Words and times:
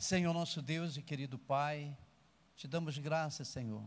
Senhor 0.00 0.32
nosso 0.32 0.62
Deus 0.62 0.96
e 0.96 1.02
querido 1.02 1.38
Pai, 1.38 1.94
te 2.56 2.66
damos 2.66 2.96
graças, 2.96 3.46
Senhor, 3.48 3.84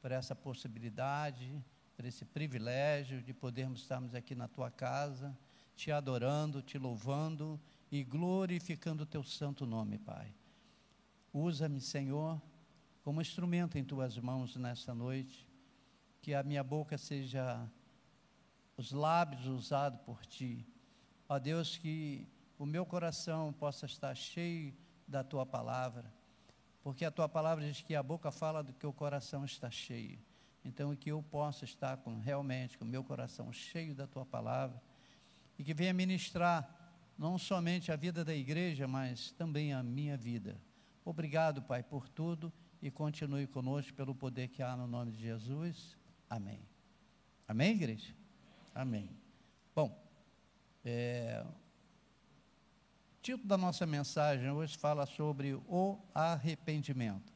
por 0.00 0.10
essa 0.10 0.34
possibilidade, 0.34 1.62
por 1.94 2.06
esse 2.06 2.24
privilégio 2.24 3.20
de 3.20 3.34
podermos 3.34 3.82
estarmos 3.82 4.14
aqui 4.14 4.34
na 4.34 4.48
tua 4.48 4.70
casa, 4.70 5.36
te 5.76 5.92
adorando, 5.92 6.62
te 6.62 6.78
louvando 6.78 7.60
e 7.92 8.02
glorificando 8.02 9.02
o 9.02 9.06
teu 9.06 9.22
santo 9.22 9.66
nome, 9.66 9.98
Pai. 9.98 10.34
Usa-me, 11.30 11.78
Senhor, 11.78 12.40
como 13.02 13.20
instrumento 13.20 13.76
em 13.76 13.84
tuas 13.84 14.16
mãos 14.16 14.56
nesta 14.56 14.94
noite, 14.94 15.46
que 16.22 16.32
a 16.32 16.42
minha 16.42 16.64
boca 16.64 16.96
seja 16.96 17.70
os 18.78 18.92
lábios 18.92 19.44
usados 19.44 20.00
por 20.06 20.24
ti. 20.24 20.66
Ó 21.28 21.38
Deus, 21.38 21.76
que 21.76 22.26
o 22.58 22.64
meu 22.64 22.86
coração 22.86 23.52
possa 23.52 23.84
estar 23.84 24.14
cheio 24.14 24.74
da 25.06 25.22
tua 25.22 25.44
palavra, 25.44 26.12
porque 26.82 27.04
a 27.04 27.10
tua 27.10 27.28
palavra 27.28 27.64
diz 27.64 27.80
que 27.80 27.94
a 27.94 28.02
boca 28.02 28.30
fala 28.30 28.62
do 28.62 28.72
que 28.72 28.86
o 28.86 28.92
coração 28.92 29.44
está 29.44 29.70
cheio. 29.70 30.18
Então, 30.64 30.94
que 30.96 31.10
eu 31.10 31.22
possa 31.22 31.64
estar 31.64 31.98
com 31.98 32.18
realmente 32.18 32.78
com 32.78 32.84
o 32.84 32.88
meu 32.88 33.04
coração 33.04 33.52
cheio 33.52 33.94
da 33.94 34.06
tua 34.06 34.24
palavra 34.24 34.80
e 35.58 35.64
que 35.64 35.74
venha 35.74 35.92
ministrar 35.92 36.68
não 37.18 37.38
somente 37.38 37.92
a 37.92 37.96
vida 37.96 38.24
da 38.24 38.34
igreja, 38.34 38.88
mas 38.88 39.30
também 39.32 39.72
a 39.72 39.82
minha 39.82 40.16
vida. 40.16 40.60
Obrigado, 41.04 41.62
Pai, 41.62 41.82
por 41.82 42.08
tudo 42.08 42.52
e 42.80 42.90
continue 42.90 43.46
conosco 43.46 43.92
pelo 43.94 44.14
poder 44.14 44.48
que 44.48 44.62
há 44.62 44.74
no 44.76 44.86
nome 44.86 45.12
de 45.12 45.20
Jesus. 45.20 45.96
Amém. 46.28 46.60
Amém, 47.46 47.72
igreja? 47.72 48.14
Amém. 48.74 49.10
Bom, 49.74 50.02
é, 50.84 51.44
título 53.24 53.48
da 53.48 53.56
nossa 53.56 53.86
mensagem 53.86 54.50
hoje 54.50 54.76
fala 54.76 55.06
sobre 55.06 55.54
o 55.54 55.98
arrependimento. 56.14 57.32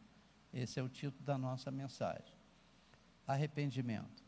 Esse 0.53 0.79
é 0.79 0.83
o 0.83 0.89
título 0.89 1.25
da 1.25 1.39
nossa 1.39 1.71
mensagem. 1.71 2.35
Arrependimento. 3.27 4.23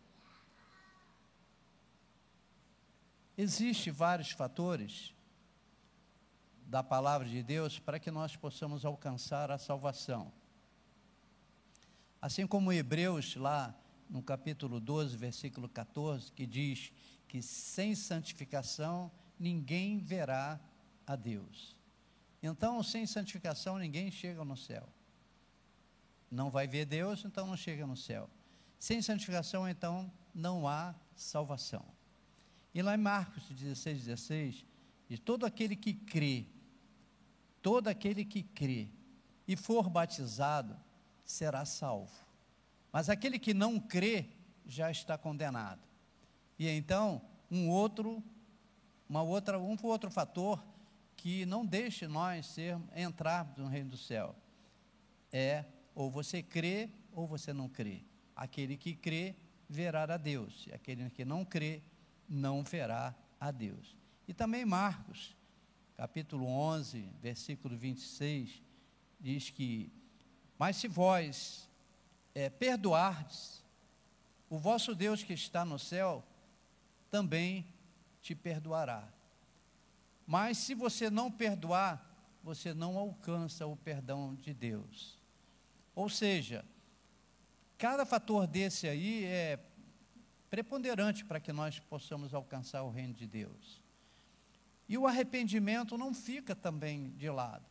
Existem 3.36 3.92
vários 3.92 4.30
fatores 4.30 5.14
da 6.64 6.82
palavra 6.82 7.28
de 7.28 7.42
Deus 7.42 7.78
para 7.78 8.00
que 8.00 8.10
nós 8.10 8.34
possamos 8.34 8.86
alcançar 8.86 9.50
a 9.50 9.58
salvação. 9.58 10.32
Assim 12.22 12.46
como 12.46 12.72
Hebreus, 12.72 13.36
lá 13.36 13.78
no 14.08 14.22
capítulo 14.22 14.80
12, 14.80 15.14
versículo 15.14 15.68
14, 15.68 16.32
que 16.32 16.46
diz 16.46 16.90
que 17.28 17.42
sem 17.42 17.94
santificação 17.94 19.12
ninguém 19.38 19.98
verá 19.98 20.58
a 21.10 21.16
Deus. 21.16 21.76
Então, 22.40 22.80
sem 22.84 23.04
santificação, 23.04 23.76
ninguém 23.76 24.12
chega 24.12 24.44
no 24.44 24.56
céu. 24.56 24.88
Não 26.30 26.50
vai 26.50 26.68
ver 26.68 26.84
Deus, 26.84 27.24
então 27.24 27.48
não 27.48 27.56
chega 27.56 27.84
no 27.84 27.96
céu. 27.96 28.30
Sem 28.78 29.02
santificação, 29.02 29.68
então, 29.68 30.10
não 30.32 30.68
há 30.68 30.94
salvação. 31.16 31.84
E 32.72 32.80
lá 32.80 32.94
em 32.94 32.98
Marcos 32.98 33.42
16, 33.48 34.04
16, 34.04 34.66
diz: 35.08 35.18
todo 35.18 35.44
aquele 35.44 35.74
que 35.74 35.92
crê, 35.92 36.46
todo 37.60 37.88
aquele 37.88 38.24
que 38.24 38.44
crê 38.44 38.88
e 39.48 39.56
for 39.56 39.90
batizado, 39.90 40.78
será 41.24 41.64
salvo. 41.64 42.14
Mas 42.92 43.10
aquele 43.10 43.36
que 43.36 43.52
não 43.52 43.80
crê, 43.80 44.26
já 44.64 44.88
está 44.88 45.18
condenado. 45.18 45.82
E 46.56 46.68
então, 46.68 47.20
um 47.50 47.68
outro, 47.68 48.22
uma 49.08 49.22
outra, 49.22 49.58
um 49.58 49.76
outro 49.82 50.08
fator 50.08 50.64
que 51.20 51.44
não 51.44 51.66
deixe 51.66 52.08
nós 52.08 52.46
ser, 52.46 52.78
entrar 52.96 53.52
no 53.58 53.68
reino 53.68 53.90
do 53.90 53.96
céu. 53.96 54.34
É 55.30 55.66
ou 55.94 56.10
você 56.10 56.42
crê 56.42 56.88
ou 57.12 57.26
você 57.26 57.52
não 57.52 57.68
crê. 57.68 58.02
Aquele 58.34 58.74
que 58.74 58.94
crê 58.94 59.36
verá 59.68 60.04
a 60.04 60.16
Deus, 60.16 60.66
e 60.66 60.72
aquele 60.72 61.10
que 61.10 61.22
não 61.22 61.44
crê 61.44 61.82
não 62.26 62.64
verá 62.64 63.14
a 63.38 63.50
Deus. 63.50 63.98
E 64.26 64.32
também 64.32 64.64
Marcos, 64.64 65.36
capítulo 65.94 66.46
11, 66.46 67.12
versículo 67.20 67.76
26, 67.76 68.62
diz 69.20 69.50
que: 69.50 69.92
Mas 70.58 70.76
se 70.76 70.88
vós 70.88 71.68
é, 72.34 72.48
perdoardes, 72.48 73.62
o 74.48 74.58
vosso 74.58 74.94
Deus 74.94 75.22
que 75.22 75.34
está 75.34 75.66
no 75.66 75.78
céu 75.78 76.24
também 77.10 77.66
te 78.22 78.34
perdoará. 78.34 79.06
Mas 80.30 80.58
se 80.58 80.76
você 80.76 81.10
não 81.10 81.28
perdoar, 81.28 82.08
você 82.40 82.72
não 82.72 82.96
alcança 82.96 83.66
o 83.66 83.74
perdão 83.74 84.36
de 84.36 84.54
Deus. 84.54 85.18
Ou 85.92 86.08
seja, 86.08 86.64
cada 87.76 88.06
fator 88.06 88.46
desse 88.46 88.86
aí 88.86 89.24
é 89.24 89.58
preponderante 90.48 91.24
para 91.24 91.40
que 91.40 91.52
nós 91.52 91.80
possamos 91.80 92.32
alcançar 92.32 92.84
o 92.84 92.90
reino 92.90 93.12
de 93.12 93.26
Deus. 93.26 93.82
E 94.88 94.96
o 94.96 95.04
arrependimento 95.04 95.98
não 95.98 96.14
fica 96.14 96.54
também 96.54 97.10
de 97.16 97.28
lado. 97.28 97.66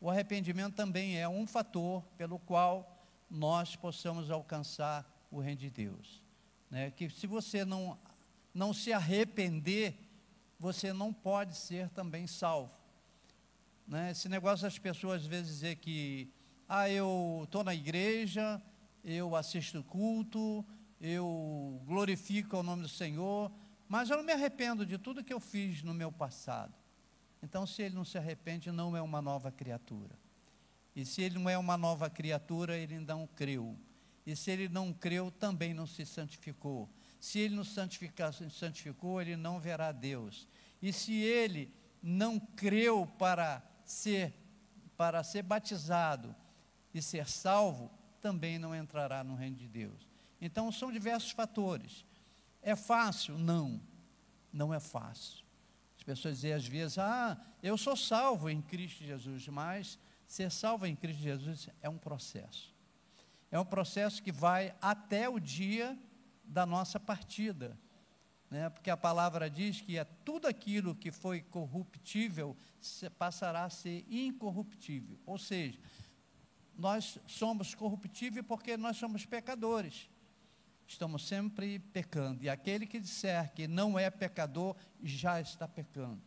O 0.00 0.08
arrependimento 0.08 0.76
também 0.76 1.18
é 1.18 1.28
um 1.28 1.44
fator 1.44 2.04
pelo 2.16 2.38
qual 2.38 2.96
nós 3.28 3.74
possamos 3.74 4.30
alcançar 4.30 5.04
o 5.32 5.40
reino 5.40 5.62
de 5.62 5.70
Deus. 5.70 6.22
Né? 6.70 6.92
Que 6.92 7.10
se 7.10 7.26
você 7.26 7.64
não, 7.64 7.98
não 8.54 8.72
se 8.72 8.92
arrepender, 8.92 9.98
você 10.58 10.92
não 10.92 11.12
pode 11.12 11.56
ser 11.56 11.88
também 11.90 12.26
salvo. 12.26 12.72
Né? 13.86 14.10
Esse 14.10 14.28
negócio 14.28 14.64
das 14.64 14.78
pessoas 14.78 15.22
às 15.22 15.26
vezes 15.26 15.54
dizer 15.54 15.76
que, 15.76 16.30
ah, 16.68 16.88
eu 16.88 17.42
estou 17.44 17.62
na 17.62 17.74
igreja, 17.74 18.60
eu 19.04 19.36
assisto 19.36 19.82
culto, 19.84 20.64
eu 21.00 21.82
glorifico 21.84 22.56
o 22.56 22.62
nome 22.62 22.82
do 22.82 22.88
Senhor, 22.88 23.52
mas 23.88 24.08
eu 24.08 24.16
não 24.16 24.24
me 24.24 24.32
arrependo 24.32 24.86
de 24.86 24.96
tudo 24.96 25.22
que 25.22 25.32
eu 25.32 25.40
fiz 25.40 25.82
no 25.82 25.92
meu 25.92 26.10
passado. 26.10 26.74
Então, 27.42 27.66
se 27.66 27.82
ele 27.82 27.94
não 27.94 28.04
se 28.04 28.16
arrepende, 28.16 28.72
não 28.72 28.96
é 28.96 29.02
uma 29.02 29.20
nova 29.20 29.52
criatura. 29.52 30.18
E 30.96 31.04
se 31.04 31.20
ele 31.20 31.38
não 31.38 31.50
é 31.50 31.58
uma 31.58 31.76
nova 31.76 32.08
criatura, 32.08 32.76
ele 32.76 32.98
não 32.98 33.26
creu. 33.26 33.76
E 34.24 34.34
se 34.34 34.50
ele 34.50 34.68
não 34.68 34.92
creu, 34.92 35.30
também 35.30 35.74
não 35.74 35.86
se 35.86 36.06
santificou. 36.06 36.88
Se 37.24 37.38
ele 37.38 37.56
não 37.56 37.64
se 37.64 37.80
santificou, 38.50 39.18
ele 39.18 39.34
não 39.34 39.58
verá 39.58 39.92
Deus. 39.92 40.46
E 40.82 40.92
se 40.92 41.14
ele 41.14 41.72
não 42.02 42.38
creu 42.38 43.06
para 43.18 43.62
ser 43.82 44.34
para 44.94 45.24
ser 45.24 45.42
batizado 45.42 46.36
e 46.92 47.00
ser 47.00 47.26
salvo, 47.26 47.90
também 48.20 48.58
não 48.58 48.76
entrará 48.76 49.24
no 49.24 49.34
reino 49.34 49.56
de 49.56 49.66
Deus. 49.66 50.06
Então 50.38 50.70
são 50.70 50.92
diversos 50.92 51.30
fatores. 51.30 52.04
É 52.60 52.76
fácil? 52.76 53.38
Não. 53.38 53.80
Não 54.52 54.74
é 54.74 54.78
fácil. 54.78 55.46
As 55.96 56.02
pessoas 56.02 56.34
dizem 56.34 56.52
às 56.52 56.66
vezes: 56.66 56.98
"Ah, 56.98 57.40
eu 57.62 57.78
sou 57.78 57.96
salvo 57.96 58.50
em 58.50 58.60
Cristo 58.60 59.02
Jesus", 59.02 59.48
mas 59.48 59.98
ser 60.26 60.50
salvo 60.50 60.84
em 60.84 60.94
Cristo 60.94 61.22
Jesus 61.22 61.70
é 61.80 61.88
um 61.88 61.96
processo. 61.96 62.70
É 63.50 63.58
um 63.58 63.64
processo 63.64 64.22
que 64.22 64.30
vai 64.30 64.74
até 64.78 65.26
o 65.26 65.40
dia 65.40 65.98
da 66.44 66.64
nossa 66.66 66.98
partida. 66.98 67.78
Né? 68.50 68.68
Porque 68.68 68.90
a 68.90 68.96
palavra 68.96 69.50
diz 69.50 69.80
que 69.80 69.98
é 69.98 70.04
tudo 70.04 70.46
aquilo 70.46 70.94
que 70.94 71.10
foi 71.10 71.40
corruptível 71.42 72.56
passará 73.18 73.64
a 73.64 73.70
ser 73.70 74.04
incorruptível. 74.08 75.18
Ou 75.26 75.38
seja, 75.38 75.78
nós 76.76 77.18
somos 77.26 77.74
corruptíveis 77.74 78.44
porque 78.46 78.76
nós 78.76 78.96
somos 78.96 79.24
pecadores. 79.24 80.08
Estamos 80.86 81.26
sempre 81.26 81.78
pecando. 81.78 82.44
E 82.44 82.48
aquele 82.48 82.86
que 82.86 83.00
disser 83.00 83.52
que 83.54 83.66
não 83.66 83.98
é 83.98 84.10
pecador, 84.10 84.76
já 85.02 85.40
está 85.40 85.66
pecando. 85.66 86.22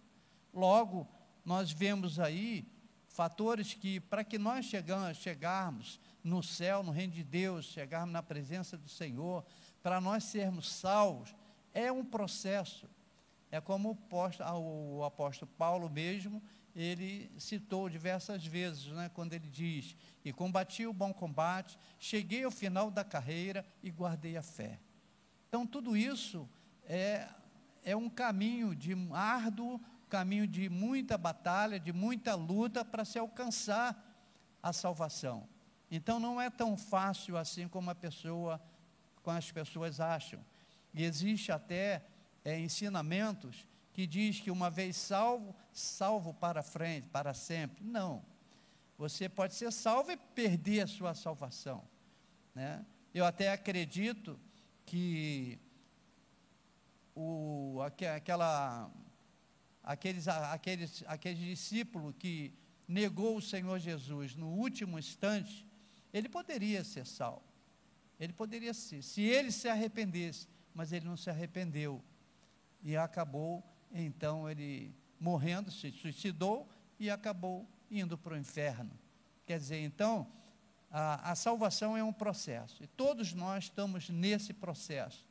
Logo, 0.53 1.07
nós 1.45 1.71
vemos 1.71 2.19
aí 2.19 2.67
fatores 3.07 3.73
que, 3.73 3.99
para 3.99 4.23
que 4.23 4.37
nós 4.37 4.65
chegamos, 4.65 5.17
chegarmos 5.17 5.99
no 6.23 6.43
céu, 6.43 6.83
no 6.83 6.91
reino 6.91 7.13
de 7.13 7.23
Deus, 7.23 7.65
chegarmos 7.65 8.13
na 8.13 8.21
presença 8.21 8.77
do 8.77 8.89
Senhor, 8.89 9.45
para 9.81 10.01
nós 10.01 10.23
sermos 10.23 10.69
salvos, 10.69 11.35
é 11.73 11.91
um 11.91 12.03
processo. 12.03 12.89
É 13.49 13.61
como 13.61 13.97
o 14.11 15.03
apóstolo, 15.03 15.51
Paulo 15.57 15.89
mesmo, 15.89 16.41
ele 16.75 17.31
citou 17.39 17.89
diversas 17.89 18.45
vezes, 18.45 18.87
né, 18.87 19.09
quando 19.13 19.33
ele 19.33 19.47
diz: 19.47 19.95
E 20.23 20.33
combati 20.33 20.85
o 20.85 20.93
bom 20.93 21.13
combate, 21.13 21.79
cheguei 21.97 22.43
ao 22.43 22.51
final 22.51 22.91
da 22.91 23.03
carreira 23.03 23.65
e 23.81 23.89
guardei 23.89 24.37
a 24.37 24.43
fé. 24.43 24.79
Então, 25.47 25.65
tudo 25.65 25.95
isso 25.95 26.47
é, 26.83 27.27
é 27.83 27.95
um 27.95 28.09
caminho 28.09 28.75
de 28.75 28.93
árduo 29.13 29.79
caminho 30.07 30.47
de 30.47 30.69
muita 30.69 31.17
batalha, 31.17 31.79
de 31.79 31.91
muita 31.91 32.35
luta 32.35 32.83
para 32.83 33.05
se 33.05 33.19
alcançar 33.19 33.95
a 34.61 34.73
salvação. 34.73 35.47
Então 35.89 36.19
não 36.19 36.41
é 36.41 36.49
tão 36.49 36.75
fácil 36.75 37.37
assim 37.37 37.67
como 37.67 37.89
a 37.89 37.95
pessoa, 37.95 38.61
como 39.27 39.37
as 39.37 39.51
pessoas 39.51 39.99
acham. 39.99 40.39
E 40.93 41.03
existe 41.03 41.51
até 41.51 42.01
é, 42.45 42.57
ensinamentos 42.57 43.67
que 43.91 44.07
diz 44.07 44.39
que 44.39 44.49
uma 44.49 44.69
vez 44.69 44.95
salvo, 44.95 45.53
salvo 45.73 46.33
para 46.33 46.63
frente, 46.63 47.09
para 47.09 47.33
sempre. 47.33 47.83
Não. 47.83 48.23
Você 48.97 49.27
pode 49.27 49.53
ser 49.53 49.69
salvo 49.73 50.13
e 50.13 50.17
perder 50.17 50.83
a 50.83 50.87
sua 50.87 51.13
salvação. 51.13 51.83
Né? 52.55 52.85
Eu 53.13 53.25
até 53.25 53.51
acredito 53.51 54.39
que 54.85 55.59
o, 57.13 57.81
aquela, 57.83 58.89
aqueles, 59.83 60.25
aqueles, 60.29 61.03
aquele 61.05 61.49
discípulo 61.49 62.13
que 62.13 62.53
negou 62.87 63.35
o 63.35 63.41
Senhor 63.41 63.77
Jesus 63.77 64.35
no 64.35 64.47
último 64.47 64.97
instante, 64.97 65.67
ele 66.13 66.29
poderia 66.29 66.81
ser 66.85 67.05
salvo. 67.05 67.46
Ele 68.19 68.33
poderia 68.33 68.73
ser, 68.73 69.03
se 69.03 69.21
ele 69.21 69.51
se 69.51 69.67
arrependesse, 69.67 70.47
mas 70.73 70.91
ele 70.91 71.05
não 71.05 71.17
se 71.17 71.29
arrependeu. 71.29 72.03
E 72.83 72.95
acabou, 72.95 73.63
então, 73.91 74.49
ele 74.49 74.95
morrendo, 75.19 75.71
se 75.71 75.91
suicidou 75.91 76.67
e 76.99 77.09
acabou 77.09 77.67
indo 77.89 78.17
para 78.17 78.33
o 78.33 78.37
inferno. 78.37 78.91
Quer 79.45 79.59
dizer, 79.59 79.81
então, 79.83 80.27
a, 80.89 81.31
a 81.31 81.35
salvação 81.35 81.95
é 81.97 82.03
um 82.03 82.13
processo. 82.13 82.83
E 82.83 82.87
todos 82.87 83.33
nós 83.33 83.65
estamos 83.65 84.09
nesse 84.09 84.53
processo. 84.53 85.25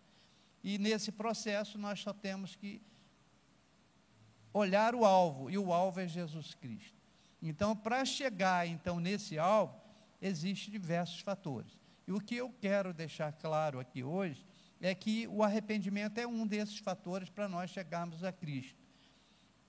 E 0.62 0.78
nesse 0.78 1.12
processo 1.12 1.78
nós 1.78 2.00
só 2.00 2.12
temos 2.12 2.56
que 2.56 2.82
olhar 4.52 4.94
o 4.94 5.04
alvo, 5.04 5.50
e 5.50 5.58
o 5.58 5.72
alvo 5.72 6.00
é 6.00 6.08
Jesus 6.08 6.54
Cristo. 6.54 6.96
Então, 7.42 7.76
para 7.76 8.04
chegar 8.04 8.66
então 8.66 8.98
nesse 8.98 9.38
alvo, 9.38 9.78
existem 10.20 10.72
diversos 10.72 11.20
fatores. 11.20 11.70
E 12.06 12.12
o 12.12 12.20
que 12.20 12.36
eu 12.36 12.50
quero 12.60 12.94
deixar 12.94 13.32
claro 13.32 13.80
aqui 13.80 14.02
hoje 14.02 14.46
é 14.80 14.94
que 14.94 15.26
o 15.28 15.42
arrependimento 15.42 16.18
é 16.18 16.26
um 16.26 16.46
desses 16.46 16.78
fatores 16.78 17.28
para 17.28 17.48
nós 17.48 17.70
chegarmos 17.70 18.22
a 18.22 18.32
Cristo. 18.32 18.80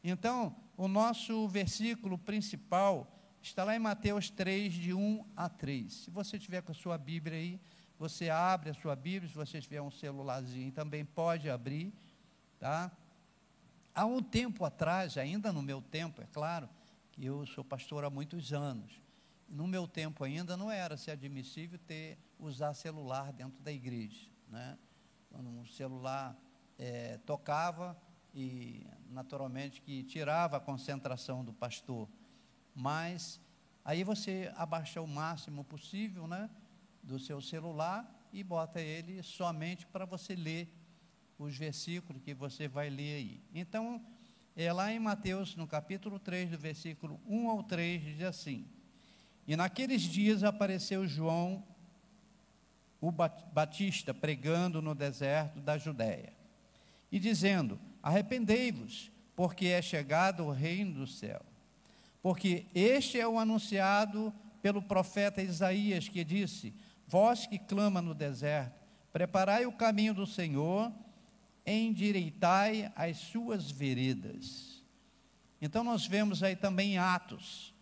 Então, 0.03 0.55
o 0.75 0.87
nosso 0.87 1.47
versículo 1.47 2.17
principal 2.17 3.11
está 3.41 3.63
lá 3.63 3.75
em 3.75 3.79
Mateus 3.79 4.29
3, 4.29 4.73
de 4.73 4.93
1 4.93 5.25
a 5.35 5.49
3. 5.49 5.93
Se 5.93 6.11
você 6.11 6.37
tiver 6.37 6.61
com 6.61 6.71
a 6.71 6.75
sua 6.75 6.97
Bíblia 6.97 7.37
aí, 7.37 7.59
você 7.97 8.29
abre 8.29 8.69
a 8.69 8.73
sua 8.73 8.95
Bíblia, 8.95 9.29
se 9.29 9.35
você 9.35 9.59
tiver 9.59 9.81
um 9.81 9.89
celularzinho 9.89 10.71
também 10.71 11.03
pode 11.03 11.49
abrir, 11.49 11.91
tá? 12.59 12.91
Há 13.95 14.05
um 14.05 14.21
tempo 14.21 14.63
atrás, 14.63 15.17
ainda 15.17 15.51
no 15.51 15.63
meu 15.63 15.81
tempo, 15.81 16.21
é 16.21 16.27
claro, 16.31 16.69
que 17.11 17.25
eu 17.25 17.45
sou 17.47 17.63
pastor 17.63 18.03
há 18.03 18.09
muitos 18.09 18.53
anos. 18.53 19.01
No 19.49 19.65
meu 19.65 19.87
tempo 19.87 20.23
ainda 20.23 20.55
não 20.55 20.69
era 20.69 20.95
se 20.97 21.09
admissível 21.09 21.79
ter 21.79 22.19
usar 22.39 22.73
celular 22.73 23.31
dentro 23.33 23.61
da 23.63 23.71
igreja, 23.71 24.29
né? 24.47 24.77
Quando 25.29 25.49
um 25.49 25.65
celular 25.65 26.37
é, 26.77 27.17
tocava 27.19 27.97
e 28.33 28.85
naturalmente 29.09 29.81
que 29.81 30.03
tirava 30.03 30.57
a 30.57 30.59
concentração 30.59 31.43
do 31.43 31.53
pastor, 31.53 32.07
mas 32.73 33.41
aí 33.83 34.03
você 34.03 34.51
abaixa 34.55 35.01
o 35.01 35.07
máximo 35.07 35.63
possível, 35.63 36.27
né? 36.27 36.49
do 37.07 37.17
seu 37.17 37.39
celular 37.41 38.05
e 38.33 38.43
bota 38.43 38.81
ele 38.81 39.23
somente 39.23 39.87
para 39.87 40.05
você 40.05 40.35
ler 40.35 40.69
os 41.39 41.55
versículos 41.55 42.21
que 42.21 42.33
você 42.33 42.67
vai 42.67 42.89
ler 42.89 43.15
aí. 43.15 43.41
Então, 43.53 44.05
é 44.55 44.73
lá 44.73 44.91
em 44.91 44.99
Mateus, 44.99 45.55
no 45.55 45.65
capítulo 45.65 46.19
3, 46.19 46.51
do 46.51 46.57
versículo 46.57 47.19
1 47.25 47.49
ao 47.49 47.63
3, 47.63 48.03
diz 48.03 48.23
assim: 48.23 48.67
E 49.47 49.55
naqueles 49.55 50.01
dias 50.01 50.43
apareceu 50.43 51.07
João, 51.07 51.65
o 52.99 53.11
Batista, 53.11 54.13
pregando 54.13 54.81
no 54.81 54.95
deserto 54.95 55.59
da 55.59 55.77
Judéia, 55.77 56.33
e 57.11 57.19
dizendo: 57.19 57.79
Arrependei-vos, 58.01 59.11
porque 59.35 59.67
é 59.67 59.81
chegado 59.81 60.45
o 60.45 60.51
reino 60.51 60.93
do 60.93 61.07
céu. 61.07 61.41
Porque 62.21 62.65
este 62.73 63.19
é 63.19 63.27
o 63.27 63.39
anunciado 63.39 64.33
pelo 64.61 64.81
profeta 64.81 65.41
Isaías, 65.41 66.09
que 66.09 66.23
disse: 66.23 66.73
Vós 67.07 67.45
que 67.45 67.59
clama 67.59 68.01
no 68.01 68.13
deserto, 68.13 68.81
preparai 69.13 69.65
o 69.65 69.71
caminho 69.71 70.13
do 70.13 70.25
Senhor, 70.25 70.91
endireitai 71.65 72.91
as 72.95 73.17
suas 73.17 73.69
veredas. 73.69 74.83
Então 75.61 75.83
nós 75.83 76.05
vemos 76.05 76.43
aí 76.43 76.55
também 76.55 76.97
Atos, 76.97 77.73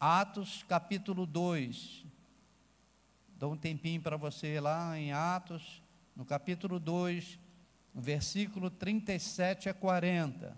Atos 0.00 0.64
capítulo 0.68 1.26
2. 1.26 2.03
Dou 3.38 3.52
um 3.52 3.56
tempinho 3.56 4.00
para 4.00 4.16
você 4.16 4.60
lá 4.60 4.98
em 4.98 5.12
Atos, 5.12 5.82
no 6.14 6.24
capítulo 6.24 6.78
2, 6.78 7.38
no 7.92 8.00
versículo 8.00 8.70
37 8.70 9.68
a 9.68 9.74
40. 9.74 10.56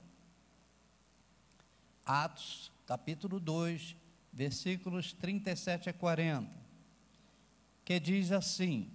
Atos, 2.05 2.70
capítulo 2.87 3.40
2, 3.40 3.96
versículos 4.32 5.12
37 5.12 5.90
a 5.90 5.93
40 5.93 6.67
que 7.87 8.00
diz 8.00 8.32
assim: 8.32 8.90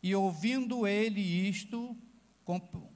E 0.00 0.14
ouvindo 0.14 0.86
ele 0.86 1.20
isto, 1.20 1.96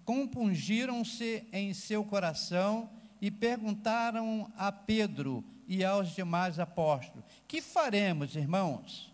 compungiram-se 0.05 1.49
em 1.53 1.73
seu 1.73 2.05
coração 2.05 2.91
e 3.21 3.31
perguntaram 3.31 4.53
a 4.57 4.71
Pedro 4.71 5.43
e 5.67 5.83
aos 5.83 6.15
demais 6.15 6.61
apóstolos: 6.61 7.25
Que 7.49 7.63
faremos, 7.63 8.37
irmãos? 8.37 9.11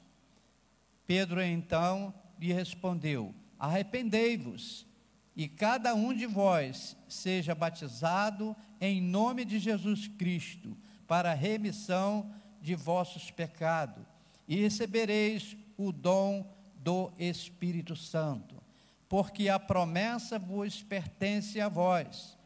Pedro 1.07 1.43
então 1.43 2.13
lhe 2.39 2.53
respondeu: 2.53 3.35
Arrependei-vos 3.59 4.87
e 5.35 5.49
cada 5.49 5.95
um 5.95 6.15
de 6.15 6.27
vós 6.27 6.97
seja 7.09 7.55
batizado 7.55 8.57
em 8.81 9.01
nome 9.01 9.45
de 9.45 9.59
Jesus 9.59 10.09
Cristo 10.09 10.77
para 11.07 11.33
a 11.33 11.35
remissão 11.35 12.31
de 12.61 12.75
vossos 12.75 13.31
pecados 13.31 14.05
e 14.49 14.57
recebereis 14.57 15.57
o 15.77 15.93
dom 15.93 16.53
do 16.77 17.13
Espírito 17.19 17.95
Santo, 17.95 18.63
porque 19.09 19.49
a 19.49 19.59
promessa 19.59 20.39
vos 20.39 20.83
pertence 20.83 21.61
a 21.61 21.69
vós, 21.69 22.37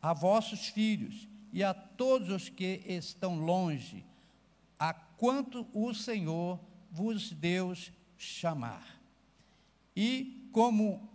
a 0.00 0.12
vossos 0.12 0.68
filhos 0.68 1.28
e 1.52 1.64
a 1.64 1.74
todos 1.74 2.28
os 2.28 2.48
que 2.48 2.82
estão 2.86 3.36
longe, 3.36 4.04
a 4.78 4.94
quanto 4.94 5.66
o 5.74 5.92
Senhor 5.92 6.58
vos 6.90 7.30
deu 7.30 7.72
chamar. 8.18 9.00
E 9.94 10.48
como 10.52 11.08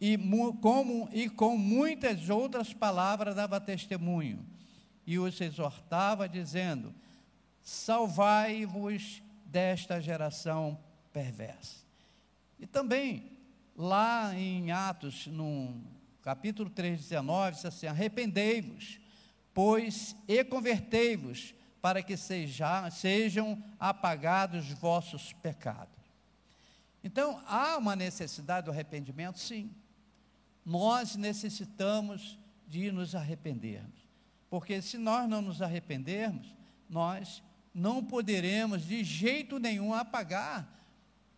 e 0.00 0.18
como 0.60 1.08
e 1.12 1.28
com 1.28 1.56
muitas 1.56 2.28
outras 2.28 2.72
palavras 2.72 3.34
dava 3.34 3.60
testemunho 3.60 4.44
e 5.06 5.18
os 5.18 5.40
exortava 5.40 6.28
dizendo: 6.28 6.94
Salvai-vos 7.62 9.22
desta 9.44 10.00
geração 10.00 10.78
perversa. 11.12 11.84
E 12.58 12.66
também, 12.66 13.30
lá 13.76 14.34
em 14.34 14.70
Atos, 14.70 15.26
no 15.26 15.80
capítulo 16.22 16.68
3, 16.68 17.00
19, 17.00 17.56
diz 17.56 17.64
assim: 17.64 17.86
Arrependei-vos, 17.86 18.98
pois 19.54 20.16
e 20.26 20.42
convertei-vos, 20.44 21.54
para 21.86 22.02
que 22.02 22.16
seja, 22.16 22.90
sejam 22.90 23.62
apagados 23.78 24.72
vossos 24.72 25.32
pecados. 25.34 25.94
Então, 27.04 27.40
há 27.46 27.76
uma 27.76 27.94
necessidade 27.94 28.64
do 28.64 28.72
arrependimento? 28.72 29.38
Sim. 29.38 29.70
Nós 30.64 31.14
necessitamos 31.14 32.36
de 32.66 32.90
nos 32.90 33.14
arrependermos. 33.14 34.00
Porque 34.50 34.82
se 34.82 34.98
nós 34.98 35.28
não 35.28 35.40
nos 35.40 35.62
arrependermos, 35.62 36.52
nós 36.90 37.40
não 37.72 38.02
poderemos 38.02 38.84
de 38.84 39.04
jeito 39.04 39.60
nenhum 39.60 39.94
apagar 39.94 40.68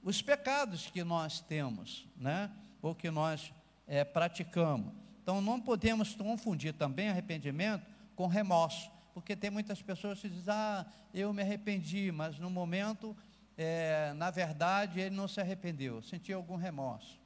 os 0.03 0.23
pecados 0.23 0.87
que 0.87 1.05
nós 1.05 1.43
temos, 1.43 2.09
né? 2.17 2.51
Ou 2.81 2.95
que 2.95 3.11
nós 3.11 3.53
é, 3.87 4.03
praticamos. 4.03 4.95
Então 5.23 5.43
não 5.43 5.61
podemos 5.61 6.15
confundir 6.15 6.73
também 6.73 7.11
arrependimento 7.11 7.85
com 8.17 8.27
remorso, 8.27 8.91
porque 9.21 9.35
tem 9.35 9.51
muitas 9.51 9.83
pessoas 9.83 10.21
que 10.21 10.29
dizem, 10.29 10.55
ah, 10.55 10.87
eu 11.13 11.33
me 11.33 11.43
arrependi, 11.43 12.13
mas 12.13 12.39
no 12.39 12.49
momento, 12.49 13.17
é, 13.57 14.13
na 14.15 14.31
verdade, 14.31 15.01
ele 15.01 15.15
não 15.15 15.27
se 15.27 15.41
arrependeu, 15.41 16.01
sentiu 16.03 16.37
algum 16.39 16.55
remorso 16.55 17.19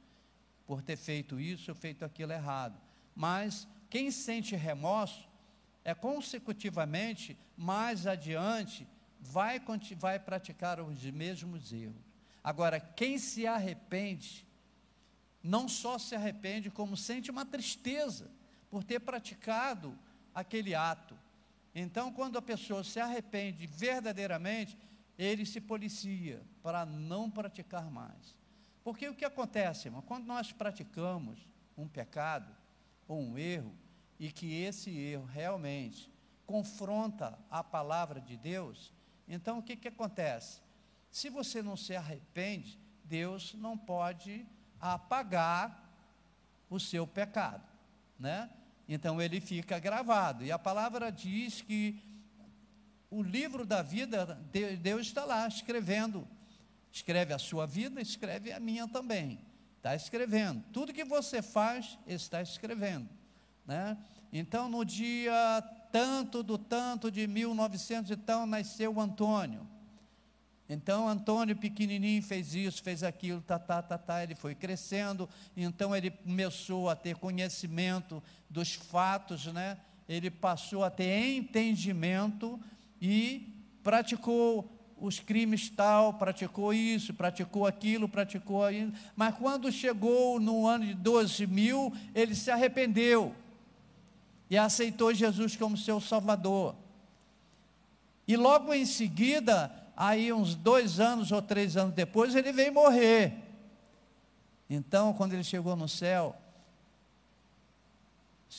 por 0.65 0.81
ter 0.81 0.97
feito 0.97 1.39
isso 1.39 1.69
ou 1.69 1.75
feito 1.75 2.03
aquilo 2.03 2.31
errado. 2.31 2.75
Mas 3.15 3.67
quem 3.91 4.09
sente 4.09 4.55
remorso 4.55 5.29
é 5.85 5.93
consecutivamente 5.93 7.37
mais 7.55 8.07
adiante 8.07 8.87
vai, 9.19 9.61
vai 9.97 10.17
praticar 10.17 10.79
os 10.79 11.03
mesmos 11.03 11.71
erros. 11.71 12.01
Agora, 12.43 12.79
quem 12.79 13.19
se 13.19 13.45
arrepende, 13.45 14.47
não 15.43 15.69
só 15.69 15.99
se 15.99 16.15
arrepende, 16.15 16.71
como 16.71 16.97
sente 16.97 17.29
uma 17.29 17.45
tristeza 17.45 18.31
por 18.69 18.83
ter 18.83 18.99
praticado 18.99 19.95
aquele 20.33 20.73
ato. 20.73 21.15
Então, 21.75 22.11
quando 22.11 22.37
a 22.37 22.41
pessoa 22.41 22.83
se 22.83 22.99
arrepende 22.99 23.65
verdadeiramente, 23.65 24.77
ele 25.17 25.45
se 25.45 25.59
policia 25.59 26.41
para 26.61 26.85
não 26.85 27.29
praticar 27.29 27.89
mais. 27.89 28.35
Porque 28.83 29.07
o 29.07 29.15
que 29.15 29.25
acontece, 29.25 29.87
irmão? 29.87 30.01
Quando 30.01 30.25
nós 30.25 30.51
praticamos 30.51 31.47
um 31.77 31.87
pecado 31.87 32.53
ou 33.07 33.19
um 33.19 33.37
erro, 33.37 33.73
e 34.19 34.31
que 34.31 34.53
esse 34.61 34.89
erro 34.89 35.25
realmente 35.25 36.09
confronta 36.45 37.37
a 37.49 37.63
palavra 37.63 38.21
de 38.21 38.37
Deus, 38.37 38.93
Então, 39.25 39.59
o 39.59 39.63
que, 39.63 39.77
que 39.77 39.87
acontece? 39.87 40.61
Se 41.09 41.29
você 41.29 41.61
não 41.61 41.77
se 41.77 41.95
arrepende, 41.95 42.77
Deus 43.05 43.53
não 43.53 43.77
pode 43.77 44.45
apagar 44.79 45.89
o 46.69 46.77
seu 46.77 47.07
pecado, 47.07 47.63
né? 48.19 48.49
Então 48.87 49.21
ele 49.21 49.39
fica 49.39 49.79
gravado. 49.79 50.43
E 50.43 50.51
a 50.51 50.59
palavra 50.59 51.11
diz 51.11 51.61
que 51.61 52.01
o 53.09 53.21
livro 53.21 53.65
da 53.65 53.81
vida, 53.81 54.39
Deus 54.81 55.07
está 55.07 55.23
lá 55.23 55.47
escrevendo. 55.47 56.27
Escreve 56.91 57.33
a 57.33 57.39
sua 57.39 57.65
vida, 57.65 58.01
escreve 58.01 58.51
a 58.51 58.59
minha 58.59 58.87
também. 58.87 59.39
Está 59.77 59.95
escrevendo. 59.95 60.63
Tudo 60.71 60.93
que 60.93 61.03
você 61.03 61.41
faz, 61.41 61.97
está 62.07 62.41
escrevendo. 62.41 63.09
Né? 63.65 63.97
Então, 64.31 64.69
no 64.69 64.83
dia 64.83 65.61
tanto 65.91 66.41
do 66.41 66.57
tanto 66.57 67.11
de 67.11 67.27
1900 67.27 68.11
e 68.11 68.15
tal, 68.15 68.45
nasceu 68.45 68.99
Antônio. 68.99 69.67
Então, 70.73 71.07
Antônio 71.07 71.55
pequenininho 71.55 72.21
fez 72.23 72.55
isso, 72.55 72.81
fez 72.81 73.03
aquilo, 73.03 73.41
tá, 73.41 73.59
tá, 73.59 73.81
tá, 73.81 73.97
tá, 73.97 74.23
ele 74.23 74.33
foi 74.33 74.55
crescendo, 74.55 75.29
então 75.55 75.95
ele 75.95 76.09
começou 76.09 76.89
a 76.89 76.95
ter 76.95 77.15
conhecimento 77.15 78.21
dos 78.49 78.73
fatos, 78.73 79.45
né? 79.47 79.77
Ele 80.09 80.31
passou 80.31 80.83
a 80.83 80.89
ter 80.89 81.35
entendimento 81.35 82.59
e 82.99 83.53
praticou 83.83 84.69
os 84.99 85.19
crimes 85.19 85.69
tal, 85.69 86.13
praticou 86.13 86.73
isso, 86.73 87.13
praticou 87.13 87.67
aquilo, 87.67 88.09
praticou 88.09 88.69
isso. 88.71 88.93
Mas 89.15 89.35
quando 89.35 89.71
chegou 89.71 90.39
no 90.39 90.65
ano 90.65 90.85
de 90.85 90.93
12 90.93 91.45
mil, 91.45 91.93
ele 92.15 92.33
se 92.33 92.49
arrependeu 92.49 93.35
e 94.49 94.57
aceitou 94.57 95.13
Jesus 95.13 95.55
como 95.55 95.77
seu 95.77 96.01
Salvador. 96.01 96.75
E 98.27 98.35
logo 98.37 98.73
em 98.73 98.85
seguida, 98.85 99.82
aí 99.95 100.31
uns 100.33 100.55
dois 100.55 100.99
anos 100.99 101.31
ou 101.31 101.41
três 101.41 101.77
anos 101.77 101.93
depois, 101.93 102.35
ele 102.35 102.51
veio 102.51 102.73
morrer. 102.73 103.33
Então, 104.69 105.13
quando 105.13 105.33
ele 105.33 105.43
chegou 105.43 105.75
no 105.75 105.87
céu, 105.87 106.35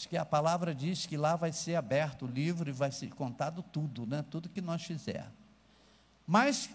que 0.09 0.17
a 0.17 0.25
palavra 0.25 0.75
diz 0.75 1.07
que 1.07 1.17
lá 1.17 1.37
vai 1.37 1.53
ser 1.53 1.77
aberto 1.77 2.25
o 2.25 2.29
livro 2.29 2.69
e 2.69 2.73
vai 2.73 2.91
ser 2.91 3.09
contado 3.11 3.63
tudo, 3.63 4.07
né? 4.07 4.25
Tudo 4.29 4.49
que 4.49 4.61
nós 4.61 4.83
fizermos. 4.83 5.33
Mas 6.27 6.71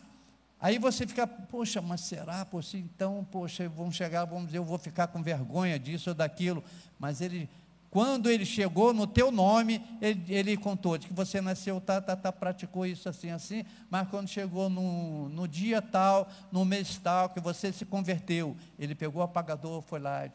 aí 0.59 0.79
você 0.79 1.05
fica, 1.05 1.27
poxa, 1.27 1.81
mas 1.81 2.01
será? 2.01 2.45
Poxa, 2.45 2.77
então, 2.77 3.27
poxa, 3.29 3.67
vão 3.67 3.91
chegar, 3.91 4.25
vamos 4.25 4.47
dizer, 4.47 4.59
eu 4.59 4.63
vou 4.63 4.77
ficar 4.77 5.07
com 5.07 5.21
vergonha 5.21 5.77
disso 5.77 6.11
ou 6.11 6.15
daquilo. 6.15 6.63
Mas 6.97 7.19
ele, 7.19 7.49
quando 7.89 8.29
ele 8.29 8.45
chegou 8.45 8.93
no 8.93 9.07
teu 9.07 9.31
nome, 9.31 9.83
ele, 9.99 10.23
ele 10.27 10.57
contou 10.57 10.97
de 10.97 11.07
que 11.07 11.13
você 11.13 11.41
nasceu, 11.41 11.81
tá, 11.81 11.99
tá, 11.99 12.15
tá, 12.15 12.31
praticou 12.31 12.85
isso 12.85 13.09
assim, 13.09 13.31
assim, 13.31 13.65
mas 13.89 14.07
quando 14.09 14.27
chegou 14.27 14.69
no, 14.69 15.27
no 15.29 15.47
dia 15.47 15.81
tal, 15.81 16.29
no 16.51 16.63
mês 16.63 16.97
tal, 16.97 17.29
que 17.29 17.39
você 17.39 17.71
se 17.71 17.85
converteu, 17.85 18.55
ele 18.77 18.93
pegou 18.93 19.21
o 19.21 19.25
apagador, 19.25 19.81
foi 19.81 19.99
lá, 19.99 20.29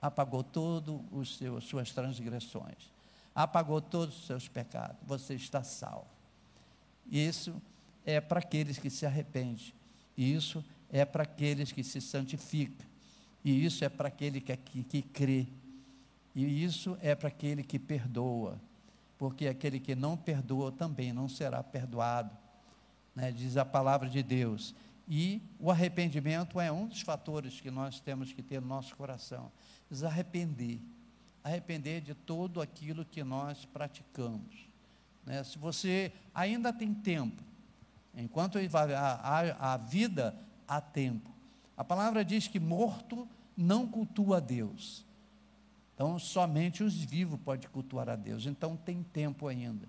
apagou 0.00 0.42
todas 0.42 1.00
as 1.56 1.64
suas 1.64 1.90
transgressões, 1.92 2.92
apagou 3.34 3.80
todos 3.80 4.18
os 4.18 4.26
seus 4.26 4.46
pecados, 4.46 4.96
você 5.06 5.34
está 5.34 5.62
salvo. 5.62 6.06
Isso 7.10 7.54
é 8.04 8.20
para 8.20 8.40
aqueles 8.40 8.78
que 8.78 8.90
se 8.90 9.06
arrependem, 9.06 9.72
isso 10.18 10.62
é 10.92 11.02
para 11.06 11.22
aqueles 11.22 11.72
que 11.72 11.82
se 11.82 11.98
santificam, 11.98 12.86
e 13.42 13.64
isso 13.64 13.82
é 13.82 13.88
para 13.88 14.08
aquele 14.08 14.38
que, 14.38 14.54
que, 14.54 14.82
que 14.82 15.02
crê, 15.02 15.46
e 16.44 16.62
isso 16.62 16.98
é 17.00 17.14
para 17.14 17.28
aquele 17.28 17.62
que 17.62 17.78
perdoa, 17.78 18.60
porque 19.16 19.48
aquele 19.48 19.80
que 19.80 19.94
não 19.94 20.16
perdoa 20.16 20.70
também 20.70 21.12
não 21.12 21.28
será 21.28 21.62
perdoado, 21.62 22.36
né? 23.14 23.32
diz 23.32 23.56
a 23.56 23.64
palavra 23.64 24.08
de 24.08 24.22
Deus. 24.22 24.74
E 25.08 25.40
o 25.58 25.70
arrependimento 25.70 26.60
é 26.60 26.70
um 26.70 26.86
dos 26.86 27.00
fatores 27.00 27.60
que 27.60 27.70
nós 27.70 28.00
temos 28.00 28.32
que 28.32 28.42
ter 28.42 28.60
no 28.60 28.66
nosso 28.66 28.94
coração 28.96 29.50
nos 29.88 30.02
arrepender. 30.02 30.80
De 32.04 32.12
todo 32.12 32.60
aquilo 32.60 33.04
que 33.04 33.22
nós 33.22 33.64
praticamos. 33.64 34.68
Né? 35.24 35.44
Se 35.44 35.56
você 35.56 36.12
ainda 36.34 36.72
tem 36.72 36.92
tempo, 36.92 37.40
enquanto 38.16 38.58
a, 38.58 39.74
a 39.74 39.76
vida 39.76 40.36
há 40.66 40.80
tempo. 40.80 41.30
A 41.76 41.84
palavra 41.84 42.24
diz 42.24 42.48
que 42.48 42.58
morto 42.58 43.28
não 43.56 43.86
cultua 43.86 44.38
a 44.38 44.40
Deus. 44.40 45.05
Então, 45.96 46.18
somente 46.18 46.84
os 46.84 46.94
vivos 46.94 47.40
podem 47.40 47.70
cultuar 47.70 48.06
a 48.10 48.14
Deus. 48.14 48.44
Então, 48.44 48.76
tem 48.76 49.02
tempo 49.02 49.48
ainda. 49.48 49.88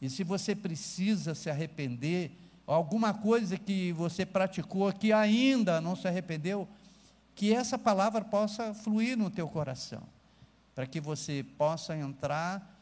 E 0.00 0.08
se 0.08 0.22
você 0.22 0.54
precisa 0.54 1.34
se 1.34 1.50
arrepender, 1.50 2.30
alguma 2.64 3.12
coisa 3.12 3.58
que 3.58 3.92
você 3.92 4.24
praticou 4.24 4.92
que 4.92 5.12
ainda 5.12 5.80
não 5.80 5.96
se 5.96 6.06
arrependeu, 6.06 6.68
que 7.34 7.52
essa 7.52 7.76
palavra 7.76 8.24
possa 8.24 8.72
fluir 8.72 9.18
no 9.18 9.28
teu 9.28 9.48
coração, 9.48 10.04
para 10.72 10.86
que 10.86 11.00
você 11.00 11.44
possa 11.58 11.96
entrar 11.96 12.72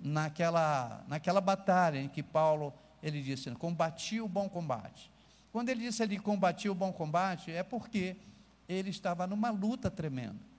naquela, 0.00 1.04
naquela 1.06 1.40
batalha 1.40 2.00
em 2.00 2.08
que 2.08 2.20
Paulo, 2.20 2.74
ele 3.00 3.22
disse, 3.22 3.48
combati 3.52 4.20
o 4.20 4.26
bom 4.26 4.48
combate. 4.48 5.08
Quando 5.52 5.68
ele 5.68 5.82
disse 5.82 6.02
ali, 6.02 6.18
combati 6.18 6.68
o 6.68 6.74
bom 6.74 6.92
combate, 6.92 7.52
é 7.52 7.62
porque 7.62 8.16
ele 8.68 8.90
estava 8.90 9.24
numa 9.24 9.50
luta 9.50 9.88
tremenda. 9.88 10.51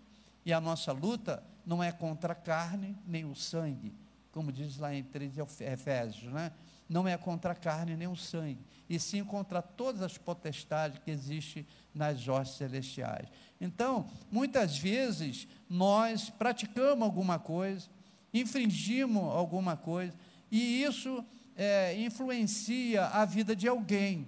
E 0.46 0.52
a 0.52 0.60
nossa 0.60 0.92
luta 0.92 1.44
não 1.66 1.84
é 1.84 1.92
contra 1.92 2.34
a 2.34 2.36
carne 2.36 2.98
nem 3.06 3.26
o 3.26 3.36
sangue, 3.36 3.94
como 4.32 4.52
diz 4.52 4.78
lá 4.78 4.94
em 4.94 5.04
3 5.04 5.38
Efésios, 5.62 6.32
né? 6.32 6.52
não 6.90 7.08
é 7.08 7.18
contra 7.18 7.54
a 7.54 7.56
carne 7.56 7.96
nem 7.96 8.08
o 8.08 8.16
sangue, 8.16 8.60
e 8.90 9.00
sim 9.00 9.24
contra 9.24 9.62
todas 9.62 10.02
as 10.02 10.18
potestades 10.18 11.00
que 11.00 11.12
existem 11.12 11.66
nas 11.94 12.28
hostes 12.28 12.58
celestiais. 12.58 13.28
Então, 13.60 14.10
muitas 14.32 14.78
vezes, 14.78 15.48
nós 15.70 16.30
praticamos 16.30 17.04
alguma 17.04 17.40
coisa, 17.40 17.88
infringimos 18.34 19.24
alguma 19.24 19.78
coisa, 19.78 20.14
e 20.52 20.84
isso 20.84 21.24
é, 21.56 22.00
influencia 22.00 23.06
a 23.06 23.26
vida 23.26 23.56
de 23.56 23.68
alguém. 23.68 24.28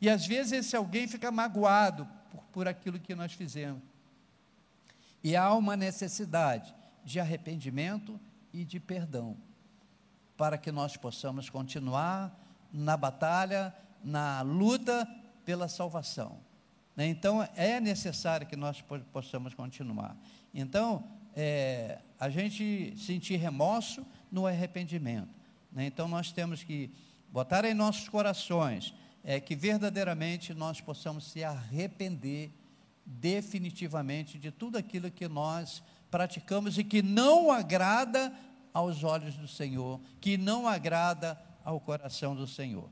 E 0.00 0.08
às 0.08 0.26
vezes 0.26 0.52
esse 0.52 0.76
alguém 0.76 1.08
fica 1.08 1.30
magoado 1.30 2.06
por, 2.30 2.42
por 2.44 2.68
aquilo 2.68 2.98
que 2.98 3.14
nós 3.14 3.32
fizemos. 3.32 3.82
E 5.26 5.34
há 5.34 5.52
uma 5.54 5.76
necessidade 5.76 6.72
de 7.04 7.18
arrependimento 7.18 8.20
e 8.52 8.64
de 8.64 8.78
perdão 8.78 9.36
para 10.36 10.56
que 10.56 10.70
nós 10.70 10.96
possamos 10.96 11.50
continuar 11.50 12.32
na 12.72 12.96
batalha, 12.96 13.74
na 14.04 14.42
luta 14.42 15.04
pela 15.44 15.66
salvação. 15.66 16.38
Né? 16.94 17.08
Então, 17.08 17.42
é 17.56 17.80
necessário 17.80 18.46
que 18.46 18.54
nós 18.54 18.84
possamos 19.12 19.52
continuar. 19.52 20.16
Então, 20.54 21.02
é, 21.34 21.98
a 22.20 22.30
gente 22.30 22.94
sentir 22.96 23.34
remorso 23.34 24.06
no 24.30 24.46
arrependimento. 24.46 25.34
Né? 25.72 25.86
Então, 25.86 26.06
nós 26.06 26.30
temos 26.30 26.62
que 26.62 26.88
botar 27.32 27.64
em 27.64 27.74
nossos 27.74 28.08
corações 28.08 28.94
é, 29.24 29.40
que 29.40 29.56
verdadeiramente 29.56 30.54
nós 30.54 30.80
possamos 30.80 31.32
se 31.32 31.42
arrepender 31.42 32.52
definitivamente 33.06 34.38
de 34.38 34.50
tudo 34.50 34.76
aquilo 34.76 35.10
que 35.10 35.28
nós 35.28 35.82
praticamos 36.10 36.76
e 36.76 36.84
que 36.84 37.02
não 37.02 37.52
agrada 37.52 38.32
aos 38.74 39.04
olhos 39.04 39.36
do 39.36 39.46
Senhor, 39.46 40.00
que 40.20 40.36
não 40.36 40.66
agrada 40.66 41.40
ao 41.64 41.80
coração 41.80 42.34
do 42.34 42.46
Senhor. 42.46 42.90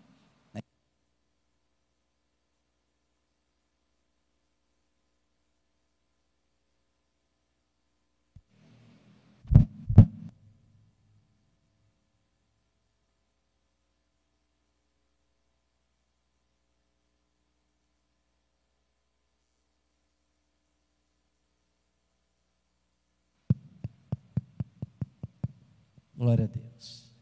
Glória 26.24 26.44
a 26.44 26.48
Deus. 26.48 27.12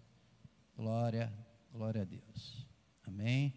Glória, 0.77 1.33
glória 1.73 2.03
a 2.03 2.05
Deus. 2.05 2.65
Amém. 3.05 3.53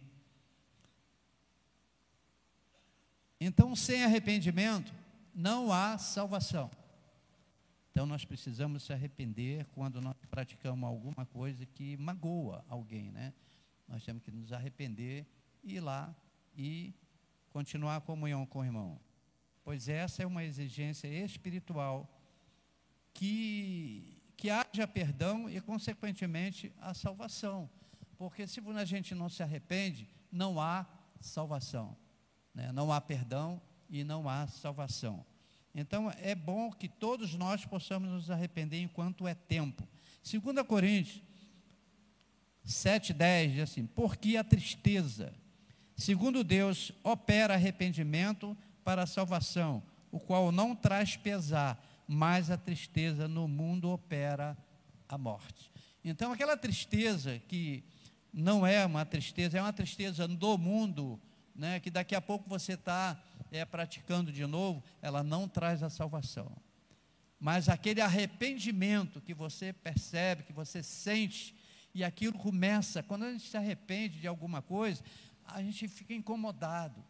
Então, 3.39 3.75
sem 3.75 4.03
arrependimento, 4.03 4.91
não 5.35 5.71
há 5.71 5.99
salvação. 5.99 6.71
Então, 7.91 8.07
nós 8.07 8.25
precisamos 8.25 8.81
se 8.85 8.91
arrepender 8.91 9.67
quando 9.67 10.01
nós 10.01 10.15
praticamos 10.31 10.89
alguma 10.89 11.27
coisa 11.27 11.63
que 11.63 11.95
magoa 11.95 12.65
alguém, 12.67 13.11
né? 13.11 13.31
Nós 13.87 14.03
temos 14.03 14.23
que 14.23 14.31
nos 14.31 14.51
arrepender 14.51 15.27
e 15.63 15.75
ir 15.75 15.79
lá 15.79 16.11
e 16.57 16.91
continuar 17.51 17.97
a 17.97 18.01
comunhão 18.01 18.47
com 18.47 18.61
o 18.61 18.65
irmão. 18.65 18.99
Pois 19.63 19.89
essa 19.89 20.23
é 20.23 20.25
uma 20.25 20.43
exigência 20.43 21.07
espiritual 21.07 22.09
que 23.13 24.14
que 24.45 24.49
haja 24.51 24.87
perdão 24.87 25.49
e, 25.49 25.59
consequentemente, 25.59 26.71
a 26.79 26.93
salvação. 26.93 27.67
Porque 28.15 28.45
se 28.45 28.61
a 28.75 28.85
gente 28.85 29.15
não 29.15 29.27
se 29.27 29.41
arrepende, 29.41 30.07
não 30.31 30.61
há 30.61 30.85
salvação, 31.19 31.97
né? 32.53 32.71
não 32.71 32.93
há 32.93 33.01
perdão 33.01 33.59
e 33.89 34.03
não 34.03 34.29
há 34.29 34.45
salvação. 34.45 35.25
Então 35.73 36.11
é 36.21 36.35
bom 36.35 36.71
que 36.71 36.87
todos 36.87 37.33
nós 37.33 37.65
possamos 37.65 38.07
nos 38.07 38.29
arrepender 38.29 38.79
enquanto 38.83 39.27
é 39.27 39.33
tempo. 39.33 39.81
2 40.23 40.67
Coríntios 40.67 41.23
7,10 42.67 43.51
diz 43.51 43.59
assim: 43.61 43.87
Porque 43.87 44.37
a 44.37 44.43
tristeza, 44.43 45.33
segundo 45.97 46.43
Deus, 46.43 46.91
opera 47.03 47.55
arrependimento 47.55 48.55
para 48.83 49.01
a 49.01 49.07
salvação, 49.07 49.81
o 50.11 50.19
qual 50.19 50.51
não 50.51 50.75
traz 50.75 51.17
pesar, 51.17 51.83
mas 52.07 52.51
a 52.51 52.57
tristeza 52.57 53.27
no 53.27 53.47
mundo 53.47 53.89
opera 53.89 54.57
a 55.07 55.17
morte. 55.17 55.71
Então, 56.03 56.31
aquela 56.31 56.55
tristeza 56.55 57.39
que 57.47 57.83
não 58.31 58.65
é 58.65 58.85
uma 58.85 59.05
tristeza, 59.05 59.57
é 59.57 59.61
uma 59.61 59.73
tristeza 59.73 60.27
do 60.27 60.57
mundo, 60.57 61.19
né, 61.55 61.79
que 61.79 61.89
daqui 61.89 62.13
a 62.13 62.21
pouco 62.21 62.49
você 62.49 62.73
está 62.73 63.19
é, 63.51 63.63
praticando 63.63 64.31
de 64.31 64.45
novo, 64.45 64.83
ela 65.01 65.23
não 65.23 65.47
traz 65.47 65.81
a 65.81 65.89
salvação. 65.89 66.51
Mas 67.39 67.69
aquele 67.69 68.01
arrependimento 68.01 69.21
que 69.21 69.33
você 69.33 69.71
percebe, 69.71 70.43
que 70.43 70.53
você 70.53 70.83
sente, 70.83 71.55
e 71.93 72.03
aquilo 72.03 72.37
começa, 72.37 73.01
quando 73.01 73.23
a 73.23 73.31
gente 73.31 73.47
se 73.47 73.55
arrepende 73.55 74.19
de 74.19 74.27
alguma 74.27 74.61
coisa, 74.61 75.01
a 75.45 75.61
gente 75.61 75.87
fica 75.87 76.13
incomodado. 76.13 77.03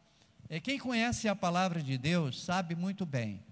É, 0.48 0.60
quem 0.60 0.78
conhece 0.78 1.28
a 1.28 1.36
palavra 1.36 1.82
de 1.82 1.98
Deus 1.98 2.44
sabe 2.44 2.76
muito 2.76 3.06
bem. 3.06 3.44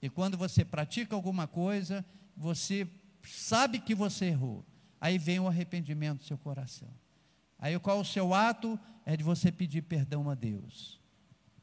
E 0.00 0.08
quando 0.08 0.36
você 0.36 0.64
pratica 0.64 1.14
alguma 1.14 1.46
coisa, 1.46 2.04
você 2.36 2.88
sabe 3.22 3.80
que 3.80 3.94
você 3.94 4.26
errou. 4.26 4.64
Aí 5.00 5.18
vem 5.18 5.40
o 5.40 5.48
arrependimento 5.48 6.18
do 6.18 6.24
seu 6.24 6.38
coração. 6.38 6.88
Aí 7.58 7.78
qual 7.78 8.00
o 8.00 8.04
seu 8.04 8.32
ato? 8.32 8.78
É 9.04 9.16
de 9.16 9.24
você 9.24 9.50
pedir 9.50 9.82
perdão 9.82 10.30
a 10.30 10.34
Deus. 10.34 11.00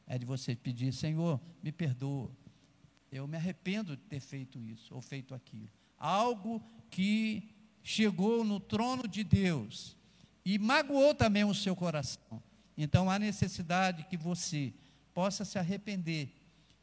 É 0.07 0.17
de 0.17 0.25
você 0.25 0.55
pedir, 0.55 0.93
Senhor, 0.93 1.39
me 1.63 1.71
perdoa. 1.71 2.31
Eu 3.11 3.27
me 3.27 3.37
arrependo 3.37 3.95
de 3.95 4.03
ter 4.03 4.19
feito 4.19 4.59
isso 4.59 4.93
ou 4.93 5.01
feito 5.01 5.33
aquilo. 5.33 5.69
Algo 5.97 6.61
que 6.89 7.49
chegou 7.81 8.43
no 8.43 8.59
trono 8.59 9.07
de 9.07 9.23
Deus 9.23 9.95
e 10.43 10.59
magoou 10.59 11.15
também 11.15 11.43
o 11.43 11.53
seu 11.53 11.75
coração. 11.75 12.41
Então 12.77 13.09
há 13.09 13.17
necessidade 13.17 14.05
que 14.05 14.17
você 14.17 14.73
possa 15.13 15.45
se 15.45 15.57
arrepender 15.57 16.29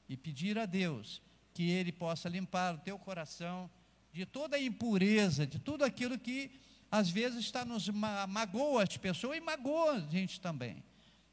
e 0.08 0.16
pedir 0.16 0.58
a 0.58 0.64
Deus 0.64 1.20
que 1.52 1.70
Ele 1.70 1.92
possa 1.92 2.28
limpar 2.28 2.74
o 2.74 2.78
teu 2.78 2.98
coração 2.98 3.70
de 4.12 4.26
toda 4.26 4.56
a 4.56 4.62
impureza, 4.62 5.46
de 5.46 5.58
tudo 5.58 5.84
aquilo 5.84 6.18
que 6.18 6.50
às 6.90 7.08
vezes 7.08 7.40
está 7.40 7.64
nos 7.64 7.88
ma 7.88 8.26
magoa 8.26 8.82
as 8.82 8.96
pessoas 8.96 9.38
e 9.38 9.40
magoa 9.40 9.94
a 9.94 10.00
gente 10.00 10.40
também. 10.40 10.82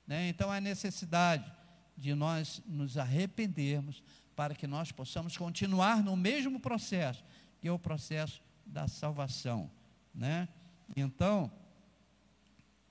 Né? 0.08 0.30
Então 0.30 0.50
há 0.52 0.62
necessidade 0.62 1.52
de 1.98 2.16
nós 2.16 2.62
nos 2.66 2.98
arrependermos 2.98 4.02
para 4.36 4.56
que 4.56 4.66
nós 4.66 4.92
possamos 4.92 5.36
continuar 5.36 6.02
no 6.02 6.16
mesmo 6.16 6.60
processo, 6.60 7.24
que 7.60 7.68
é 7.68 7.72
o 7.72 7.78
processo 7.78 8.42
da 8.66 8.88
salvação, 8.88 9.70
né? 10.16 10.48
Então, 10.96 11.52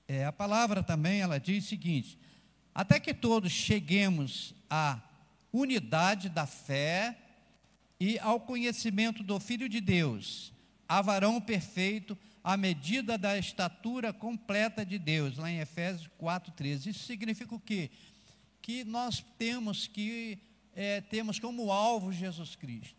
é, 0.07 0.25
a 0.25 0.31
palavra 0.31 0.83
também 0.83 1.21
ela 1.21 1.39
diz 1.39 1.65
o 1.65 1.67
seguinte: 1.67 2.19
até 2.73 2.99
que 2.99 3.13
todos 3.13 3.51
cheguemos 3.51 4.53
à 4.69 5.01
unidade 5.51 6.29
da 6.29 6.45
fé 6.45 7.17
e 7.99 8.17
ao 8.19 8.39
conhecimento 8.39 9.23
do 9.23 9.39
Filho 9.39 9.67
de 9.67 9.81
Deus, 9.81 10.53
a 10.87 11.01
varão 11.01 11.39
perfeito, 11.41 12.17
à 12.43 12.55
medida 12.55 13.17
da 13.17 13.37
estatura 13.37 14.13
completa 14.13 14.85
de 14.85 14.97
Deus, 14.97 15.37
lá 15.37 15.51
em 15.51 15.59
Efésios 15.59 16.09
4,13. 16.19 16.87
Isso 16.87 17.05
significa 17.05 17.53
o 17.53 17.59
quê? 17.59 17.91
Que 18.61 18.83
nós 18.83 19.23
temos 19.37 19.85
que 19.87 20.39
é, 20.73 21.01
temos 21.01 21.39
como 21.39 21.71
alvo 21.71 22.11
Jesus 22.13 22.55
Cristo. 22.55 22.95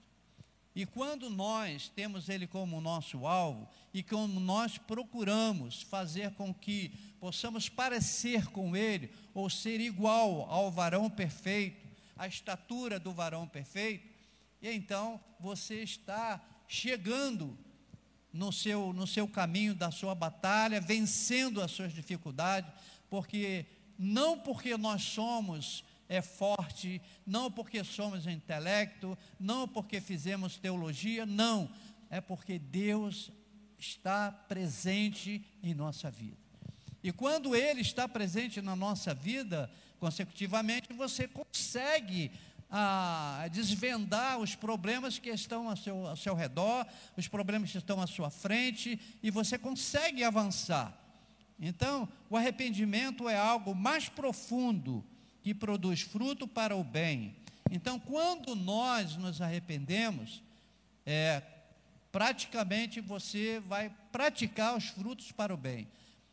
E 0.74 0.86
quando 0.86 1.28
nós 1.28 1.88
temos 1.88 2.28
Ele 2.28 2.46
como 2.46 2.80
nosso 2.80 3.26
alvo, 3.26 3.68
e 3.92 4.02
como 4.02 4.38
nós 4.38 4.78
procuramos 4.78 5.82
fazer 5.82 6.30
com 6.32 6.54
que 6.54 6.92
possamos 7.18 7.68
parecer 7.68 8.46
com 8.48 8.76
Ele, 8.76 9.10
ou 9.34 9.50
ser 9.50 9.80
igual 9.80 10.42
ao 10.48 10.70
varão 10.70 11.10
perfeito, 11.10 11.79
à 12.20 12.28
estatura 12.28 13.00
do 13.00 13.14
varão 13.14 13.48
perfeito, 13.48 14.06
e 14.61 14.70
então 14.70 15.18
você 15.40 15.83
está 15.83 16.38
chegando 16.68 17.56
no 18.30 18.52
seu, 18.52 18.92
no 18.92 19.06
seu 19.06 19.26
caminho 19.26 19.74
da 19.74 19.90
sua 19.90 20.14
batalha, 20.14 20.83
vencendo 20.83 21.62
as 21.62 21.70
suas 21.70 21.94
dificuldades, 21.94 22.70
porque 23.09 23.64
não 23.98 24.38
porque 24.38 24.76
nós 24.76 25.02
somos 25.02 25.83
é 26.11 26.20
forte, 26.20 27.00
não 27.24 27.50
porque 27.50 27.83
somos 27.83 28.26
intelecto, 28.26 29.16
não 29.38 29.66
porque 29.66 29.98
fizemos 29.98 30.59
teologia, 30.59 31.24
não, 31.24 31.70
é 32.11 32.20
porque 32.20 32.59
Deus 32.59 33.30
está 33.78 34.30
presente 34.30 35.42
em 35.62 35.72
nossa 35.72 36.11
vida. 36.11 36.37
E 37.02 37.12
quando 37.12 37.56
Ele 37.56 37.80
está 37.80 38.06
presente 38.09 38.61
na 38.61 38.76
nossa 38.76 39.14
vida, 39.14 39.70
consecutivamente, 40.00 40.92
você 40.94 41.28
consegue 41.28 42.32
ah, 42.70 43.46
desvendar 43.52 44.38
os 44.38 44.54
problemas 44.54 45.18
que 45.18 45.28
estão 45.28 45.68
ao 45.68 45.76
seu, 45.76 46.06
ao 46.06 46.16
seu 46.16 46.34
redor, 46.34 46.86
os 47.16 47.28
problemas 47.28 47.70
que 47.70 47.78
estão 47.78 48.00
à 48.00 48.06
sua 48.06 48.30
frente, 48.30 48.98
e 49.22 49.30
você 49.30 49.58
consegue 49.58 50.24
avançar. 50.24 50.96
Então, 51.60 52.08
o 52.30 52.36
arrependimento 52.36 53.28
é 53.28 53.36
algo 53.36 53.74
mais 53.74 54.08
profundo 54.08 55.04
que 55.42 55.54
produz 55.54 56.00
fruto 56.00 56.48
para 56.48 56.74
o 56.74 56.82
bem. 56.82 57.36
Então, 57.70 57.98
quando 57.98 58.56
nós 58.56 59.16
nos 59.16 59.42
arrependemos, 59.42 60.42
é, 61.04 61.42
praticamente 62.10 63.00
você 63.00 63.60
vai 63.66 63.92
praticar 64.10 64.76
os 64.76 64.86
frutos 64.86 65.30
para 65.32 65.52
o 65.52 65.56
bem. 65.56 65.86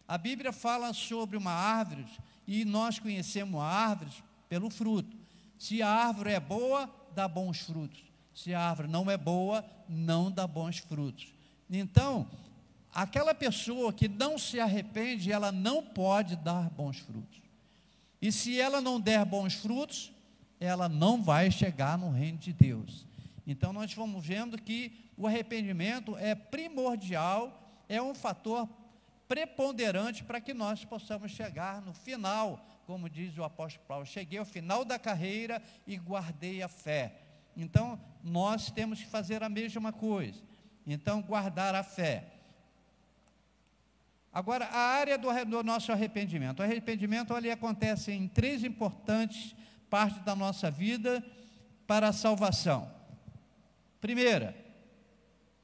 A 0.08 0.17
Bíblia 0.17 0.53
fala 0.53 0.93
sobre 0.93 1.36
uma 1.36 1.51
árvore 1.51 2.06
e 2.47 2.63
nós 2.63 2.97
conhecemos 2.97 3.62
árvores 3.62 4.23
pelo 4.47 4.69
fruto. 4.69 5.15
Se 5.57 5.81
a 5.81 5.89
árvore 5.89 6.31
é 6.31 6.39
boa, 6.39 6.89
dá 7.13 7.27
bons 7.27 7.60
frutos. 7.60 8.03
Se 8.33 8.53
a 8.53 8.62
árvore 8.62 8.88
não 8.88 9.10
é 9.12 9.17
boa, 9.17 9.65
não 9.89 10.31
dá 10.31 10.47
bons 10.47 10.77
frutos. 10.77 11.33
Então, 11.69 12.27
aquela 12.93 13.36
pessoa 13.36 13.91
que 13.91 14.07
não 14.07 14.38
se 14.38 14.60
arrepende, 14.60 15.31
ela 15.31 15.51
não 15.51 15.83
pode 15.83 16.36
dar 16.36 16.69
bons 16.69 16.99
frutos. 16.99 17.41
E 18.21 18.31
se 18.31 18.60
ela 18.60 18.79
não 18.79 18.99
der 18.99 19.25
bons 19.25 19.53
frutos, 19.53 20.12
ela 20.60 20.88
não 20.88 21.21
vai 21.21 21.51
chegar 21.51 21.97
no 21.97 22.12
reino 22.12 22.38
de 22.38 22.53
Deus. 22.53 23.05
Então 23.45 23.71
nós 23.71 23.93
vamos 23.93 24.25
vendo 24.25 24.62
que 24.62 24.91
o 25.15 25.27
arrependimento 25.27 26.17
é 26.17 26.36
primordial, 26.36 27.86
é 27.88 28.01
um 28.01 28.13
fator 28.13 28.67
preponderante 29.27 30.23
para 30.23 30.39
que 30.39 30.53
nós 30.53 30.85
possamos 30.85 31.31
chegar 31.31 31.81
no 31.81 31.93
final, 31.93 32.65
como 32.85 33.09
diz 33.09 33.37
o 33.37 33.43
apóstolo 33.43 33.85
Paulo, 33.87 34.05
cheguei 34.05 34.39
ao 34.39 34.45
final 34.45 34.85
da 34.85 34.97
carreira 34.97 35.61
e 35.85 35.97
guardei 35.97 36.61
a 36.61 36.67
fé. 36.67 37.21
Então 37.55 37.99
nós 38.23 38.71
temos 38.71 38.99
que 38.99 39.07
fazer 39.07 39.43
a 39.43 39.49
mesma 39.49 39.91
coisa. 39.91 40.41
Então 40.85 41.21
guardar 41.21 41.75
a 41.75 41.83
fé. 41.83 42.33
Agora, 44.31 44.65
a 44.65 44.77
área 44.77 45.17
do, 45.17 45.29
do 45.45 45.63
nosso 45.63 45.91
arrependimento. 45.91 46.59
O 46.59 46.63
arrependimento 46.63 47.33
ali 47.33 47.49
acontece 47.49 48.11
em 48.11 48.27
três 48.27 48.63
importantes 48.63 49.55
partes 49.89 50.23
da 50.23 50.35
nossa 50.35 50.69
vida 50.69 51.25
para 51.87 52.09
a 52.09 52.13
salvação. 52.13 52.91
Primeira, 53.99 54.55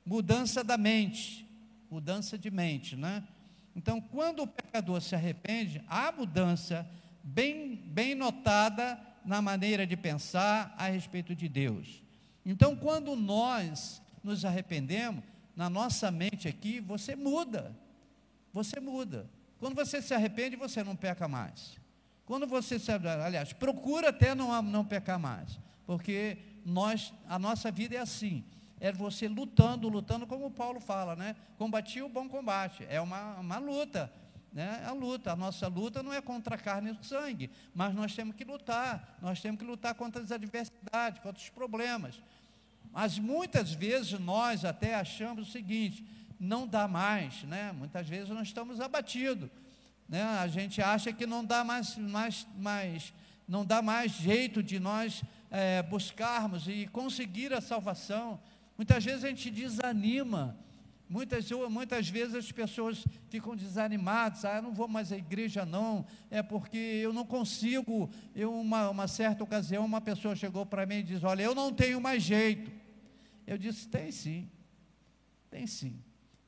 mudança 0.05 0.63
da 0.63 0.77
mente, 0.77 1.47
mudança 1.89 2.37
de 2.37 2.49
mente, 2.49 2.95
né? 2.95 3.23
Então, 3.75 3.99
quando 3.99 4.43
o 4.43 4.47
pecador 4.47 5.01
se 5.01 5.15
arrepende, 5.15 5.83
há 5.87 6.11
mudança 6.11 6.87
bem, 7.23 7.75
bem 7.75 8.15
notada 8.15 8.99
na 9.25 9.41
maneira 9.41 9.87
de 9.87 9.97
pensar 9.97 10.73
a 10.77 10.87
respeito 10.89 11.35
de 11.35 11.47
Deus. 11.47 12.03
Então, 12.45 12.75
quando 12.75 13.15
nós 13.15 14.01
nos 14.23 14.45
arrependemos, 14.45 15.23
na 15.55 15.69
nossa 15.69 16.09
mente 16.11 16.47
aqui, 16.47 16.79
você 16.79 17.15
muda 17.15 17.75
você 18.53 18.79
muda. 18.79 19.27
Quando 19.57 19.73
você 19.73 20.01
se 20.01 20.13
arrepende, 20.13 20.55
você 20.55 20.83
não 20.83 20.95
peca 20.95 21.27
mais. 21.27 21.75
Quando 22.25 22.45
você 22.45 22.77
se, 22.77 22.91
aliás, 22.91 23.51
procura 23.51 24.09
até 24.09 24.35
não, 24.35 24.61
não 24.61 24.85
pecar 24.85 25.19
mais, 25.19 25.59
porque 25.85 26.37
nós, 26.63 27.11
a 27.27 27.39
nossa 27.39 27.71
vida 27.71 27.95
é 27.95 27.97
assim, 27.97 28.45
é 28.83 28.91
você 28.91 29.29
lutando, 29.29 29.87
lutando 29.87 30.27
como 30.27 30.51
Paulo 30.51 30.77
fala, 30.77 31.15
né? 31.15 31.37
Combati 31.57 32.01
o 32.01 32.09
bom 32.09 32.27
combate, 32.27 32.85
é 32.89 32.99
uma, 32.99 33.35
uma 33.35 33.57
luta, 33.57 34.11
né? 34.51 34.83
A 34.85 34.91
luta, 34.91 35.31
a 35.31 35.37
nossa 35.37 35.69
luta 35.69 36.03
não 36.03 36.11
é 36.11 36.19
contra 36.19 36.55
a 36.55 36.57
carne 36.57 36.91
e 36.91 37.05
sangue, 37.07 37.49
mas 37.73 37.95
nós 37.95 38.13
temos 38.13 38.35
que 38.35 38.43
lutar, 38.43 39.17
nós 39.21 39.39
temos 39.39 39.57
que 39.57 39.65
lutar 39.65 39.95
contra 39.95 40.21
as 40.21 40.33
adversidades, 40.33 41.21
contra 41.21 41.41
os 41.41 41.47
problemas. 41.47 42.21
Mas 42.91 43.17
muitas 43.17 43.71
vezes 43.71 44.19
nós 44.19 44.65
até 44.65 44.95
achamos 44.95 45.47
o 45.47 45.51
seguinte: 45.51 46.05
não 46.37 46.67
dá 46.67 46.85
mais, 46.85 47.41
né? 47.43 47.71
Muitas 47.71 48.09
vezes 48.09 48.27
nós 48.27 48.49
estamos 48.49 48.81
abatidos, 48.81 49.49
né? 50.09 50.23
A 50.39 50.47
gente 50.49 50.81
acha 50.81 51.13
que 51.13 51.25
não 51.25 51.45
dá 51.45 51.63
mais, 51.63 51.95
mais, 51.95 52.45
mais 52.57 53.13
não 53.47 53.63
dá 53.63 53.81
mais 53.81 54.11
jeito 54.11 54.61
de 54.61 54.77
nós 54.77 55.23
é, 55.49 55.81
buscarmos 55.83 56.67
e 56.67 56.85
conseguir 56.87 57.53
a 57.53 57.61
salvação. 57.61 58.41
Muitas 58.77 59.03
vezes 59.03 59.23
a 59.23 59.29
gente 59.29 59.49
desanima. 59.51 60.57
Muitas, 61.07 61.51
muitas 61.69 62.09
vezes 62.09 62.33
as 62.33 62.51
pessoas 62.51 63.05
ficam 63.29 63.55
desanimadas, 63.55 64.45
ah, 64.45 64.55
eu 64.55 64.63
não 64.63 64.73
vou 64.73 64.87
mais 64.87 65.11
à 65.11 65.17
igreja 65.17 65.63
não, 65.63 66.05
é 66.31 66.41
porque 66.41 66.77
eu 66.77 67.13
não 67.13 67.25
consigo. 67.25 68.09
Eu, 68.35 68.51
uma, 68.51 68.89
uma 68.89 69.07
certa 69.07 69.43
ocasião, 69.43 69.85
uma 69.85 70.01
pessoa 70.01 70.35
chegou 70.35 70.65
para 70.65 70.85
mim 70.85 70.95
e 70.95 71.03
disse, 71.03 71.25
olha, 71.25 71.43
eu 71.43 71.53
não 71.53 71.71
tenho 71.71 72.01
mais 72.01 72.23
jeito. 72.23 72.71
Eu 73.45 73.57
disse, 73.57 73.87
tem 73.87 74.11
sim, 74.11 74.49
tem 75.51 75.67
sim. 75.67 76.01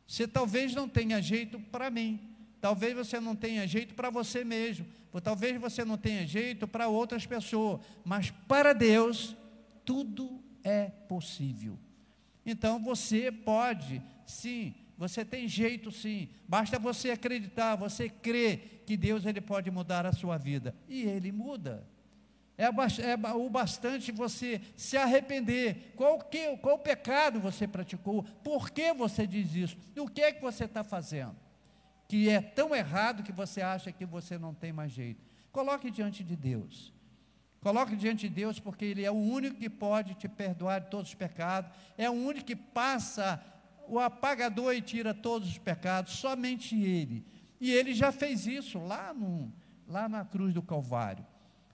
Você 0.07 0.27
talvez 0.27 0.73
não 0.73 0.87
tenha 0.87 1.21
jeito 1.21 1.59
para 1.59 1.91
mim, 1.91 2.19
talvez 2.59 2.95
você 2.95 3.19
não 3.19 3.35
tenha 3.35 3.67
jeito 3.67 3.93
para 3.93 4.09
você 4.09 4.43
mesmo, 4.43 4.87
ou 5.11 5.21
talvez 5.21 5.59
você 5.59 5.85
não 5.85 5.97
tenha 5.97 6.25
jeito 6.25 6.67
para 6.67 6.87
outras 6.87 7.25
pessoas, 7.25 7.81
mas 8.03 8.31
para 8.47 8.73
Deus 8.73 9.35
tudo 9.83 10.41
é 10.63 10.85
possível. 10.85 11.77
Então 12.45 12.79
você 12.79 13.31
pode, 13.31 14.01
sim, 14.25 14.75
você 14.97 15.25
tem 15.25 15.47
jeito 15.47 15.91
sim. 15.91 16.29
Basta 16.47 16.77
você 16.77 17.11
acreditar, 17.11 17.75
você 17.75 18.07
crer 18.07 18.83
que 18.85 18.95
Deus 18.95 19.25
ele 19.25 19.41
pode 19.41 19.69
mudar 19.71 20.05
a 20.05 20.13
sua 20.13 20.37
vida 20.37 20.75
e 20.87 21.03
ele 21.03 21.31
muda. 21.31 21.87
É, 22.57 22.65
é 22.65 23.33
o 23.33 23.49
bastante 23.49 24.11
você 24.11 24.61
se 24.77 24.95
arrepender. 24.95 25.93
Qual, 25.95 26.19
que, 26.19 26.55
qual 26.57 26.79
pecado 26.79 27.39
você 27.39 27.67
praticou? 27.67 28.23
Por 28.43 28.69
que 28.69 28.93
você 28.93 29.27
diz 29.27 29.53
isso? 29.53 29.77
O 29.97 30.07
que 30.07 30.21
é 30.21 30.31
que 30.31 30.41
você 30.41 30.63
está 30.63 30.83
fazendo? 30.83 31.35
Que 32.07 32.29
é 32.29 32.39
tão 32.39 32.73
errado 32.73 33.23
que 33.23 33.31
você 33.31 33.61
acha 33.61 33.91
que 33.91 34.05
você 34.05 34.37
não 34.37 34.53
tem 34.53 34.71
mais 34.71 34.91
jeito. 34.91 35.21
Coloque 35.51 35.91
diante 35.91 36.23
de 36.23 36.35
Deus. 36.35 36.94
Coloque 37.65 37.95
diante 37.95 38.29
de 38.29 38.35
Deus, 38.35 38.59
porque 38.59 38.85
Ele 38.85 39.03
é 39.03 39.09
o 39.09 39.15
único 39.15 39.57
que 39.57 39.71
pode 39.71 40.13
te 40.13 40.29
perdoar 40.29 40.81
de 40.81 40.91
todos 40.91 41.09
os 41.09 41.15
pecados, 41.15 41.71
é 41.97 42.07
o 42.07 42.13
único 42.13 42.45
que 42.45 42.55
passa 42.55 43.43
o 43.87 43.99
apagador 43.99 44.75
e 44.75 44.83
tira 44.83 45.15
todos 45.15 45.49
os 45.49 45.57
pecados, 45.57 46.13
somente 46.13 46.79
Ele. 46.79 47.25
E 47.59 47.71
Ele 47.71 47.95
já 47.95 48.11
fez 48.11 48.45
isso 48.45 48.77
lá, 48.77 49.15
no, 49.15 49.51
lá 49.87 50.07
na 50.07 50.23
cruz 50.23 50.53
do 50.53 50.61
Calvário. 50.61 51.25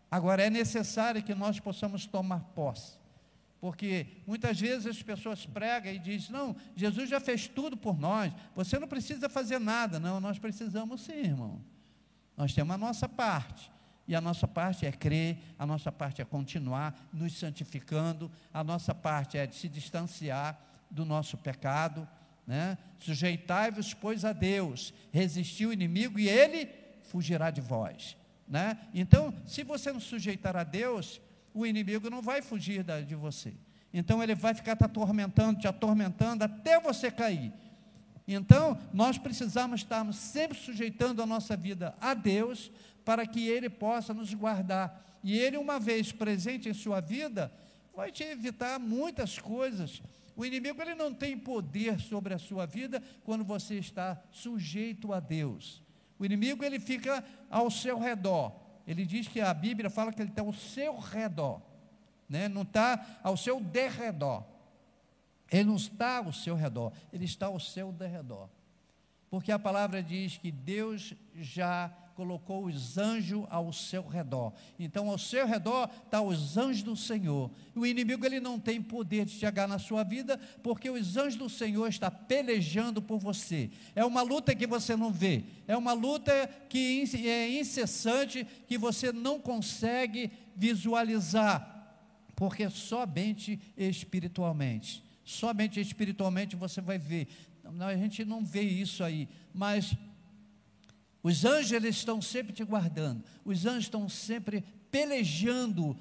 Agora 0.09 0.41
é 0.41 0.49
necessário 0.49 1.21
que 1.21 1.35
nós 1.35 1.59
possamos 1.59 2.05
tomar 2.05 2.39
posse, 2.55 2.93
porque 3.59 4.07
muitas 4.25 4.57
vezes 4.57 4.87
as 4.87 5.03
pessoas 5.03 5.45
pregam 5.45 5.91
e 5.91 5.99
dizem: 5.99 6.31
Não, 6.31 6.55
Jesus 6.73 7.09
já 7.09 7.19
fez 7.19 7.49
tudo 7.49 7.75
por 7.75 7.99
nós, 7.99 8.31
você 8.55 8.79
não 8.79 8.87
precisa 8.87 9.27
fazer 9.27 9.59
nada. 9.59 9.99
Não, 9.99 10.21
nós 10.21 10.39
precisamos 10.39 11.01
sim, 11.01 11.19
irmão. 11.19 11.61
Nós 12.37 12.53
temos 12.53 12.73
a 12.73 12.77
nossa 12.77 13.09
parte. 13.09 13.69
E 14.11 14.15
a 14.15 14.19
nossa 14.19 14.45
parte 14.45 14.85
é 14.85 14.91
crer, 14.91 15.37
a 15.57 15.65
nossa 15.65 15.89
parte 15.89 16.21
é 16.21 16.25
continuar 16.25 17.07
nos 17.13 17.39
santificando, 17.39 18.29
a 18.53 18.61
nossa 18.61 18.93
parte 18.93 19.37
é 19.37 19.47
de 19.47 19.55
se 19.55 19.69
distanciar 19.69 20.59
do 20.89 21.05
nosso 21.05 21.37
pecado, 21.37 22.05
né? 22.45 22.77
Sujeitai-vos, 22.99 23.93
pois, 23.93 24.25
a 24.25 24.33
Deus, 24.33 24.93
resistir 25.13 25.65
o 25.65 25.71
inimigo 25.71 26.19
e 26.19 26.27
ele 26.27 26.67
fugirá 27.03 27.49
de 27.49 27.61
vós, 27.61 28.17
né? 28.45 28.77
Então, 28.93 29.33
se 29.45 29.63
você 29.63 29.93
não 29.93 30.01
sujeitar 30.01 30.57
a 30.57 30.65
Deus, 30.65 31.21
o 31.53 31.65
inimigo 31.65 32.09
não 32.09 32.21
vai 32.21 32.41
fugir 32.41 32.83
de 33.07 33.15
você. 33.15 33.53
Então, 33.93 34.21
ele 34.21 34.35
vai 34.35 34.53
ficar 34.53 34.75
te 34.75 34.83
atormentando, 34.83 35.61
te 35.61 35.69
atormentando 35.69 36.43
até 36.43 36.77
você 36.81 37.09
cair. 37.09 37.53
Então, 38.33 38.77
nós 38.93 39.17
precisamos 39.17 39.81
estarmos 39.81 40.15
sempre 40.15 40.57
sujeitando 40.57 41.21
a 41.21 41.25
nossa 41.25 41.55
vida 41.55 41.95
a 41.99 42.13
Deus, 42.13 42.71
para 43.03 43.25
que 43.25 43.47
Ele 43.47 43.69
possa 43.69 44.13
nos 44.13 44.33
guardar. 44.33 45.19
E 45.23 45.37
Ele, 45.37 45.57
uma 45.57 45.79
vez 45.79 46.11
presente 46.11 46.69
em 46.69 46.73
sua 46.73 46.99
vida, 46.99 47.51
vai 47.95 48.11
te 48.11 48.23
evitar 48.23 48.79
muitas 48.79 49.37
coisas. 49.37 50.01
O 50.35 50.45
inimigo 50.45 50.81
ele 50.81 50.95
não 50.95 51.13
tem 51.13 51.37
poder 51.37 51.99
sobre 51.99 52.33
a 52.33 52.39
sua 52.39 52.65
vida 52.65 53.03
quando 53.23 53.43
você 53.43 53.75
está 53.75 54.19
sujeito 54.31 55.13
a 55.13 55.19
Deus. 55.19 55.81
O 56.17 56.25
inimigo 56.25 56.63
ele 56.63 56.79
fica 56.79 57.23
ao 57.49 57.69
seu 57.69 57.99
redor. 57.99 58.53
Ele 58.87 59.05
diz 59.05 59.27
que 59.27 59.41
a 59.41 59.53
Bíblia 59.53 59.89
fala 59.89 60.11
que 60.11 60.21
ele 60.21 60.29
está 60.29 60.41
ao 60.41 60.53
seu 60.53 60.97
redor, 60.97 61.61
né? 62.27 62.47
não 62.47 62.63
está 62.63 63.19
ao 63.21 63.37
seu 63.37 63.59
derredor. 63.59 64.43
Ele 65.51 65.65
não 65.65 65.75
está 65.75 66.19
ao 66.19 66.31
seu 66.31 66.55
redor, 66.55 66.93
ele 67.11 67.25
está 67.25 67.47
ao 67.47 67.59
seu 67.59 67.91
derredor. 67.91 68.49
Porque 69.29 69.51
a 69.51 69.59
palavra 69.59 70.01
diz 70.01 70.37
que 70.37 70.51
Deus 70.51 71.13
já 71.35 71.93
colocou 72.15 72.65
os 72.65 72.97
anjos 72.97 73.45
ao 73.49 73.71
seu 73.73 74.05
redor. 74.07 74.53
Então, 74.77 75.09
ao 75.09 75.17
seu 75.17 75.47
redor 75.47 75.89
estão 75.89 76.03
tá 76.09 76.21
os 76.21 76.57
anjos 76.57 76.83
do 76.83 76.95
Senhor. 76.95 77.49
O 77.73 77.85
inimigo 77.85 78.25
ele 78.25 78.39
não 78.39 78.59
tem 78.59 78.81
poder 78.81 79.25
de 79.25 79.31
chegar 79.31 79.67
na 79.67 79.79
sua 79.79 80.03
vida, 80.03 80.37
porque 80.61 80.89
os 80.89 81.17
anjos 81.17 81.35
do 81.35 81.49
Senhor 81.49 81.87
estão 81.87 82.11
pelejando 82.11 83.01
por 83.01 83.19
você. 83.19 83.71
É 83.95 84.05
uma 84.05 84.21
luta 84.21 84.53
que 84.53 84.67
você 84.67 84.95
não 84.95 85.11
vê, 85.11 85.43
é 85.67 85.75
uma 85.75 85.93
luta 85.93 86.47
que 86.69 87.03
é 87.25 87.59
incessante, 87.59 88.45
que 88.67 88.77
você 88.77 89.11
não 89.11 89.39
consegue 89.39 90.31
visualizar, 90.55 91.97
porque 92.35 92.69
somente 92.69 93.59
espiritualmente. 93.77 95.10
Somente 95.23 95.79
espiritualmente 95.79 96.55
você 96.55 96.81
vai 96.81 96.97
ver. 96.97 97.27
A 97.79 97.95
gente 97.95 98.25
não 98.25 98.43
vê 98.43 98.61
isso 98.61 99.03
aí, 99.03 99.29
mas 99.53 99.95
os 101.23 101.45
anjos 101.45 101.71
eles 101.71 101.95
estão 101.95 102.21
sempre 102.21 102.51
te 102.51 102.63
guardando. 102.63 103.23
Os 103.45 103.65
anjos 103.65 103.85
estão 103.85 104.09
sempre 104.09 104.63
pelejando 104.89 105.95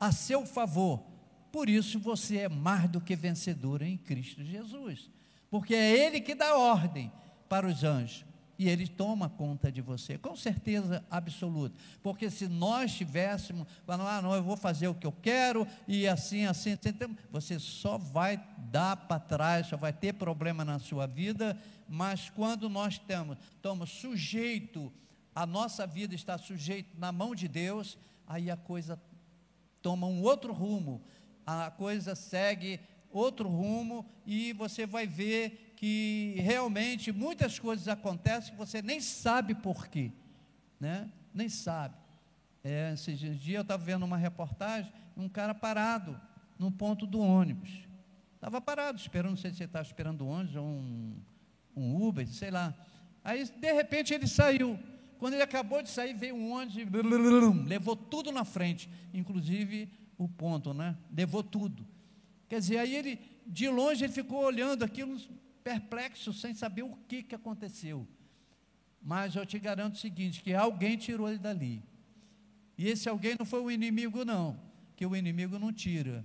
a 0.00 0.10
seu 0.10 0.46
favor. 0.46 1.04
Por 1.50 1.68
isso 1.68 1.98
você 1.98 2.38
é 2.38 2.48
mais 2.48 2.88
do 2.88 3.00
que 3.00 3.14
vencedor 3.14 3.82
em 3.82 3.96
Cristo 3.96 4.42
Jesus. 4.42 5.10
Porque 5.50 5.74
é 5.74 6.06
Ele 6.06 6.20
que 6.20 6.34
dá 6.34 6.56
ordem 6.56 7.12
para 7.48 7.66
os 7.66 7.84
anjos. 7.84 8.24
E 8.58 8.68
Ele 8.68 8.86
toma 8.86 9.28
conta 9.28 9.72
de 9.72 9.80
você, 9.80 10.18
com 10.18 10.36
certeza 10.36 11.04
absoluta. 11.10 11.74
Porque 12.02 12.30
se 12.30 12.46
nós 12.46 12.92
tivéssemos, 12.92 13.66
falando, 13.84 14.08
ah, 14.08 14.22
não, 14.22 14.34
eu 14.34 14.42
vou 14.42 14.56
fazer 14.56 14.88
o 14.88 14.94
que 14.94 15.06
eu 15.06 15.12
quero, 15.12 15.66
e 15.88 16.06
assim, 16.06 16.46
assim, 16.46 16.72
assim 16.72 17.16
você 17.30 17.58
só 17.58 17.98
vai 17.98 18.42
dar 18.70 18.96
para 18.96 19.18
trás, 19.18 19.66
só 19.66 19.76
vai 19.76 19.92
ter 19.92 20.14
problema 20.14 20.64
na 20.64 20.78
sua 20.78 21.06
vida, 21.06 21.58
mas 21.88 22.30
quando 22.30 22.68
nós 22.68 22.98
temos, 22.98 23.36
estamos 23.56 23.90
sujeito, 23.90 24.92
a 25.34 25.46
nossa 25.46 25.86
vida 25.86 26.14
está 26.14 26.36
sujeita 26.38 26.90
na 26.98 27.10
mão 27.10 27.34
de 27.34 27.48
Deus, 27.48 27.98
aí 28.26 28.50
a 28.50 28.56
coisa 28.56 29.00
toma 29.80 30.06
um 30.06 30.22
outro 30.22 30.52
rumo, 30.52 31.02
a 31.46 31.70
coisa 31.70 32.14
segue 32.14 32.78
outro 33.10 33.48
rumo 33.48 34.06
e 34.26 34.52
você 34.52 34.86
vai 34.86 35.06
ver 35.06 35.61
que 35.82 36.36
realmente 36.38 37.10
muitas 37.10 37.58
coisas 37.58 37.88
acontecem 37.88 38.52
que 38.52 38.56
você 38.56 38.80
nem 38.80 39.00
sabe 39.00 39.52
por 39.52 39.88
quê, 39.88 40.12
né? 40.78 41.10
Nem 41.34 41.48
sabe. 41.48 41.96
É, 42.62 42.92
esses 42.92 43.18
dias 43.18 43.56
eu 43.56 43.62
estava 43.62 43.82
vendo 43.82 44.04
uma 44.04 44.16
reportagem, 44.16 44.92
um 45.16 45.28
cara 45.28 45.52
parado 45.52 46.20
no 46.56 46.70
ponto 46.70 47.04
do 47.04 47.18
ônibus. 47.18 47.68
Estava 48.36 48.60
parado, 48.60 48.96
esperando, 48.96 49.30
não 49.30 49.36
sei 49.36 49.50
se 49.50 49.56
ele 49.56 49.64
estava 49.64 49.84
esperando 49.84 50.20
o 50.20 50.28
ônibus 50.28 50.54
ou 50.54 50.64
um, 50.64 51.16
um 51.74 52.06
Uber, 52.06 52.28
sei 52.28 52.52
lá. 52.52 52.72
Aí, 53.24 53.44
de 53.44 53.72
repente, 53.72 54.14
ele 54.14 54.28
saiu. 54.28 54.78
Quando 55.18 55.34
ele 55.34 55.42
acabou 55.42 55.82
de 55.82 55.90
sair, 55.90 56.14
veio 56.14 56.36
um 56.36 56.52
ônibus 56.52 56.76
e 56.76 57.68
levou 57.68 57.96
tudo 57.96 58.30
na 58.30 58.44
frente, 58.44 58.88
inclusive 59.12 59.88
o 60.16 60.28
ponto, 60.28 60.72
né? 60.72 60.96
Levou 61.12 61.42
tudo. 61.42 61.84
Quer 62.48 62.60
dizer, 62.60 62.78
aí 62.78 62.94
ele, 62.94 63.18
de 63.44 63.68
longe, 63.68 64.04
ele 64.04 64.12
ficou 64.12 64.44
olhando 64.44 64.84
aquilo 64.84 65.18
perplexo, 65.62 66.32
sem 66.32 66.54
saber 66.54 66.82
o 66.82 66.96
que, 67.08 67.22
que 67.22 67.34
aconteceu. 67.34 68.06
Mas 69.00 69.34
eu 69.34 69.44
te 69.44 69.58
garanto 69.58 69.94
o 69.94 69.98
seguinte: 69.98 70.42
que 70.42 70.54
alguém 70.54 70.96
tirou 70.96 71.28
ele 71.28 71.38
dali. 71.38 71.82
E 72.76 72.88
esse 72.88 73.08
alguém 73.08 73.36
não 73.38 73.46
foi 73.46 73.60
o 73.60 73.70
inimigo, 73.70 74.24
não, 74.24 74.58
que 74.96 75.04
o 75.04 75.14
inimigo 75.14 75.58
não 75.58 75.72
tira. 75.72 76.24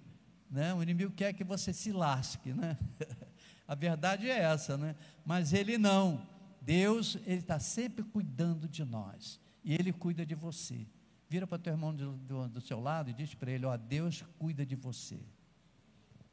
Né? 0.50 0.74
O 0.74 0.82
inimigo 0.82 1.12
quer 1.14 1.34
que 1.34 1.44
você 1.44 1.74
se 1.74 1.92
lasque, 1.92 2.54
né? 2.54 2.78
A 3.68 3.76
verdade 3.76 4.30
é 4.30 4.40
essa, 4.40 4.78
né? 4.78 4.96
Mas 5.26 5.52
ele 5.52 5.78
não. 5.78 6.26
Deus, 6.62 7.18
ele 7.26 7.40
está 7.40 7.60
sempre 7.60 8.04
cuidando 8.04 8.68
de 8.68 8.86
nós. 8.86 9.40
E 9.64 9.74
ele 9.74 9.92
cuida 9.92 10.26
de 10.26 10.36
você. 10.36 10.88
Vira 11.30 11.46
para 11.46 11.58
o 11.58 11.60
teu 11.60 11.74
irmão 11.74 11.94
do, 11.94 12.14
do, 12.14 12.48
do 12.48 12.62
seu 12.62 12.80
lado 12.80 13.10
e 13.10 13.14
diz 13.14 13.34
para 13.34 13.52
ele: 13.52 13.66
Ó, 13.66 13.76
Deus 13.76 14.24
cuida 14.40 14.66
de 14.66 14.76
você. 14.76 15.20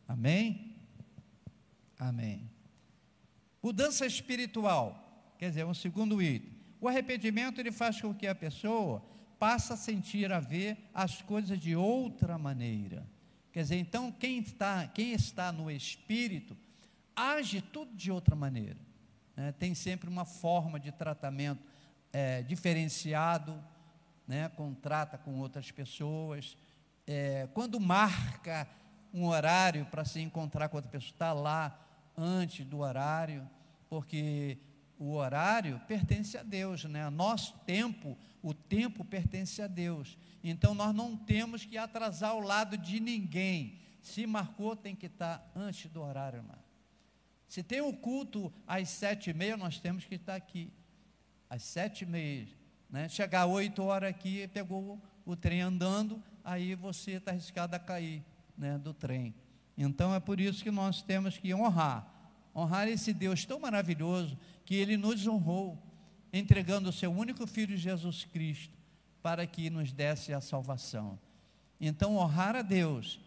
Amém? 0.06 0.76
Amém. 1.98 2.48
Mudança 3.64 4.05
espiritual. 4.05 5.35
Quer 5.38 5.48
dizer, 5.48 5.64
um 5.64 5.72
segundo 5.72 6.20
item. 6.20 6.53
O 6.79 6.87
arrependimento 6.87 7.59
ele 7.59 7.72
faz 7.72 7.98
com 7.98 8.14
que 8.14 8.27
a 8.27 8.35
pessoa 8.35 9.03
passe 9.38 9.72
a 9.72 9.77
sentir, 9.77 10.31
a 10.31 10.38
ver 10.38 10.77
as 10.92 11.22
coisas 11.22 11.59
de 11.59 11.74
outra 11.74 12.37
maneira. 12.37 13.09
Quer 13.50 13.62
dizer, 13.62 13.77
então 13.77 14.12
quem 14.12 14.40
está, 14.40 14.87
quem 14.88 15.14
está 15.14 15.50
no 15.50 15.70
espírito 15.70 16.55
age 17.16 17.62
tudo 17.62 17.96
de 17.96 18.12
outra 18.12 18.37
maneira. 18.37 18.77
né, 19.35 19.50
tem 19.53 19.74
sempre 19.74 20.11
uma 20.11 20.27
forma 20.27 20.79
de 20.79 20.92
tratamento 20.92 21.64
é, 22.12 22.42
diferenciado, 22.42 23.59
né, 24.29 24.50
contrata 24.50 25.16
com 25.16 25.38
outras 25.38 25.70
pessoas. 25.70 26.55
É, 27.07 27.48
quando 27.55 27.81
marca 27.81 28.68
um 29.11 29.24
horário 29.24 29.87
para 29.87 30.05
se 30.05 30.20
encontrar 30.20 30.68
com 30.68 30.77
outra 30.77 30.90
pessoa, 30.90 31.11
está 31.11 31.33
lá 31.33 31.81
antes 32.16 32.64
do 32.66 32.79
horário, 32.79 33.48
porque 33.94 34.59
o 34.98 35.12
horário 35.12 35.80
pertence 35.87 36.37
a 36.37 36.42
Deus, 36.42 36.83
né? 36.83 37.09
Nosso 37.11 37.57
tempo, 37.61 38.18
o 38.42 38.52
tempo 38.52 39.04
pertence 39.04 39.62
a 39.62 39.68
Deus. 39.68 40.18
Então 40.42 40.74
nós 40.74 40.92
não 40.92 41.16
temos 41.16 41.64
que 41.64 41.78
atrasar 41.78 42.35
o 42.35 42.40
lado 42.40 42.76
de 42.76 42.98
ninguém. 42.98 43.78
Se 44.02 44.26
marcou, 44.26 44.74
tem 44.74 44.96
que 44.96 45.07
estar 45.07 45.48
antes 45.54 45.88
do 45.92 46.02
horário 46.02 46.44
lá. 46.48 46.59
Se 47.46 47.62
tem 47.62 47.80
o 47.80 47.90
um 47.90 47.92
culto 47.92 48.52
às 48.66 48.88
sete 48.88 49.30
e 49.30 49.33
meia, 49.33 49.57
nós 49.57 49.78
temos 49.78 50.04
que 50.04 50.16
estar 50.16 50.35
aqui. 50.35 50.72
Às 51.48 51.62
sete 51.62 52.02
e 52.02 52.07
meia. 52.07 52.48
Né? 52.90 53.09
Chegar 53.09 53.46
oito 53.46 53.80
horas 53.85 54.11
aqui, 54.11 54.48
pegou 54.48 55.00
o 55.24 55.37
trem 55.37 55.61
andando, 55.61 56.20
aí 56.42 56.74
você 56.74 57.12
está 57.12 57.30
arriscado 57.30 57.76
a 57.76 57.78
cair 57.78 58.24
né, 58.59 58.76
do 58.76 58.92
trem. 58.92 59.33
Então 59.78 60.12
é 60.12 60.18
por 60.18 60.40
isso 60.40 60.64
que 60.64 60.70
nós 60.72 61.00
temos 61.00 61.38
que 61.38 61.54
honrar. 61.54 62.12
Honrar 62.54 62.88
esse 62.88 63.12
Deus 63.12 63.44
tão 63.44 63.58
maravilhoso 63.58 64.38
que 64.64 64.74
ele 64.74 64.96
nos 64.96 65.26
honrou, 65.26 65.78
entregando 66.32 66.88
o 66.88 66.92
seu 66.92 67.12
único 67.12 67.46
filho 67.46 67.76
Jesus 67.76 68.24
Cristo 68.24 68.72
para 69.22 69.46
que 69.46 69.70
nos 69.70 69.92
desse 69.92 70.32
a 70.32 70.40
salvação. 70.40 71.18
Então, 71.80 72.16
honrar 72.16 72.54
a 72.54 72.62
Deus, 72.62 73.18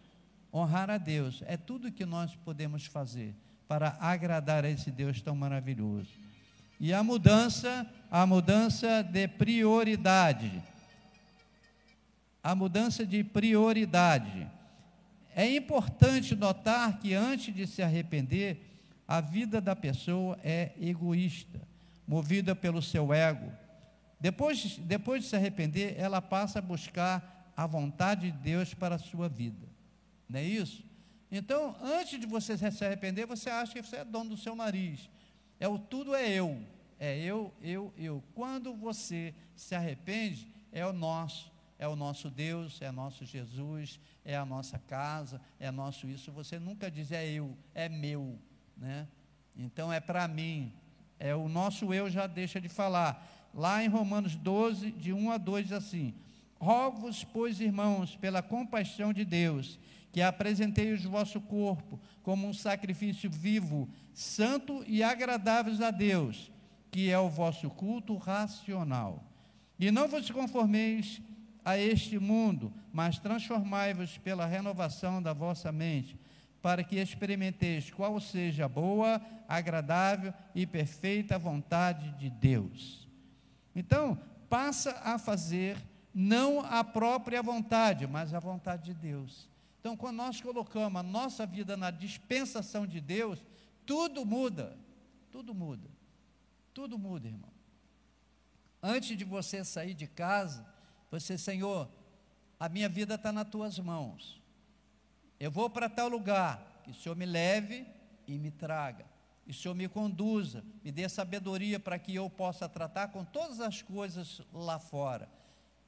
honrar 0.52 0.88
a 0.90 0.96
Deus 0.96 1.42
é 1.46 1.56
tudo 1.56 1.92
que 1.92 2.06
nós 2.06 2.34
podemos 2.36 2.86
fazer 2.86 3.34
para 3.66 3.96
agradar 4.00 4.64
a 4.64 4.70
esse 4.70 4.90
Deus 4.90 5.20
tão 5.20 5.36
maravilhoso. 5.36 6.08
E 6.80 6.92
a 6.94 7.02
mudança, 7.02 7.86
a 8.10 8.24
mudança 8.24 9.02
de 9.02 9.26
prioridade. 9.26 10.62
A 12.42 12.54
mudança 12.54 13.04
de 13.04 13.24
prioridade. 13.24 14.48
É 15.34 15.54
importante 15.54 16.34
notar 16.34 16.98
que 16.98 17.12
antes 17.14 17.54
de 17.54 17.66
se 17.66 17.82
arrepender, 17.82 18.77
a 19.08 19.22
vida 19.22 19.58
da 19.58 19.74
pessoa 19.74 20.38
é 20.44 20.72
egoísta, 20.78 21.58
movida 22.06 22.54
pelo 22.54 22.82
seu 22.82 23.10
ego. 23.10 23.50
Depois, 24.20 24.76
depois 24.80 25.22
de 25.22 25.30
se 25.30 25.36
arrepender, 25.36 25.98
ela 25.98 26.20
passa 26.20 26.58
a 26.58 26.62
buscar 26.62 27.50
a 27.56 27.66
vontade 27.66 28.30
de 28.30 28.36
Deus 28.36 28.74
para 28.74 28.96
a 28.96 28.98
sua 28.98 29.26
vida. 29.26 29.66
Não 30.28 30.38
é 30.38 30.44
isso? 30.44 30.84
Então, 31.32 31.74
antes 31.82 32.20
de 32.20 32.26
você 32.26 32.58
se 32.58 32.84
arrepender, 32.84 33.24
você 33.24 33.48
acha 33.48 33.72
que 33.72 33.82
você 33.82 33.96
é 33.96 34.04
dono 34.04 34.30
do 34.30 34.36
seu 34.36 34.54
nariz. 34.54 35.08
É 35.58 35.66
o 35.66 35.78
tudo 35.78 36.14
é 36.14 36.28
eu. 36.28 36.62
É 37.00 37.16
eu, 37.18 37.52
eu, 37.62 37.92
eu. 37.96 38.22
Quando 38.34 38.74
você 38.74 39.34
se 39.56 39.74
arrepende, 39.74 40.48
é 40.70 40.84
o 40.84 40.92
nosso, 40.92 41.50
é 41.78 41.88
o 41.88 41.96
nosso 41.96 42.28
Deus, 42.28 42.82
é 42.82 42.90
nosso 42.90 43.24
Jesus, 43.24 43.98
é 44.24 44.36
a 44.36 44.44
nossa 44.44 44.78
casa, 44.78 45.40
é 45.58 45.70
nosso 45.70 46.08
isso. 46.08 46.30
Você 46.32 46.58
nunca 46.58 46.90
diz 46.90 47.10
é 47.10 47.26
eu, 47.26 47.56
é 47.74 47.88
meu 47.88 48.38
né? 48.78 49.06
Então 49.56 49.92
é 49.92 50.00
para 50.00 50.26
mim. 50.28 50.72
É 51.18 51.34
o 51.34 51.48
nosso 51.48 51.92
eu 51.92 52.08
já 52.08 52.26
deixa 52.26 52.60
de 52.60 52.68
falar. 52.68 53.26
Lá 53.52 53.82
em 53.82 53.88
Romanos 53.88 54.36
12, 54.36 54.92
de 54.92 55.12
1 55.12 55.32
a 55.32 55.38
2 55.38 55.64
diz 55.64 55.72
assim: 55.72 56.14
Rogo-vos, 56.60 57.24
pois, 57.24 57.60
irmãos, 57.60 58.14
pela 58.16 58.42
compaixão 58.42 59.12
de 59.12 59.24
Deus, 59.24 59.78
que 60.12 60.22
apresentei 60.22 60.92
o 60.92 61.10
vosso 61.10 61.40
corpo 61.40 61.98
como 62.22 62.46
um 62.46 62.54
sacrifício 62.54 63.30
vivo, 63.30 63.88
santo 64.14 64.84
e 64.86 65.02
agradável 65.02 65.74
a 65.84 65.90
Deus, 65.90 66.52
que 66.90 67.10
é 67.10 67.18
o 67.18 67.28
vosso 67.28 67.68
culto 67.70 68.16
racional. 68.16 69.24
E 69.78 69.90
não 69.90 70.08
vos 70.08 70.30
conformeis 70.30 71.20
a 71.64 71.78
este 71.78 72.18
mundo, 72.18 72.72
mas 72.92 73.18
transformai-vos 73.18 74.18
pela 74.18 74.46
renovação 74.46 75.22
da 75.22 75.32
vossa 75.32 75.70
mente 75.70 76.16
para 76.60 76.82
que 76.82 76.96
experimenteis 76.96 77.90
qual 77.90 78.18
seja 78.20 78.64
a 78.64 78.68
boa, 78.68 79.20
agradável 79.46 80.34
e 80.54 80.66
perfeita 80.66 81.38
vontade 81.38 82.10
de 82.18 82.28
Deus. 82.28 83.08
Então, 83.74 84.20
passa 84.48 84.90
a 85.04 85.18
fazer 85.18 85.76
não 86.12 86.60
a 86.60 86.82
própria 86.82 87.42
vontade, 87.42 88.06
mas 88.06 88.34
a 88.34 88.40
vontade 88.40 88.86
de 88.86 88.94
Deus. 88.94 89.48
Então, 89.80 89.96
quando 89.96 90.16
nós 90.16 90.40
colocamos 90.40 90.98
a 90.98 91.02
nossa 91.02 91.46
vida 91.46 91.76
na 91.76 91.90
dispensação 91.90 92.86
de 92.86 93.00
Deus, 93.00 93.44
tudo 93.86 94.26
muda. 94.26 94.76
Tudo 95.30 95.54
muda. 95.54 95.88
Tudo 96.74 96.98
muda, 96.98 97.28
irmão. 97.28 97.52
Antes 98.82 99.16
de 99.16 99.24
você 99.24 99.64
sair 99.64 99.94
de 99.94 100.06
casa, 100.06 100.66
você, 101.10 101.38
Senhor, 101.38 101.88
a 102.58 102.68
minha 102.68 102.88
vida 102.88 103.14
está 103.14 103.32
nas 103.32 103.48
tuas 103.48 103.78
mãos. 103.78 104.37
Eu 105.40 105.50
vou 105.50 105.70
para 105.70 105.88
tal 105.88 106.08
lugar, 106.08 106.80
que 106.82 106.90
o 106.90 106.94
Senhor 106.94 107.14
me 107.14 107.24
leve 107.24 107.86
e 108.26 108.38
me 108.38 108.50
traga. 108.50 109.06
E 109.46 109.52
o 109.52 109.54
Senhor 109.54 109.74
me 109.74 109.88
conduza, 109.88 110.64
me 110.82 110.90
dê 110.90 111.08
sabedoria 111.08 111.78
para 111.78 111.98
que 111.98 112.14
eu 112.14 112.28
possa 112.28 112.68
tratar 112.68 113.08
com 113.08 113.24
todas 113.24 113.60
as 113.60 113.80
coisas 113.80 114.42
lá 114.52 114.78
fora. 114.78 115.28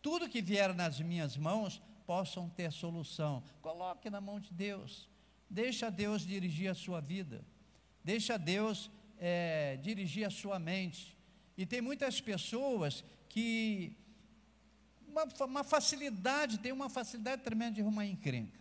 Tudo 0.01 0.29
que 0.29 0.41
vier 0.41 0.73
nas 0.73 1.01
minhas 1.01 1.37
mãos 1.37 1.83
possam 2.07 2.49
ter 2.49 2.71
solução. 2.71 3.43
Coloque 3.61 4.09
na 4.09 4.21
mão 4.21 4.39
de 4.39 4.53
Deus. 4.53 5.09
Deixa 5.49 5.91
Deus 5.91 6.23
dirigir 6.23 6.71
a 6.71 6.75
sua 6.75 7.01
vida. 7.01 7.45
Deixa 8.05 8.39
Deus 8.39 8.91
é, 9.19 9.77
dirigir 9.83 10.27
a 10.27 10.31
sua 10.31 10.59
mente. 10.59 11.19
E 11.59 11.67
tem 11.67 11.81
muitas 11.81 12.21
pessoas 12.21 13.05
que 13.29 13.95
uma, 15.07 15.25
uma 15.45 15.65
facilidade, 15.65 16.59
tem 16.59 16.73
uma 16.73 16.89
facilidade 16.89 17.43
tremenda 17.43 17.73
de 17.73 17.81
arrumar 17.83 18.07
encrenca 18.07 18.61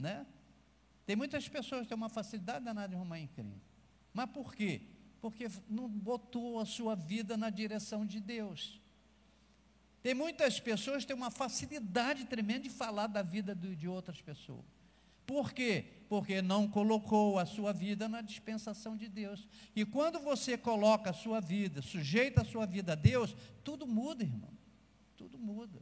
né? 0.00 0.26
Tem 1.06 1.14
muitas 1.14 1.48
pessoas 1.48 1.82
que 1.82 1.88
têm 1.88 1.96
uma 1.96 2.08
facilidade 2.08 2.64
danada 2.64 2.88
de 2.88 2.94
arrumar 2.94 3.20
encrenca. 3.20 3.60
Mas 4.12 4.30
por 4.30 4.54
quê? 4.54 4.82
Porque 5.20 5.48
não 5.68 5.88
botou 5.88 6.58
a 6.58 6.64
sua 6.64 6.94
vida 6.94 7.36
na 7.36 7.50
direção 7.50 8.06
de 8.06 8.20
Deus. 8.20 8.80
Tem 10.02 10.14
muitas 10.14 10.58
pessoas 10.58 11.02
que 11.02 11.08
têm 11.08 11.16
uma 11.16 11.30
facilidade 11.30 12.24
tremenda 12.24 12.60
de 12.60 12.70
falar 12.70 13.06
da 13.06 13.22
vida 13.22 13.54
de 13.54 13.86
outras 13.86 14.20
pessoas. 14.22 14.64
Por 15.26 15.52
quê? 15.52 15.84
Porque 16.08 16.42
não 16.42 16.66
colocou 16.66 17.38
a 17.38 17.46
sua 17.46 17.72
vida 17.72 18.08
na 18.08 18.20
dispensação 18.20 18.96
de 18.96 19.08
Deus. 19.08 19.46
E 19.76 19.84
quando 19.84 20.18
você 20.18 20.56
coloca 20.58 21.10
a 21.10 21.12
sua 21.12 21.40
vida, 21.40 21.82
sujeita 21.82 22.42
a 22.42 22.44
sua 22.44 22.66
vida 22.66 22.92
a 22.92 22.96
Deus, 22.96 23.36
tudo 23.62 23.86
muda, 23.86 24.24
irmão. 24.24 24.50
Tudo 25.16 25.38
muda. 25.38 25.80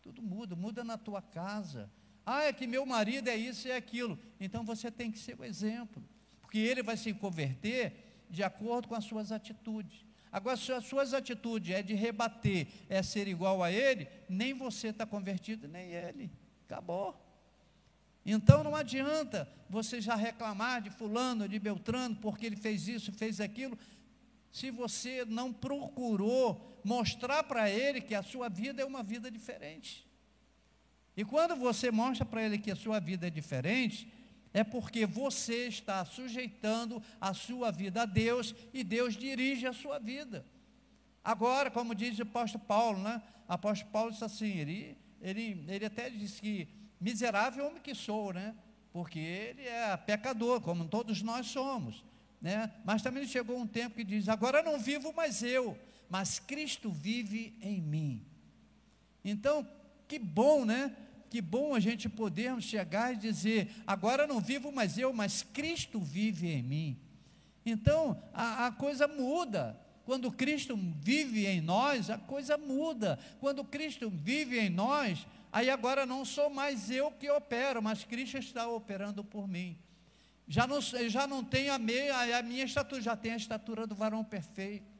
Tudo 0.00 0.22
muda. 0.22 0.56
Muda 0.56 0.82
na 0.82 0.98
tua 0.98 1.22
casa, 1.22 1.88
ah, 2.24 2.44
é 2.44 2.52
que 2.52 2.66
meu 2.66 2.86
marido 2.86 3.28
é 3.28 3.36
isso 3.36 3.68
e 3.68 3.70
é 3.70 3.76
aquilo. 3.76 4.18
Então 4.38 4.64
você 4.64 4.90
tem 4.90 5.10
que 5.10 5.18
ser 5.18 5.38
o 5.38 5.44
exemplo, 5.44 6.02
porque 6.40 6.58
ele 6.58 6.82
vai 6.82 6.96
se 6.96 7.12
converter 7.12 8.26
de 8.30 8.42
acordo 8.42 8.88
com 8.88 8.94
as 8.94 9.04
suas 9.04 9.32
atitudes. 9.32 10.04
Agora, 10.30 10.56
se 10.56 10.72
as 10.72 10.84
suas 10.86 11.12
atitudes 11.12 11.74
é 11.74 11.82
de 11.82 11.92
rebater, 11.92 12.66
é 12.88 13.02
ser 13.02 13.28
igual 13.28 13.62
a 13.62 13.70
ele, 13.70 14.08
nem 14.28 14.54
você 14.54 14.88
está 14.88 15.04
convertido, 15.04 15.68
nem 15.68 15.90
ele. 15.90 16.30
Acabou. 16.64 17.20
Então 18.24 18.62
não 18.62 18.74
adianta 18.74 19.48
você 19.68 20.00
já 20.00 20.14
reclamar 20.14 20.80
de 20.80 20.90
fulano, 20.90 21.48
de 21.48 21.58
Beltrano, 21.58 22.16
porque 22.16 22.46
ele 22.46 22.56
fez 22.56 22.88
isso, 22.88 23.12
fez 23.12 23.40
aquilo, 23.40 23.76
se 24.50 24.70
você 24.70 25.24
não 25.24 25.52
procurou 25.52 26.80
mostrar 26.84 27.42
para 27.42 27.70
ele 27.70 28.00
que 28.00 28.14
a 28.14 28.22
sua 28.22 28.48
vida 28.48 28.82
é 28.82 28.84
uma 28.84 29.02
vida 29.02 29.30
diferente. 29.30 30.06
E 31.16 31.24
quando 31.24 31.56
você 31.56 31.90
mostra 31.90 32.24
para 32.24 32.42
ele 32.42 32.58
que 32.58 32.70
a 32.70 32.76
sua 32.76 32.98
vida 32.98 33.26
é 33.26 33.30
diferente, 33.30 34.10
é 34.54 34.62
porque 34.62 35.06
você 35.06 35.66
está 35.66 36.04
sujeitando 36.04 37.02
a 37.20 37.32
sua 37.34 37.70
vida 37.70 38.02
a 38.02 38.06
Deus 38.06 38.54
e 38.72 38.84
Deus 38.84 39.16
dirige 39.16 39.66
a 39.66 39.72
sua 39.72 39.98
vida. 39.98 40.44
Agora, 41.24 41.70
como 41.70 41.94
diz 41.94 42.18
o 42.18 42.22
apóstolo 42.22 42.64
Paulo, 42.64 42.98
né? 43.00 43.22
O 43.48 43.52
apóstolo 43.52 43.90
Paulo 43.90 44.10
disse 44.10 44.24
assim, 44.24 44.58
ele, 44.58 44.98
ele, 45.20 45.64
ele 45.68 45.84
até 45.84 46.10
disse 46.10 46.40
que 46.40 46.68
miserável 47.00 47.66
homem 47.66 47.82
que 47.82 47.94
sou, 47.94 48.32
né? 48.32 48.54
Porque 48.92 49.18
ele 49.18 49.62
é 49.62 49.96
pecador, 49.96 50.60
como 50.60 50.86
todos 50.86 51.22
nós 51.22 51.46
somos. 51.46 52.04
Né? 52.40 52.70
Mas 52.84 53.02
também 53.02 53.26
chegou 53.26 53.56
um 53.56 53.66
tempo 53.66 53.94
que 53.94 54.04
diz: 54.04 54.28
agora 54.28 54.62
não 54.62 54.78
vivo 54.78 55.12
mais 55.14 55.42
eu, 55.42 55.78
mas 56.10 56.38
Cristo 56.38 56.90
vive 56.90 57.56
em 57.62 57.80
mim. 57.80 58.26
Então, 59.24 59.66
que 60.12 60.18
bom, 60.18 60.66
né? 60.66 60.94
Que 61.30 61.40
bom 61.40 61.74
a 61.74 61.80
gente 61.80 62.06
podermos 62.06 62.64
chegar 62.64 63.14
e 63.14 63.16
dizer: 63.16 63.74
agora 63.86 64.26
não 64.26 64.42
vivo 64.42 64.70
mais 64.70 64.98
eu, 64.98 65.10
mas 65.10 65.42
Cristo 65.42 65.98
vive 65.98 66.50
em 66.50 66.62
mim. 66.62 67.00
Então 67.64 68.22
a, 68.34 68.66
a 68.66 68.72
coisa 68.72 69.08
muda. 69.08 69.74
Quando 70.04 70.30
Cristo 70.30 70.78
vive 71.00 71.46
em 71.46 71.62
nós, 71.62 72.10
a 72.10 72.18
coisa 72.18 72.58
muda. 72.58 73.18
Quando 73.40 73.64
Cristo 73.64 74.10
vive 74.10 74.58
em 74.58 74.68
nós, 74.68 75.26
aí 75.50 75.70
agora 75.70 76.04
não 76.04 76.26
sou 76.26 76.50
mais 76.50 76.90
eu 76.90 77.10
que 77.10 77.30
opero, 77.30 77.80
mas 77.80 78.04
Cristo 78.04 78.36
está 78.36 78.68
operando 78.68 79.24
por 79.24 79.48
mim. 79.48 79.78
já 80.46 80.66
não, 80.66 80.82
já 80.82 81.26
não 81.26 81.42
tenho 81.42 81.72
a, 81.72 81.78
meia, 81.78 82.36
a 82.38 82.42
minha 82.42 82.64
estatura, 82.64 83.00
já 83.00 83.16
tenho 83.16 83.32
a 83.32 83.38
estatura 83.38 83.86
do 83.86 83.94
varão 83.94 84.22
perfeito. 84.22 84.91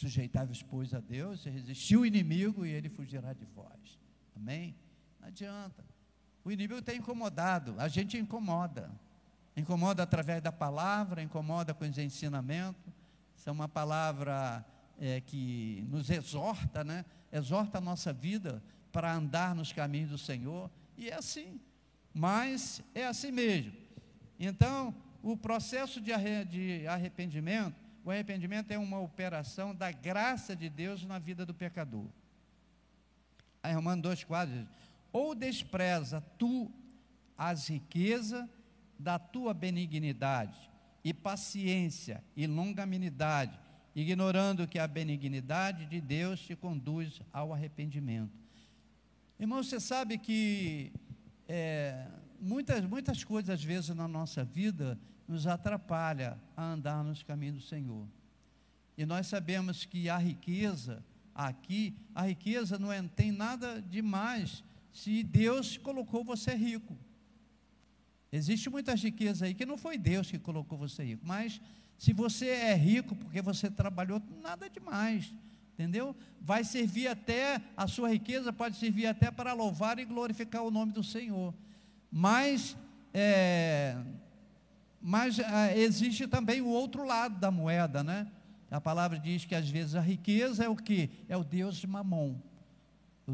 Sujeitáveis, 0.00 0.62
pois, 0.62 0.94
a 0.94 1.00
Deus, 1.00 1.44
resistir 1.44 1.96
o 1.96 2.06
inimigo 2.06 2.64
e 2.64 2.70
ele 2.70 2.88
fugirá 2.88 3.32
de 3.32 3.44
vós. 3.44 3.98
Amém? 4.34 4.74
Não 5.20 5.28
adianta. 5.28 5.84
O 6.44 6.50
inimigo 6.50 6.80
tem 6.80 6.98
incomodado, 6.98 7.74
a 7.78 7.86
gente 7.86 8.16
incomoda. 8.16 8.90
Incomoda 9.56 10.02
através 10.02 10.40
da 10.42 10.50
palavra, 10.50 11.22
incomoda 11.22 11.74
com 11.74 11.84
os 11.84 11.98
ensinamentos. 11.98 12.82
Isso 13.36 13.48
é 13.48 13.52
uma 13.52 13.68
palavra 13.68 14.64
é, 14.98 15.20
que 15.20 15.84
nos 15.88 16.08
exorta, 16.08 16.82
né? 16.82 17.04
Exorta 17.30 17.78
a 17.78 17.80
nossa 17.80 18.12
vida 18.12 18.62
para 18.90 19.12
andar 19.12 19.54
nos 19.54 19.72
caminhos 19.72 20.10
do 20.10 20.18
Senhor. 20.18 20.70
E 20.96 21.10
é 21.10 21.14
assim. 21.14 21.60
Mas 22.14 22.82
é 22.94 23.06
assim 23.06 23.30
mesmo. 23.30 23.72
Então, 24.38 24.94
o 25.22 25.36
processo 25.36 26.00
de 26.00 26.12
arrependimento 26.86 27.89
o 28.04 28.10
arrependimento 28.10 28.70
é 28.70 28.78
uma 28.78 28.98
operação 28.98 29.74
da 29.74 29.90
graça 29.92 30.56
de 30.56 30.68
Deus 30.68 31.04
na 31.04 31.18
vida 31.18 31.44
do 31.44 31.54
pecador. 31.54 32.06
Aí 33.62 33.74
Romano 33.74 34.02
2,4 34.02 34.46
diz: 34.46 34.68
Ou 35.12 35.34
despreza 35.34 36.20
tu 36.38 36.70
as 37.36 37.68
riquezas 37.68 38.48
da 38.98 39.18
tua 39.18 39.54
benignidade 39.54 40.70
e 41.02 41.12
paciência 41.12 42.22
e 42.36 42.46
longanimidade, 42.46 43.58
ignorando 43.94 44.68
que 44.68 44.78
a 44.78 44.86
benignidade 44.86 45.86
de 45.86 46.00
Deus 46.00 46.40
te 46.40 46.54
conduz 46.54 47.20
ao 47.32 47.52
arrependimento. 47.52 48.38
Irmão, 49.38 49.62
você 49.62 49.80
sabe 49.80 50.18
que 50.18 50.92
é, 51.48 52.06
muitas, 52.40 52.84
muitas 52.84 53.24
coisas, 53.24 53.50
às 53.50 53.64
vezes, 53.64 53.94
na 53.94 54.06
nossa 54.06 54.44
vida, 54.44 54.98
nos 55.30 55.46
atrapalha 55.46 56.36
a 56.56 56.72
andar 56.72 57.04
nos 57.04 57.22
caminhos 57.22 57.54
do 57.54 57.62
Senhor. 57.62 58.04
E 58.98 59.06
nós 59.06 59.28
sabemos 59.28 59.84
que 59.84 60.08
a 60.08 60.18
riqueza 60.18 61.04
aqui, 61.32 61.94
a 62.12 62.22
riqueza 62.22 62.80
não 62.80 62.92
é, 62.92 63.00
tem 63.00 63.30
nada 63.30 63.80
demais 63.80 64.64
se 64.92 65.22
Deus 65.22 65.76
colocou 65.76 66.24
você 66.24 66.52
rico. 66.52 66.98
Existe 68.32 68.68
muitas 68.68 69.00
riquezas 69.00 69.42
aí 69.42 69.54
que 69.54 69.64
não 69.64 69.78
foi 69.78 69.96
Deus 69.96 70.28
que 70.28 70.36
colocou 70.36 70.76
você 70.76 71.04
rico, 71.04 71.24
mas 71.24 71.60
se 71.96 72.12
você 72.12 72.48
é 72.48 72.74
rico 72.74 73.14
porque 73.14 73.40
você 73.40 73.70
trabalhou, 73.70 74.20
nada 74.42 74.68
demais, 74.68 75.32
entendeu? 75.74 76.16
Vai 76.40 76.64
servir 76.64 77.06
até, 77.06 77.62
a 77.76 77.86
sua 77.86 78.08
riqueza 78.08 78.52
pode 78.52 78.76
servir 78.76 79.06
até 79.06 79.30
para 79.30 79.52
louvar 79.52 80.00
e 80.00 80.04
glorificar 80.04 80.64
o 80.64 80.72
nome 80.72 80.92
do 80.92 81.04
Senhor. 81.04 81.54
Mas 82.10 82.76
é, 83.14 83.96
mas 85.00 85.40
ah, 85.40 85.74
existe 85.74 86.26
também 86.26 86.60
o 86.60 86.68
outro 86.68 87.06
lado 87.06 87.38
da 87.38 87.50
moeda, 87.50 88.04
né? 88.04 88.26
A 88.70 88.80
palavra 88.80 89.18
diz 89.18 89.44
que 89.44 89.54
às 89.54 89.68
vezes 89.68 89.94
a 89.94 90.00
riqueza 90.00 90.64
é 90.64 90.68
o 90.68 90.76
que? 90.76 91.10
É 91.28 91.36
o 91.36 91.42
Deus 91.42 91.76
de 91.76 91.86
Mamon. 91.86 92.36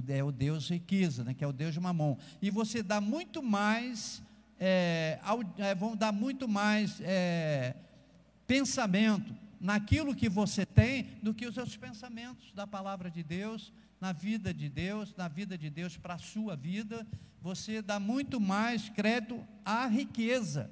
É 0.08 0.22
o 0.22 0.30
Deus 0.32 0.70
riqueza, 0.70 1.24
né? 1.24 1.34
que 1.34 1.44
é 1.44 1.46
o 1.46 1.52
Deus 1.52 1.74
de 1.74 1.80
Mamon. 1.80 2.16
E 2.40 2.50
você 2.50 2.82
dá 2.82 3.00
muito 3.00 3.42
mais, 3.42 4.22
é, 4.58 5.18
ao, 5.22 5.40
é, 5.58 5.74
vão 5.74 5.96
dar 5.96 6.12
muito 6.12 6.46
mais 6.46 7.00
é, 7.00 7.74
pensamento 8.46 9.34
naquilo 9.60 10.14
que 10.14 10.28
você 10.28 10.64
tem 10.64 11.04
do 11.22 11.34
que 11.34 11.46
os 11.46 11.54
seus 11.54 11.76
pensamentos 11.76 12.52
da 12.52 12.66
palavra 12.66 13.10
de 13.10 13.22
Deus, 13.22 13.72
na 14.00 14.12
vida 14.12 14.54
de 14.54 14.68
Deus, 14.68 15.14
na 15.16 15.28
vida 15.28 15.56
de 15.58 15.68
Deus 15.68 15.96
para 15.96 16.14
a 16.14 16.18
sua 16.18 16.56
vida. 16.56 17.06
Você 17.42 17.82
dá 17.82 17.98
muito 17.98 18.40
mais 18.40 18.88
crédito 18.88 19.42
à 19.64 19.86
riqueza 19.86 20.70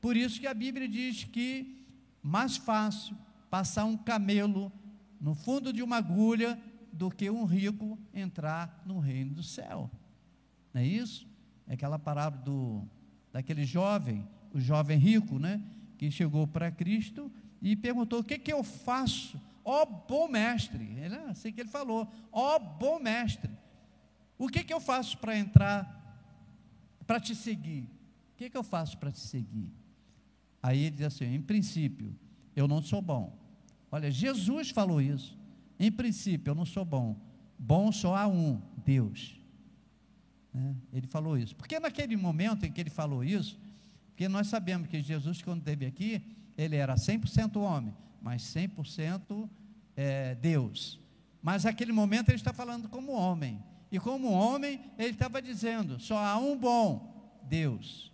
por 0.00 0.16
isso 0.16 0.40
que 0.40 0.46
a 0.46 0.54
Bíblia 0.54 0.88
diz 0.88 1.24
que 1.24 1.84
mais 2.22 2.56
fácil 2.56 3.16
passar 3.50 3.84
um 3.84 3.96
camelo 3.96 4.72
no 5.20 5.34
fundo 5.34 5.72
de 5.72 5.82
uma 5.82 5.96
agulha 5.96 6.60
do 6.92 7.10
que 7.10 7.30
um 7.30 7.44
rico 7.44 7.98
entrar 8.12 8.82
no 8.84 8.98
reino 8.98 9.34
do 9.34 9.42
céu. 9.42 9.90
Não 10.72 10.80
é 10.80 10.86
isso? 10.86 11.26
É 11.66 11.74
aquela 11.74 11.98
parábola 11.98 12.42
do, 12.42 12.88
daquele 13.32 13.64
jovem, 13.64 14.26
o 14.52 14.60
jovem 14.60 14.98
rico, 14.98 15.38
né? 15.38 15.62
Que 15.96 16.10
chegou 16.10 16.46
para 16.46 16.70
Cristo 16.70 17.30
e 17.60 17.76
perguntou: 17.76 18.20
O 18.20 18.24
que, 18.24 18.38
que 18.38 18.52
eu 18.52 18.62
faço? 18.62 19.40
Ó 19.64 19.82
oh, 19.82 19.86
bom 19.86 20.28
mestre, 20.28 20.84
ele, 20.98 21.16
assim 21.28 21.52
que 21.52 21.60
ele 21.60 21.68
falou: 21.68 22.10
Ó 22.32 22.56
oh, 22.56 22.58
bom 22.58 22.98
mestre, 22.98 23.50
o 24.38 24.48
que, 24.48 24.64
que 24.64 24.72
eu 24.72 24.80
faço 24.80 25.18
para 25.18 25.36
entrar, 25.36 26.24
para 27.06 27.20
te 27.20 27.34
seguir? 27.34 27.82
O 28.32 28.36
que, 28.36 28.48
que 28.48 28.56
eu 28.56 28.62
faço 28.62 28.96
para 28.98 29.10
te 29.10 29.20
seguir? 29.20 29.70
Aí 30.62 30.80
ele 30.80 30.96
diz 30.96 31.06
assim: 31.06 31.34
em 31.34 31.40
princípio, 31.40 32.14
eu 32.54 32.66
não 32.66 32.82
sou 32.82 33.00
bom. 33.00 33.36
Olha, 33.90 34.10
Jesus 34.10 34.70
falou 34.70 35.00
isso. 35.00 35.36
Em 35.78 35.90
princípio, 35.90 36.50
eu 36.50 36.54
não 36.54 36.64
sou 36.64 36.84
bom. 36.84 37.16
Bom 37.58 37.90
só 37.92 38.16
há 38.16 38.26
um, 38.26 38.60
Deus. 38.84 39.40
Né? 40.52 40.74
Ele 40.92 41.06
falou 41.06 41.38
isso. 41.38 41.54
Porque 41.56 41.78
naquele 41.78 42.16
momento 42.16 42.64
em 42.64 42.72
que 42.72 42.80
ele 42.80 42.90
falou 42.90 43.22
isso, 43.22 43.58
porque 44.10 44.28
nós 44.28 44.48
sabemos 44.48 44.88
que 44.88 45.00
Jesus, 45.00 45.40
quando 45.42 45.60
esteve 45.60 45.86
aqui, 45.86 46.22
ele 46.56 46.76
era 46.76 46.96
100% 46.96 47.56
homem, 47.56 47.94
mas 48.20 48.42
100% 48.42 49.48
é, 49.96 50.34
Deus. 50.34 50.98
Mas 51.40 51.64
naquele 51.64 51.92
momento 51.92 52.28
ele 52.28 52.36
está 52.36 52.52
falando 52.52 52.88
como 52.88 53.12
homem. 53.12 53.62
E 53.90 53.98
como 53.98 54.30
homem, 54.30 54.80
ele 54.98 55.10
estava 55.10 55.40
dizendo: 55.40 55.98
só 56.00 56.18
há 56.18 56.36
um 56.36 56.56
bom, 56.58 57.32
Deus. 57.44 58.12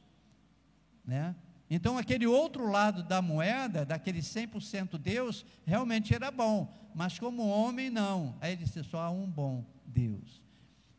Né? 1.05 1.35
Então, 1.75 1.99
aquele 1.99 2.25
outro 2.25 2.71
lado 2.71 3.03
da 3.03 3.21
moeda, 3.21 3.85
daquele 3.85 4.21
100% 4.21 4.97
Deus, 4.97 5.45
realmente 5.67 6.15
era 6.15 6.31
bom, 6.31 6.73
mas 6.95 7.19
como 7.19 7.49
homem, 7.49 7.91
não. 7.91 8.37
Aí 8.41 8.53
ele 8.53 8.63
disse: 8.63 8.85
só 8.85 9.01
há 9.01 9.11
um 9.11 9.29
bom 9.29 9.67
Deus. 9.85 10.41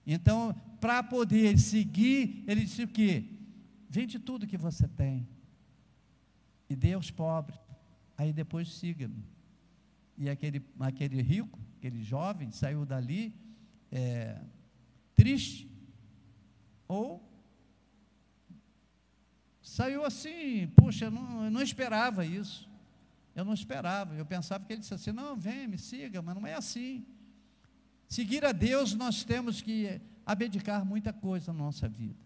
Então, 0.05 0.53
para 0.81 1.01
poder 1.01 1.57
seguir, 1.57 2.43
ele 2.45 2.65
disse 2.65 2.83
o 2.83 2.89
quê? 2.89 3.23
Vende 3.89 4.19
tudo 4.19 4.45
que 4.45 4.57
você 4.57 4.85
tem 4.85 5.25
e 6.69 6.75
dê 6.75 6.91
aos 6.91 7.09
pobres. 7.09 7.57
Aí 8.17 8.33
depois 8.33 8.67
siga-me. 8.73 9.23
E 10.17 10.29
aquele, 10.29 10.61
aquele 10.77 11.21
rico, 11.21 11.57
aquele 11.77 12.03
jovem, 12.03 12.51
saiu 12.51 12.85
dali 12.85 13.33
é, 13.89 14.41
triste 15.15 15.71
ou 16.85 17.25
Saiu 19.65 20.05
assim, 20.05 20.67
puxa, 20.75 21.05
eu 21.05 21.11
não, 21.11 21.45
eu 21.45 21.49
não 21.49 21.59
esperava 21.59 22.23
isso. 22.23 22.69
Eu 23.35 23.43
não 23.43 23.51
esperava. 23.51 24.13
Eu 24.13 24.23
pensava 24.23 24.63
que 24.63 24.71
ele 24.71 24.79
disse 24.79 24.93
assim: 24.93 25.11
não, 25.11 25.35
vem, 25.35 25.67
me 25.67 25.75
siga, 25.79 26.21
mas 26.21 26.35
não 26.35 26.45
é 26.45 26.53
assim. 26.53 27.03
Seguir 28.07 28.45
a 28.45 28.51
Deus, 28.51 28.93
nós 28.93 29.23
temos 29.23 29.61
que 29.61 29.99
abdicar 30.23 30.85
muita 30.85 31.11
coisa 31.11 31.51
na 31.51 31.57
nossa 31.57 31.89
vida. 31.89 32.23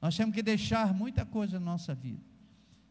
Nós 0.00 0.16
temos 0.16 0.32
que 0.32 0.44
deixar 0.44 0.94
muita 0.94 1.26
coisa 1.26 1.58
na 1.58 1.66
nossa 1.66 1.92
vida. 1.92 2.22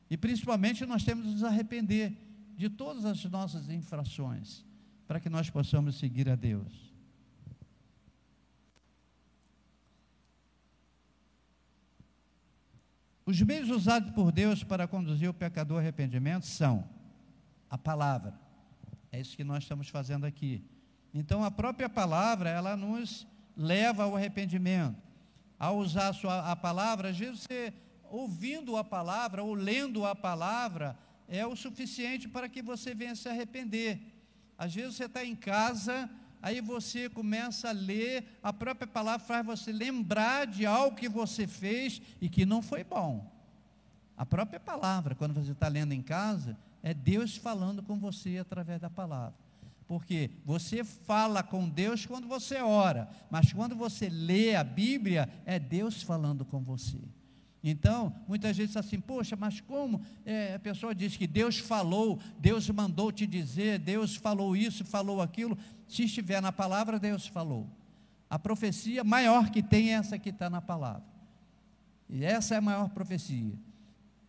E 0.10 0.18
principalmente 0.18 0.86
nós 0.86 1.06
temos 1.06 1.26
que 1.26 1.32
nos 1.32 1.44
arrepender 1.46 2.18
de 2.58 2.70
todas 2.70 3.06
as 3.06 3.24
nossas 3.26 3.70
infrações, 3.70 4.66
para 5.08 5.22
que 5.22 5.30
nós 5.30 5.50
possamos 5.50 5.98
seguir 5.98 6.28
a 6.28 6.36
Deus. 6.36 6.89
Os 13.30 13.40
meios 13.44 13.70
usados 13.70 14.10
por 14.10 14.32
Deus 14.32 14.64
para 14.64 14.88
conduzir 14.88 15.30
o 15.30 15.34
pecador 15.36 15.78
ao 15.78 15.82
arrependimento 15.82 16.48
são 16.48 16.84
a 17.70 17.78
palavra. 17.78 18.34
É 19.12 19.22
isso 19.22 19.38
que 19.38 19.44
nós 19.44 19.62
estamos 19.62 19.88
fazendo 19.88 20.26
aqui. 20.26 20.64
Então, 21.14 21.44
a 21.44 21.52
própria 21.52 21.88
palavra, 21.88 22.50
ela 22.50 22.76
nos 22.76 23.28
leva 23.56 24.06
ao 24.06 24.16
arrependimento. 24.16 24.98
Ao 25.60 25.78
usar 25.78 26.08
a, 26.08 26.14
sua, 26.14 26.52
a 26.52 26.56
palavra, 26.56 27.10
às 27.10 27.20
vezes 27.20 27.42
você, 27.42 27.72
ouvindo 28.10 28.76
a 28.76 28.84
palavra 28.84 29.44
ou 29.44 29.54
lendo 29.54 30.08
a 30.08 30.16
palavra, 30.16 30.98
é 31.28 31.46
o 31.46 31.56
suficiente 31.56 32.28
para 32.28 32.50
que 32.50 32.64
você 32.64 32.96
venha 32.96 33.16
se 33.16 33.30
arrepender. 33.30 34.12
Às 34.58 34.74
vezes 34.74 34.96
você 34.96 35.06
está 35.06 35.24
em 35.24 35.36
casa, 35.36 36.10
aí 36.42 36.62
você 36.62 37.10
começa 37.10 37.70
a 37.70 37.74
ler, 37.74 38.26
a 38.42 38.52
própria 38.54 38.88
palavra 38.88 39.26
faz 39.26 39.46
você 39.46 39.72
lembrar 39.72 40.48
de 40.48 40.66
algo 40.66 40.96
que 40.96 41.10
você 41.10 41.48
fez 41.48 42.02
e 42.22 42.30
que 42.30 42.46
não 42.46 42.62
foi 42.62 42.84
bom. 42.84 43.30
A 44.18 44.26
própria 44.26 44.60
palavra, 44.60 45.16
quando 45.16 45.34
você 45.34 45.52
está 45.52 45.68
lendo 45.68 45.94
em 45.94 46.02
casa, 46.02 46.58
é 46.84 46.94
Deus 46.94 47.38
falando 47.38 47.82
com 47.82 47.98
você 47.98 48.38
através 48.38 48.82
da 48.82 48.90
palavra. 48.90 49.34
Porque 49.88 50.30
você 50.46 50.84
fala 50.84 51.42
com 51.42 51.68
Deus 51.68 52.06
quando 52.06 52.28
você 52.28 52.58
ora, 52.58 53.10
mas 53.30 53.52
quando 53.52 53.76
você 53.76 54.08
lê 54.08 54.56
a 54.56 54.64
Bíblia, 54.64 55.28
é 55.46 55.58
Deus 55.58 56.04
falando 56.04 56.46
com 56.46 56.60
você. 56.62 57.00
Então, 57.64 58.14
muitas 58.28 58.56
vezes 58.56 58.78
assim, 58.78 59.00
poxa, 59.00 59.36
mas 59.36 59.60
como 59.60 60.02
é, 60.26 60.56
a 60.56 60.60
pessoa 60.60 60.96
diz 60.96 61.18
que 61.18 61.28
Deus 61.28 61.58
falou, 61.58 62.20
Deus 62.40 62.70
mandou 62.70 63.12
te 63.12 63.28
dizer, 63.28 63.80
Deus 63.80 64.16
falou 64.16 64.56
isso, 64.56 64.86
falou 64.86 65.22
aquilo. 65.22 65.58
Se 65.90 66.04
estiver 66.04 66.42
na 66.42 66.52
palavra, 66.52 67.00
Deus 67.00 67.28
falou. 67.28 67.68
A 68.30 68.38
profecia 68.38 69.04
maior 69.04 69.50
que 69.50 69.62
tem 69.62 69.90
é 69.90 69.94
essa 69.94 70.20
que 70.20 70.30
está 70.30 70.50
na 70.50 70.62
palavra. 70.62 71.04
E 72.08 72.24
essa 72.24 72.54
é 72.54 72.58
a 72.60 72.62
maior 72.62 72.90
profecia. 72.90 73.54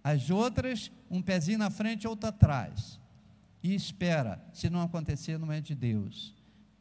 As 0.02 0.30
outras, 0.30 0.90
um 1.10 1.20
pezinho 1.20 1.58
na 1.58 1.70
frente, 1.70 2.08
outro 2.08 2.30
atrás 2.30 2.98
e 3.62 3.74
espera. 3.74 4.42
Se 4.54 4.70
não 4.70 4.82
acontecer, 4.82 5.38
não 5.38 5.52
é 5.52 5.60
de 5.60 5.74
Deus. 5.74 6.34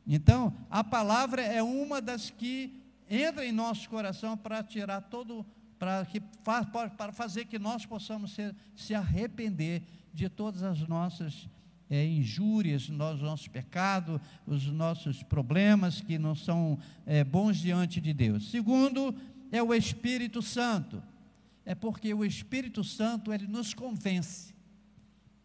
Então, 0.08 0.54
a 0.70 0.82
palavra 0.82 1.42
é 1.42 1.62
uma 1.62 2.02
das 2.02 2.30
que 2.30 2.82
entra 3.10 3.46
em 3.46 3.52
nosso 3.52 3.90
coração 3.90 4.38
para 4.38 4.64
tirar 4.64 5.02
todo, 5.02 5.46
para, 5.78 6.06
que, 6.06 6.22
para 6.22 7.12
fazer 7.12 7.46
que 7.46 7.60
nós 7.60 7.86
possamos 7.86 8.32
ser, 8.32 8.56
se 8.76 8.96
arrepender 8.96 9.84
de 10.14 10.30
todas 10.30 10.64
as 10.64 10.80
nossas 10.88 11.50
é, 11.90 12.06
injúrias, 12.06 12.84
os 12.84 12.90
nossos 12.90 13.48
pecados, 13.48 14.22
os 14.46 14.66
nossos 14.68 15.24
problemas 15.24 16.02
que 16.02 16.20
não 16.20 16.36
são 16.36 16.78
é, 17.06 17.24
bons 17.24 17.58
diante 17.58 18.00
de 18.00 18.14
Deus. 18.14 18.50
Segundo, 18.52 19.16
é 19.52 19.62
o 19.64 19.74
Espírito 19.74 20.42
Santo. 20.42 21.02
É 21.66 21.76
porque 21.76 22.14
o 22.14 22.26
Espírito 22.26 22.84
Santo, 22.84 23.34
ele 23.34 23.48
nos 23.48 23.74
convence. 23.74 24.54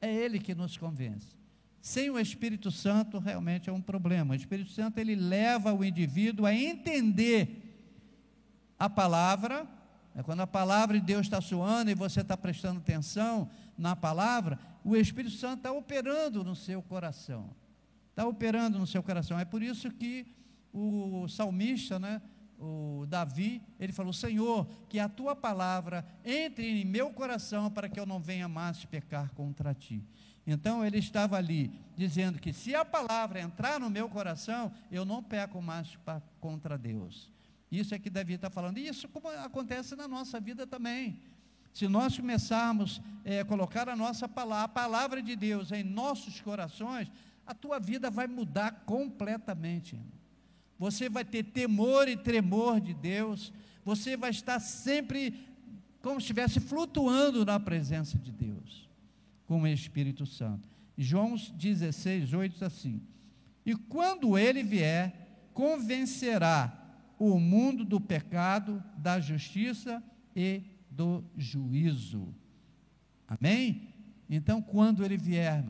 É 0.05 0.12
Ele 0.12 0.38
que 0.38 0.55
nos 0.55 0.76
convence. 0.76 1.34
Sem 1.80 2.11
o 2.11 2.18
Espírito 2.18 2.70
Santo, 2.70 3.18
realmente 3.18 3.70
é 3.70 3.72
um 3.72 3.80
problema. 3.80 4.32
O 4.32 4.36
Espírito 4.36 4.70
Santo, 4.70 4.99
ele 4.99 5.14
leva 5.14 5.72
o 5.72 5.84
indivíduo 5.84 6.45
a 6.45 6.55
entender 6.55 7.74
a 8.78 8.88
palavra. 8.88 9.66
É 10.14 10.22
quando 10.22 10.40
a 10.40 10.46
palavra 10.46 10.98
de 10.98 11.04
Deus 11.04 11.26
está 11.26 11.40
soando 11.40 11.90
e 11.90 11.94
você 11.94 12.20
está 12.20 12.36
prestando 12.36 12.78
atenção 12.78 13.50
na 13.76 13.96
palavra, 13.96 14.58
o 14.84 14.96
Espírito 14.96 15.34
Santo 15.34 15.58
está 15.58 15.72
operando 15.72 16.44
no 16.44 16.54
seu 16.54 16.80
coração. 16.80 17.50
Está 18.10 18.26
operando 18.26 18.78
no 18.78 18.86
seu 18.86 19.02
coração. 19.02 19.38
É 19.38 19.44
por 19.44 19.62
isso 19.62 19.90
que 19.90 20.26
o 20.72 21.26
salmista, 21.28 21.98
né, 21.98 22.22
o 22.58 23.04
Davi, 23.08 23.60
ele 23.78 23.92
falou: 23.92 24.12
Senhor, 24.12 24.68
que 24.88 25.00
a 25.00 25.08
tua 25.08 25.34
palavra 25.34 26.06
entre 26.24 26.82
em 26.82 26.84
meu 26.84 27.10
coração 27.10 27.70
para 27.70 27.88
que 27.88 27.98
eu 27.98 28.06
não 28.06 28.20
venha 28.20 28.48
mais 28.48 28.84
pecar 28.84 29.30
contra 29.32 29.74
ti. 29.74 30.04
Então 30.46 30.84
ele 30.84 30.98
estava 30.98 31.36
ali 31.36 31.72
dizendo 31.96 32.38
que 32.38 32.52
se 32.52 32.74
a 32.74 32.84
palavra 32.84 33.40
entrar 33.40 33.80
no 33.80 33.90
meu 33.90 34.08
coração, 34.08 34.72
eu 34.92 35.04
não 35.04 35.22
peco 35.22 35.60
mais 35.60 35.98
contra 36.40 36.78
Deus. 36.78 37.34
Isso 37.78 37.94
é 37.94 37.98
que 37.98 38.10
Davi 38.10 38.34
está 38.34 38.50
falando. 38.50 38.78
E 38.78 38.86
isso 38.86 39.08
acontece 39.44 39.96
na 39.96 40.06
nossa 40.06 40.40
vida 40.40 40.66
também. 40.66 41.20
Se 41.72 41.88
nós 41.88 42.16
começarmos 42.16 43.00
a 43.24 43.30
é, 43.30 43.44
colocar 43.44 43.88
a 43.88 43.96
nossa 43.96 44.28
palavra, 44.28 44.64
a 44.64 44.68
palavra 44.68 45.22
de 45.22 45.34
Deus 45.34 45.72
em 45.72 45.82
nossos 45.82 46.40
corações, 46.40 47.10
a 47.44 47.52
tua 47.52 47.80
vida 47.80 48.10
vai 48.10 48.26
mudar 48.26 48.84
completamente. 48.86 49.98
Você 50.78 51.08
vai 51.08 51.24
ter 51.24 51.42
temor 51.42 52.08
e 52.08 52.16
tremor 52.16 52.80
de 52.80 52.94
Deus. 52.94 53.52
Você 53.84 54.16
vai 54.16 54.30
estar 54.30 54.60
sempre 54.60 55.46
como 56.00 56.20
se 56.20 56.24
estivesse 56.24 56.60
flutuando 56.60 57.44
na 57.44 57.58
presença 57.58 58.18
de 58.18 58.30
Deus, 58.30 58.88
com 59.46 59.62
o 59.62 59.66
Espírito 59.66 60.26
Santo. 60.26 60.68
João 60.96 61.34
16, 61.34 62.32
8 62.32 62.52
diz 62.52 62.62
assim: 62.62 63.02
E 63.66 63.74
quando 63.74 64.38
ele 64.38 64.62
vier, 64.62 65.12
convencerá 65.52 66.84
o 67.18 67.38
mundo 67.38 67.84
do 67.84 68.00
pecado, 68.00 68.82
da 68.96 69.20
justiça 69.20 70.02
e 70.34 70.62
do 70.90 71.24
juízo. 71.36 72.34
Amém? 73.26 73.94
Então, 74.28 74.60
quando 74.60 75.04
ele 75.04 75.16
vier, 75.16 75.64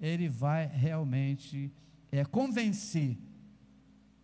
ele 0.00 0.28
vai 0.28 0.66
realmente 0.66 1.72
é, 2.10 2.24
convencer 2.24 3.18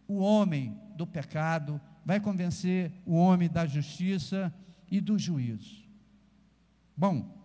o 0.06 0.18
homem 0.18 0.76
do 0.96 1.06
pecado, 1.06 1.80
vai 2.04 2.20
convencer 2.20 2.92
o 3.06 3.14
homem 3.14 3.48
da 3.48 3.66
justiça 3.66 4.52
e 4.90 5.00
do 5.00 5.18
juízo. 5.18 5.88
Bom, 6.96 7.38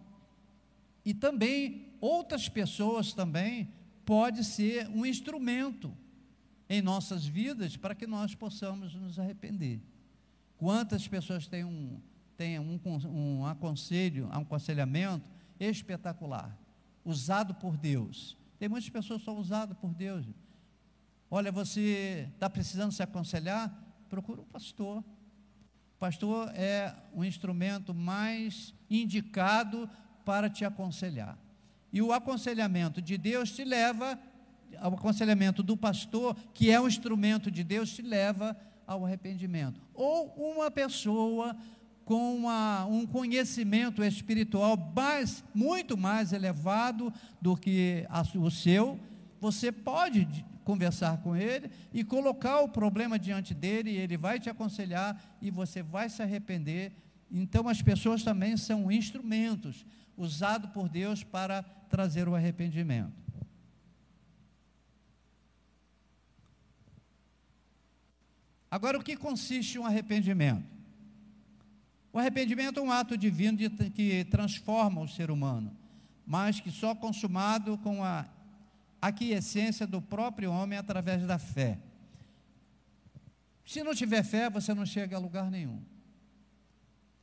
e 1.06 1.14
também 1.14 1.94
outras 2.02 2.50
pessoas 2.50 3.14
também 3.14 3.72
pode 4.04 4.44
ser 4.44 4.88
um 4.90 5.06
instrumento 5.06 5.96
em 6.70 6.82
nossas 6.82 7.26
vidas 7.26 7.78
para 7.78 7.96
que 7.96 8.08
nós 8.08 8.34
possamos 8.34 8.94
nos 8.96 9.20
arrepender. 9.20 9.82
Quantas 10.58 11.08
pessoas 11.08 11.48
têm 11.48 11.64
um, 11.64 12.00
têm 12.38 12.60
um, 12.60 12.80
um 13.06 13.46
aconselho, 13.46 14.28
um 14.28 14.42
aconselhamento 14.42 15.30
espetacular, 15.60 16.58
usado 17.04 17.54
por 17.56 17.78
Deus. 17.78 18.38
Tem 18.58 18.68
muitas 18.68 18.90
pessoas 18.90 19.20
que 19.20 19.26
são 19.26 19.38
usadas 19.38 19.78
por 19.78 19.94
Deus. 19.94 20.26
Olha, 21.30 21.52
você 21.52 22.30
está 22.34 22.50
precisando 22.50 22.92
se 22.92 23.04
aconselhar? 23.04 23.74
Procura 24.10 24.42
um 24.42 24.46
pastor. 24.46 25.00
O 25.00 26.00
pastor 26.00 26.50
é 26.56 26.96
o 27.14 27.24
instrumento 27.24 27.94
mais 27.94 28.74
indicado 28.90 29.90
para 30.24 30.50
te 30.50 30.66
aconselhar. 30.66 31.38
E 31.92 32.02
o 32.02 32.12
aconselhamento 32.12 33.02
de 33.02 33.18
Deus 33.18 33.52
te 33.52 33.64
leva, 33.64 34.20
o 34.82 34.96
aconselhamento 34.96 35.64
do 35.64 35.76
pastor, 35.76 36.36
que 36.54 36.70
é 36.70 36.80
um 36.80 36.88
instrumento 36.88 37.50
de 37.50 37.64
Deus, 37.64 37.92
te 37.92 38.02
leva 38.02 38.56
ao 38.86 39.06
arrependimento. 39.06 39.82
Ou 39.94 40.28
uma 40.54 40.70
pessoa 40.70 41.56
com 42.04 42.36
uma, 42.36 42.86
um 42.86 43.06
conhecimento 43.06 44.04
espiritual 44.04 44.78
mais, 44.96 45.44
muito 45.54 45.98
mais 45.98 46.32
elevado 46.32 47.12
do 47.42 47.58
que 47.58 48.06
a, 48.10 48.22
o 48.38 48.52
seu, 48.52 49.00
você 49.42 49.72
pode 49.72 50.46
conversar 50.64 51.18
com 51.18 51.36
ele 51.36 51.70
e 51.94 52.04
colocar 52.04 52.60
o 52.62 52.70
problema 52.70 53.18
diante 53.18 53.54
dele, 53.54 53.92
e 53.92 53.98
ele 53.98 54.18
vai 54.18 54.40
te 54.40 54.50
aconselhar 54.50 55.20
e 55.42 55.50
você 55.50 55.82
vai 55.82 56.10
se 56.10 56.22
arrepender. 56.22 56.92
Então, 57.32 57.68
as 57.68 57.82
pessoas 57.82 58.24
também 58.24 58.56
são 58.56 58.92
instrumentos 58.92 59.86
usados 60.18 60.70
por 60.72 60.88
Deus 60.88 61.24
para 61.24 61.64
trazer 61.90 62.28
o 62.28 62.36
arrependimento. 62.36 63.25
Agora, 68.76 68.98
o 68.98 69.02
que 69.02 69.16
consiste 69.16 69.80
um 69.80 69.86
arrependimento? 69.86 70.66
O 72.12 72.20
arrependimento 72.20 72.78
é 72.78 72.84
um 72.84 72.92
ato 72.92 73.18
divino 73.18 73.58
de, 73.58 73.70
que 73.70 74.26
transforma 74.26 75.00
o 75.00 75.08
ser 75.08 75.32
humano, 75.32 75.74
mas 76.28 76.60
que 76.60 76.70
só 76.70 76.94
consumado 76.94 77.78
com 77.78 78.04
a 78.04 78.28
aquiescência 79.02 79.88
do 79.88 80.02
próprio 80.02 80.52
homem 80.52 80.78
através 80.78 81.26
da 81.26 81.40
fé. 81.40 81.80
Se 83.66 83.82
não 83.82 83.96
tiver 83.96 84.24
fé, 84.24 84.50
você 84.50 84.74
não 84.74 84.86
chega 84.86 85.16
a 85.16 85.20
lugar 85.22 85.50
nenhum. 85.50 85.82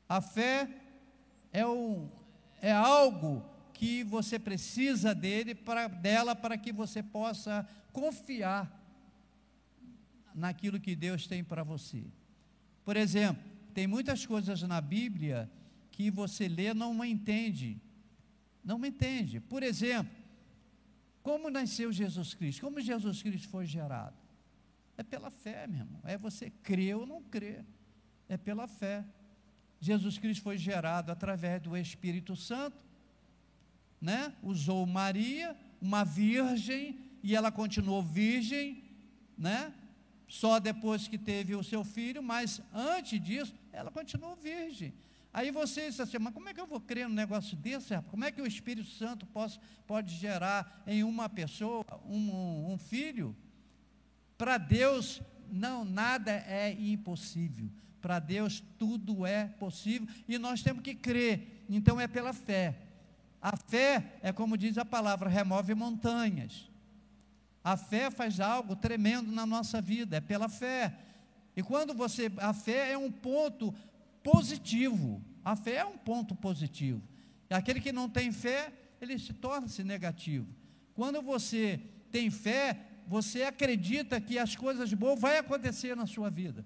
A 0.08 0.22
fé 0.22 0.66
é, 1.52 1.66
um, 1.66 2.08
é 2.62 2.72
algo 2.72 3.44
que 3.74 4.02
você 4.04 4.38
precisa 4.38 5.14
dele 5.14 5.54
para, 5.54 5.86
dela 5.86 6.34
para 6.34 6.56
que 6.56 6.72
você 6.72 7.02
possa 7.02 7.68
confiar 7.92 8.81
naquilo 10.34 10.80
que 10.80 10.94
Deus 10.94 11.26
tem 11.26 11.42
para 11.42 11.62
você. 11.62 12.04
Por 12.84 12.96
exemplo, 12.96 13.42
tem 13.74 13.86
muitas 13.86 14.26
coisas 14.26 14.62
na 14.62 14.80
Bíblia 14.80 15.50
que 15.90 16.10
você 16.10 16.48
lê 16.48 16.74
não 16.74 17.04
entende. 17.04 17.80
Não 18.64 18.84
entende. 18.84 19.40
Por 19.40 19.62
exemplo, 19.62 20.12
como 21.22 21.50
nasceu 21.50 21.92
Jesus 21.92 22.34
Cristo? 22.34 22.62
Como 22.62 22.80
Jesus 22.80 23.22
Cristo 23.22 23.48
foi 23.48 23.66
gerado? 23.66 24.16
É 24.96 25.02
pela 25.02 25.30
fé, 25.30 25.66
meu 25.66 25.80
irmão. 25.80 26.00
É 26.04 26.18
você 26.18 26.50
crer 26.50 26.96
ou 26.96 27.06
não 27.06 27.22
crer. 27.22 27.64
É 28.28 28.36
pela 28.36 28.66
fé. 28.66 29.04
Jesus 29.80 30.18
Cristo 30.18 30.42
foi 30.42 30.58
gerado 30.58 31.10
através 31.10 31.60
do 31.60 31.76
Espírito 31.76 32.36
Santo, 32.36 32.76
né? 34.00 34.32
Usou 34.42 34.86
Maria, 34.86 35.56
uma 35.80 36.04
virgem, 36.04 36.98
e 37.22 37.34
ela 37.34 37.50
continuou 37.50 38.02
virgem, 38.02 38.84
né? 39.36 39.74
Só 40.32 40.58
depois 40.58 41.06
que 41.06 41.18
teve 41.18 41.54
o 41.54 41.62
seu 41.62 41.84
filho, 41.84 42.22
mas 42.22 42.62
antes 42.72 43.20
disso, 43.22 43.54
ela 43.70 43.90
continuou 43.90 44.34
virgem. 44.34 44.94
Aí 45.30 45.50
você 45.50 45.90
diz 45.90 46.00
assim, 46.00 46.16
mas 46.18 46.32
como 46.32 46.48
é 46.48 46.54
que 46.54 46.60
eu 46.60 46.66
vou 46.66 46.80
crer 46.80 47.06
num 47.06 47.14
negócio 47.14 47.54
desse? 47.54 48.00
Como 48.10 48.24
é 48.24 48.32
que 48.32 48.40
o 48.40 48.46
Espírito 48.46 48.88
Santo 48.88 49.26
pode, 49.26 49.60
pode 49.86 50.14
gerar 50.14 50.82
em 50.86 51.04
uma 51.04 51.28
pessoa 51.28 51.84
um, 52.06 52.72
um 52.72 52.78
filho? 52.78 53.36
Para 54.38 54.56
Deus, 54.56 55.20
não, 55.50 55.84
nada 55.84 56.32
é 56.32 56.72
impossível. 56.80 57.68
Para 58.00 58.18
Deus, 58.18 58.64
tudo 58.78 59.26
é 59.26 59.44
possível 59.44 60.08
e 60.26 60.38
nós 60.38 60.62
temos 60.62 60.82
que 60.82 60.94
crer. 60.94 61.62
Então 61.68 62.00
é 62.00 62.08
pela 62.08 62.32
fé. 62.32 62.78
A 63.38 63.54
fé 63.54 64.18
é 64.22 64.32
como 64.32 64.56
diz 64.56 64.78
a 64.78 64.84
palavra, 64.84 65.28
remove 65.28 65.74
montanhas. 65.74 66.71
A 67.64 67.76
fé 67.76 68.10
faz 68.10 68.40
algo 68.40 68.74
tremendo 68.74 69.30
na 69.30 69.46
nossa 69.46 69.80
vida, 69.80 70.16
é 70.16 70.20
pela 70.20 70.48
fé. 70.48 70.92
E 71.56 71.62
quando 71.62 71.94
você. 71.94 72.30
A 72.38 72.52
fé 72.52 72.92
é 72.92 72.98
um 72.98 73.10
ponto 73.10 73.74
positivo. 74.22 75.22
A 75.44 75.54
fé 75.54 75.76
é 75.76 75.84
um 75.84 75.96
ponto 75.96 76.34
positivo. 76.34 77.02
E 77.50 77.54
aquele 77.54 77.80
que 77.80 77.92
não 77.92 78.08
tem 78.08 78.32
fé, 78.32 78.72
ele 79.00 79.18
se 79.18 79.32
torna-se 79.32 79.84
negativo. 79.84 80.46
Quando 80.94 81.20
você 81.22 81.80
tem 82.10 82.30
fé, 82.30 82.78
você 83.06 83.42
acredita 83.42 84.20
que 84.20 84.38
as 84.38 84.56
coisas 84.56 84.92
boas 84.92 85.20
vão 85.20 85.38
acontecer 85.38 85.96
na 85.96 86.06
sua 86.06 86.30
vida. 86.30 86.64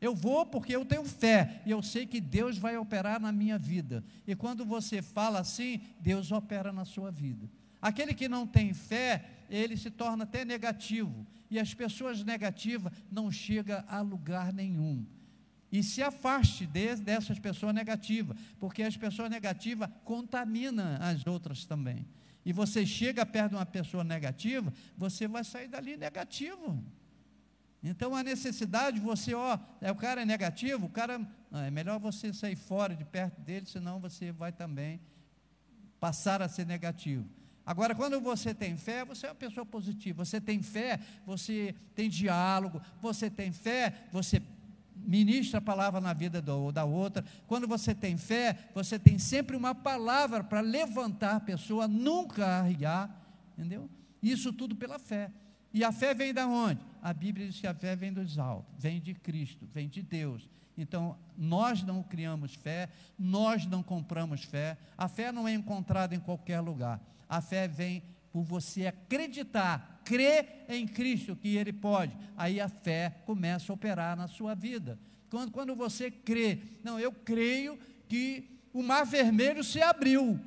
Eu 0.00 0.14
vou 0.14 0.46
porque 0.46 0.74
eu 0.74 0.84
tenho 0.84 1.04
fé 1.04 1.60
e 1.66 1.70
eu 1.70 1.82
sei 1.82 2.06
que 2.06 2.20
Deus 2.20 2.56
vai 2.56 2.76
operar 2.76 3.20
na 3.20 3.32
minha 3.32 3.58
vida. 3.58 4.04
E 4.26 4.34
quando 4.34 4.64
você 4.64 5.02
fala 5.02 5.40
assim, 5.40 5.80
Deus 5.98 6.30
opera 6.30 6.72
na 6.72 6.84
sua 6.84 7.10
vida. 7.10 7.48
Aquele 7.80 8.14
que 8.14 8.28
não 8.28 8.46
tem 8.46 8.72
fé, 8.72 9.24
ele 9.48 9.76
se 9.76 9.90
torna 9.90 10.24
até 10.24 10.44
negativo. 10.44 11.26
E 11.50 11.58
as 11.58 11.72
pessoas 11.74 12.22
negativas 12.22 12.92
não 13.10 13.30
chegam 13.30 13.82
a 13.88 14.00
lugar 14.00 14.52
nenhum. 14.52 15.06
E 15.70 15.82
se 15.82 16.02
afaste 16.02 16.66
de, 16.66 16.96
dessas 16.96 17.38
pessoas 17.38 17.74
negativas, 17.74 18.38
porque 18.58 18.82
as 18.82 18.96
pessoas 18.96 19.30
negativas 19.30 19.88
contaminam 20.04 20.96
as 21.00 21.26
outras 21.26 21.64
também. 21.64 22.06
E 22.44 22.52
você 22.52 22.86
chega 22.86 23.26
perto 23.26 23.50
de 23.50 23.56
uma 23.56 23.66
pessoa 23.66 24.02
negativa, 24.02 24.72
você 24.96 25.28
vai 25.28 25.44
sair 25.44 25.68
dali 25.68 25.96
negativo. 25.96 26.82
Então 27.82 28.16
a 28.16 28.22
necessidade, 28.22 28.98
você, 28.98 29.34
ó, 29.34 29.58
é, 29.80 29.92
o 29.92 29.96
cara 29.96 30.22
é 30.22 30.24
negativo, 30.24 30.86
o 30.86 30.90
cara. 30.90 31.18
Não, 31.50 31.60
é 31.60 31.70
melhor 31.70 31.98
você 31.98 32.32
sair 32.32 32.56
fora 32.56 32.96
de 32.96 33.04
perto 33.04 33.40
dele, 33.40 33.66
senão 33.66 34.00
você 34.00 34.32
vai 34.32 34.52
também 34.52 35.00
passar 36.00 36.42
a 36.42 36.48
ser 36.48 36.66
negativo. 36.66 37.28
Agora, 37.68 37.94
quando 37.94 38.18
você 38.18 38.54
tem 38.54 38.78
fé, 38.78 39.04
você 39.04 39.26
é 39.26 39.28
uma 39.28 39.34
pessoa 39.34 39.66
positiva. 39.66 40.24
Você 40.24 40.40
tem 40.40 40.62
fé, 40.62 40.98
você 41.26 41.74
tem 41.94 42.08
diálogo, 42.08 42.80
você 42.98 43.28
tem 43.28 43.52
fé, 43.52 44.06
você 44.10 44.40
ministra 44.96 45.58
a 45.58 45.60
palavra 45.60 46.00
na 46.00 46.14
vida 46.14 46.40
do, 46.40 46.72
da 46.72 46.86
outra. 46.86 47.22
Quando 47.46 47.68
você 47.68 47.94
tem 47.94 48.16
fé, 48.16 48.56
você 48.74 48.98
tem 48.98 49.18
sempre 49.18 49.54
uma 49.54 49.74
palavra 49.74 50.42
para 50.42 50.62
levantar 50.62 51.36
a 51.36 51.40
pessoa, 51.40 51.86
nunca 51.86 52.46
arriar, 52.46 53.14
entendeu? 53.52 53.90
Isso 54.22 54.50
tudo 54.50 54.74
pela 54.74 54.98
fé. 54.98 55.30
E 55.70 55.84
a 55.84 55.92
fé 55.92 56.14
vem 56.14 56.32
da 56.32 56.46
onde? 56.46 56.80
A 57.02 57.12
Bíblia 57.12 57.48
diz 57.48 57.60
que 57.60 57.66
a 57.66 57.74
fé 57.74 57.94
vem 57.94 58.14
dos 58.14 58.38
altos, 58.38 58.72
vem 58.78 58.98
de 58.98 59.12
Cristo, 59.12 59.68
vem 59.74 59.90
de 59.90 60.00
Deus. 60.00 60.48
Então, 60.78 61.18
nós 61.36 61.82
não 61.82 62.04
criamos 62.04 62.54
fé, 62.54 62.88
nós 63.18 63.66
não 63.66 63.82
compramos 63.82 64.44
fé. 64.44 64.78
A 64.96 65.08
fé 65.08 65.32
não 65.32 65.48
é 65.48 65.52
encontrada 65.52 66.14
em 66.14 66.20
qualquer 66.20 66.60
lugar. 66.60 67.00
A 67.28 67.40
fé 67.40 67.66
vem 67.66 68.02
por 68.32 68.44
você 68.44 68.86
acreditar, 68.86 70.00
crer 70.04 70.64
em 70.68 70.86
Cristo 70.86 71.34
que 71.34 71.56
Ele 71.56 71.72
pode. 71.72 72.16
Aí 72.36 72.60
a 72.60 72.68
fé 72.68 73.10
começa 73.26 73.72
a 73.72 73.74
operar 73.74 74.16
na 74.16 74.28
sua 74.28 74.54
vida. 74.54 74.98
Quando, 75.28 75.50
quando 75.50 75.74
você 75.74 76.12
crê, 76.12 76.60
não, 76.84 76.98
eu 76.98 77.10
creio 77.10 77.76
que 78.08 78.48
o 78.72 78.82
mar 78.82 79.04
vermelho 79.04 79.64
se 79.64 79.82
abriu. 79.82 80.38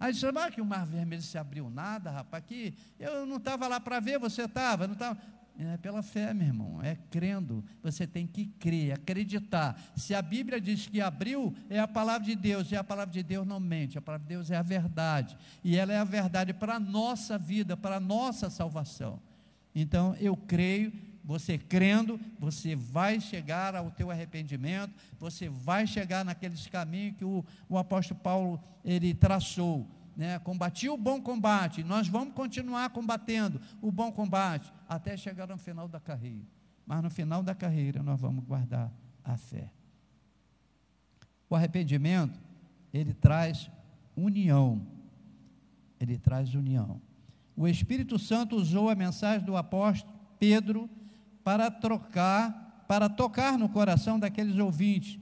Aí 0.00 0.14
você 0.14 0.30
mas 0.30 0.54
que 0.54 0.60
o 0.60 0.64
mar 0.64 0.86
vermelho 0.86 1.22
se 1.22 1.36
abriu 1.36 1.68
nada, 1.68 2.10
rapaz, 2.10 2.42
aqui 2.42 2.74
eu 2.98 3.26
não 3.26 3.36
estava 3.36 3.66
lá 3.66 3.80
para 3.80 3.98
ver, 3.98 4.18
você 4.18 4.42
estava, 4.42 4.86
não 4.86 4.94
estava. 4.94 5.20
É 5.60 5.76
pela 5.76 6.02
fé, 6.02 6.32
meu 6.32 6.46
irmão, 6.46 6.80
é 6.80 6.96
crendo. 7.10 7.64
Você 7.82 8.06
tem 8.06 8.28
que 8.28 8.46
crer, 8.46 8.92
acreditar. 8.92 9.76
Se 9.96 10.14
a 10.14 10.22
Bíblia 10.22 10.60
diz 10.60 10.86
que 10.86 11.00
abriu, 11.00 11.52
é 11.68 11.80
a 11.80 11.88
palavra 11.88 12.24
de 12.24 12.36
Deus, 12.36 12.70
e 12.70 12.76
a 12.76 12.84
palavra 12.84 13.12
de 13.12 13.24
Deus 13.24 13.44
não 13.44 13.58
mente, 13.58 13.98
a 13.98 14.00
palavra 14.00 14.24
de 14.24 14.34
Deus 14.34 14.52
é 14.52 14.56
a 14.56 14.62
verdade. 14.62 15.36
E 15.64 15.76
ela 15.76 15.92
é 15.92 15.98
a 15.98 16.04
verdade 16.04 16.54
para 16.54 16.76
a 16.76 16.80
nossa 16.80 17.36
vida, 17.36 17.76
para 17.76 17.96
a 17.96 18.00
nossa 18.00 18.48
salvação. 18.48 19.20
Então, 19.74 20.14
eu 20.20 20.36
creio, 20.36 20.92
você 21.24 21.58
crendo, 21.58 22.20
você 22.38 22.76
vai 22.76 23.20
chegar 23.20 23.74
ao 23.74 23.90
teu 23.90 24.12
arrependimento, 24.12 24.94
você 25.18 25.48
vai 25.48 25.88
chegar 25.88 26.24
naqueles 26.24 26.68
caminhos 26.68 27.16
que 27.16 27.24
o, 27.24 27.44
o 27.68 27.76
apóstolo 27.76 28.20
Paulo 28.20 28.62
ele 28.84 29.12
traçou 29.12 29.88
né, 30.18 30.36
combati 30.40 30.88
o 30.88 30.96
bom 30.96 31.22
combate, 31.22 31.84
nós 31.84 32.08
vamos 32.08 32.34
continuar 32.34 32.90
combatendo 32.90 33.60
o 33.80 33.92
bom 33.92 34.10
combate 34.10 34.72
até 34.88 35.16
chegar 35.16 35.46
no 35.46 35.56
final 35.56 35.86
da 35.86 36.00
carreira. 36.00 36.44
Mas 36.84 37.04
no 37.04 37.08
final 37.08 37.40
da 37.40 37.54
carreira 37.54 38.02
nós 38.02 38.20
vamos 38.20 38.44
guardar 38.44 38.92
a 39.22 39.36
fé. 39.36 39.70
O 41.48 41.54
arrependimento, 41.54 42.36
ele 42.92 43.14
traz 43.14 43.70
união. 44.16 44.84
Ele 46.00 46.18
traz 46.18 46.52
união. 46.52 47.00
O 47.56 47.68
Espírito 47.68 48.18
Santo 48.18 48.56
usou 48.56 48.90
a 48.90 48.96
mensagem 48.96 49.46
do 49.46 49.56
apóstolo 49.56 50.12
Pedro 50.36 50.90
para 51.44 51.70
trocar, 51.70 52.84
para 52.88 53.08
tocar 53.08 53.56
no 53.56 53.68
coração 53.68 54.18
daqueles 54.18 54.58
ouvintes, 54.58 55.16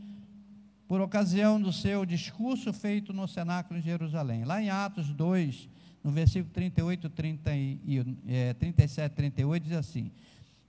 por 0.89 1.01
ocasião 1.01 1.61
do 1.61 1.72
seu 1.72 2.07
discurso 2.07 2.72
feito 2.72 3.12
no 3.12 3.26
cenáculo 3.26 3.78
em 3.78 3.82
Jerusalém. 3.82 4.45
Lá 4.45 4.62
em 4.62 4.70
Atos 4.70 5.09
2, 5.09 5.68
no 6.03 6.11
versículo 6.11 6.53
38, 6.53 7.11
30 7.11 7.55
e, 7.55 8.05
é, 8.28 8.55
37, 8.55 9.12
38, 9.14 9.62
diz 9.64 9.72
assim: 9.72 10.12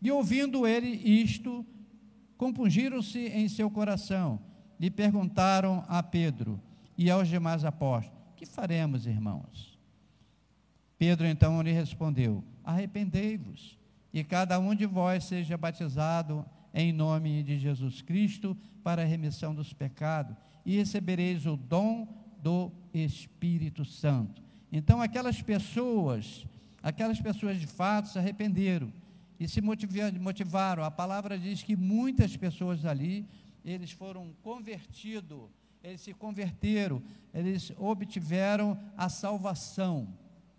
E 0.01 0.11
ouvindo 0.11 0.65
ele 0.65 0.87
isto, 0.87 1.65
compungiram-se 2.37 3.19
em 3.27 3.47
seu 3.47 3.69
coração, 3.69 4.39
e 4.79 4.89
perguntaram 4.89 5.83
a 5.87 6.01
Pedro 6.01 6.59
e 6.97 7.09
aos 7.11 7.27
demais 7.27 7.63
apóstolos: 7.63 8.17
Que 8.35 8.45
faremos, 8.45 9.05
irmãos? 9.05 9.77
Pedro 10.97 11.27
então 11.27 11.61
lhe 11.61 11.71
respondeu: 11.71 12.43
Arrependei-vos, 12.63 13.77
e 14.11 14.23
cada 14.23 14.59
um 14.59 14.73
de 14.73 14.87
vós 14.87 15.25
seja 15.25 15.57
batizado 15.57 16.43
em 16.77 16.93
nome 16.93 17.41
de 17.41 17.57
Jesus 17.57 18.03
Cristo 18.03 18.55
para 18.83 19.01
a 19.01 19.05
remissão 19.05 19.53
dos 19.53 19.73
pecados 19.73 20.37
e 20.63 20.77
recebereis 20.77 21.47
o 21.47 21.57
dom 21.57 22.07
do 22.39 22.71
Espírito 22.93 23.83
Santo. 23.83 24.43
Então 24.71 25.01
aquelas 25.01 25.41
pessoas, 25.41 26.45
aquelas 26.83 27.19
pessoas 27.19 27.59
de 27.59 27.65
fato 27.65 28.09
se 28.09 28.19
arrependeram 28.19 28.93
e 29.39 29.47
se 29.47 29.59
motivaram. 29.59 30.83
A 30.83 30.91
palavra 30.91 31.35
diz 31.35 31.63
que 31.63 31.75
muitas 31.75 32.37
pessoas 32.37 32.85
ali, 32.85 33.27
eles 33.65 33.89
foram 33.91 34.31
convertidos, 34.43 35.49
eles 35.83 36.01
se 36.01 36.13
converteram, 36.13 37.01
eles 37.33 37.73
obtiveram 37.75 38.79
a 38.95 39.09
salvação. 39.09 40.07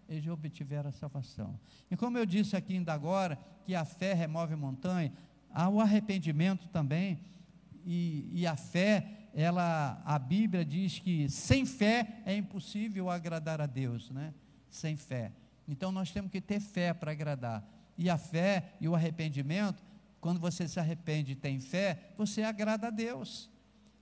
Eles 0.09 0.27
obtiveram 0.27 0.89
a 0.89 0.93
salvação. 0.93 1.61
E 1.91 1.97
como 1.97 2.17
eu 2.17 2.25
disse 2.25 2.57
aqui 2.57 2.73
ainda 2.75 2.95
agora, 2.95 3.39
que 3.67 3.75
a 3.75 3.85
fé 3.85 4.15
remove 4.15 4.57
montanha, 4.57 5.13
o 5.67 5.81
arrependimento 5.81 6.69
também, 6.69 7.19
e, 7.85 8.29
e 8.33 8.47
a 8.47 8.55
fé, 8.55 9.31
ela, 9.35 10.01
a 10.05 10.19
Bíblia 10.19 10.65
diz 10.65 10.99
que 10.99 11.29
sem 11.29 11.65
fé 11.65 12.21
é 12.27 12.37
impossível 12.37 13.09
agradar 13.09 13.61
a 13.61 13.67
Deus, 13.67 14.11
né? 14.11 14.35
Sem 14.69 14.97
fé. 14.97 15.33
Então 15.67 15.91
nós 15.91 16.11
temos 16.11 16.31
que 16.31 16.41
ter 16.41 16.61
fé 16.61 16.93
para 16.93 17.13
agradar. 17.13 17.67
E 17.97 18.11
a 18.11 18.19
fé 18.19 18.75
e 18.81 18.87
o 18.87 18.95
arrependimento, 18.95 19.83
quando 20.21 20.39
você 20.39 20.69
se 20.69 20.79
arrepende 20.79 21.33
e 21.33 21.37
tem 21.37 21.59
fé, 21.61 22.13
você 22.17 22.43
agrada 22.43 22.89
a 22.89 22.91
Deus. 22.91 23.51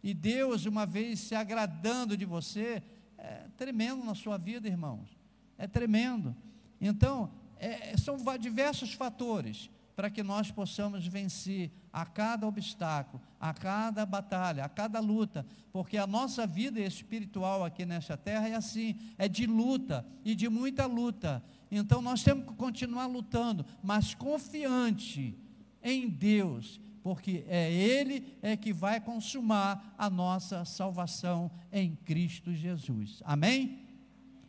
E 0.03 0.13
Deus, 0.13 0.67
uma 0.67 0.85
vez 0.85 1.21
se 1.21 1.35
agradando 1.35 2.17
de 2.17 2.25
você, 2.25 2.83
é 3.17 3.47
tremendo 3.57 4.05
na 4.05 4.15
sua 4.15 4.37
vida, 4.37 4.69
irmãos. 4.69 5.17
É 5.57 5.67
tremendo. 5.67 6.37
Então, 6.81 7.31
é, 7.59 7.97
são 7.97 8.17
diversos 8.39 8.93
fatores 8.93 9.71
para 9.97 10.11
que 10.11 10.23
nós 10.23 10.51
possamos 10.51 11.07
vencer 11.07 11.73
a 11.91 12.05
cada 12.05 12.47
obstáculo, 12.47 13.23
a 13.41 13.55
cada 13.55 14.05
batalha, 14.05 14.63
a 14.63 14.69
cada 14.69 15.01
luta, 15.01 15.47
porque 15.73 15.97
a 15.97 16.07
nossa 16.07 16.47
vida 16.47 16.79
espiritual 16.79 17.65
aqui 17.65 17.87
nesta 17.87 18.15
terra 18.15 18.47
é 18.47 18.55
assim, 18.55 18.95
é 19.17 19.27
de 19.27 19.47
luta 19.47 20.07
e 20.23 20.35
de 20.35 20.51
muita 20.51 20.85
luta. 20.85 21.43
Então 21.71 22.03
nós 22.03 22.23
temos 22.23 22.45
que 22.45 22.53
continuar 22.53 23.07
lutando, 23.07 23.65
mas 23.83 24.15
confiante 24.15 25.35
em 25.83 26.07
Deus, 26.07 26.79
porque 27.03 27.47
é 27.49 27.73
Ele 27.73 28.37
é 28.43 28.55
que 28.55 28.75
vai 28.75 29.01
consumar 29.01 29.95
a 29.97 30.11
nossa 30.11 30.63
salvação 30.67 31.51
em 31.73 31.97
Cristo 32.05 32.53
Jesus. 32.53 33.23
Amém? 33.25 33.79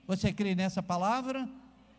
Você 0.06 0.34
crê 0.34 0.56
nessa 0.56 0.84
palavra? 0.84 1.50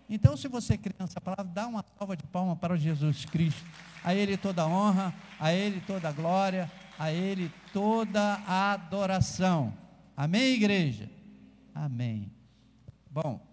Então, 0.08 0.36
se 0.36 0.48
você 0.48 0.78
crê 0.78 0.94
nessa 0.98 1.20
palavra, 1.20 1.44
dá 1.44 1.66
uma 1.66 1.84
salva 1.98 2.16
de 2.16 2.24
palmas 2.24 2.58
para 2.58 2.76
Jesus 2.76 3.24
Cristo. 3.26 3.64
A 4.02 4.14
Ele 4.14 4.36
toda 4.36 4.66
honra, 4.66 5.14
a 5.38 5.52
Ele 5.52 5.82
toda 5.82 6.10
glória, 6.10 6.70
a 6.98 7.12
Ele 7.12 7.52
toda 7.72 8.42
adoração. 8.46 9.74
Amém, 10.16 10.54
igreja? 10.54 11.10
Amém. 11.74 12.32
Bom, 13.10 13.46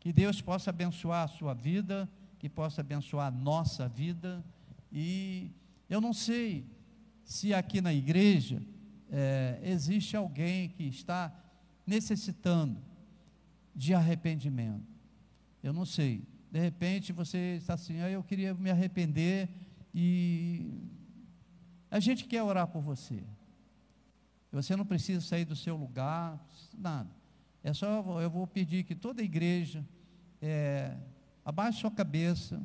que 0.00 0.12
Deus 0.12 0.40
possa 0.40 0.70
abençoar 0.70 1.24
a 1.24 1.28
sua 1.28 1.54
vida, 1.54 2.08
que 2.38 2.48
possa 2.48 2.80
abençoar 2.80 3.26
a 3.26 3.30
nossa 3.30 3.86
vida. 3.86 4.42
E 4.90 5.50
eu 5.88 6.00
não 6.00 6.12
sei 6.12 6.66
se 7.22 7.52
aqui 7.52 7.80
na 7.80 7.92
igreja 7.92 8.62
é, 9.10 9.60
existe 9.62 10.16
alguém 10.16 10.70
que 10.70 10.84
está 10.84 11.32
necessitando 11.86 12.80
de 13.74 13.94
arrependimento. 13.94 14.91
Eu 15.62 15.72
não 15.72 15.84
sei, 15.84 16.26
De 16.50 16.58
repente 16.58 17.12
você 17.12 17.56
está 17.56 17.74
assim, 17.74 18.00
ah, 18.00 18.10
eu 18.10 18.22
queria 18.22 18.52
me 18.52 18.70
arrepender 18.70 19.48
e 19.94 20.70
a 21.90 22.00
gente 22.00 22.24
quer 22.24 22.42
orar 22.42 22.66
por 22.66 22.82
você. 22.82 23.22
Você 24.50 24.76
não 24.76 24.84
precisa 24.84 25.20
sair 25.20 25.44
do 25.46 25.56
seu 25.56 25.76
lugar, 25.76 26.38
nada. 26.76 27.10
É 27.64 27.72
só 27.72 28.20
eu 28.20 28.28
vou 28.28 28.46
pedir 28.46 28.84
que 28.84 28.94
toda 28.94 29.22
a 29.22 29.24
igreja 29.24 29.86
é, 30.42 30.96
abaixe 31.44 31.80
sua 31.80 31.90
cabeça, 31.90 32.60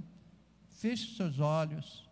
feche 0.69 1.15
seus 1.15 1.39
olhos 1.39 2.07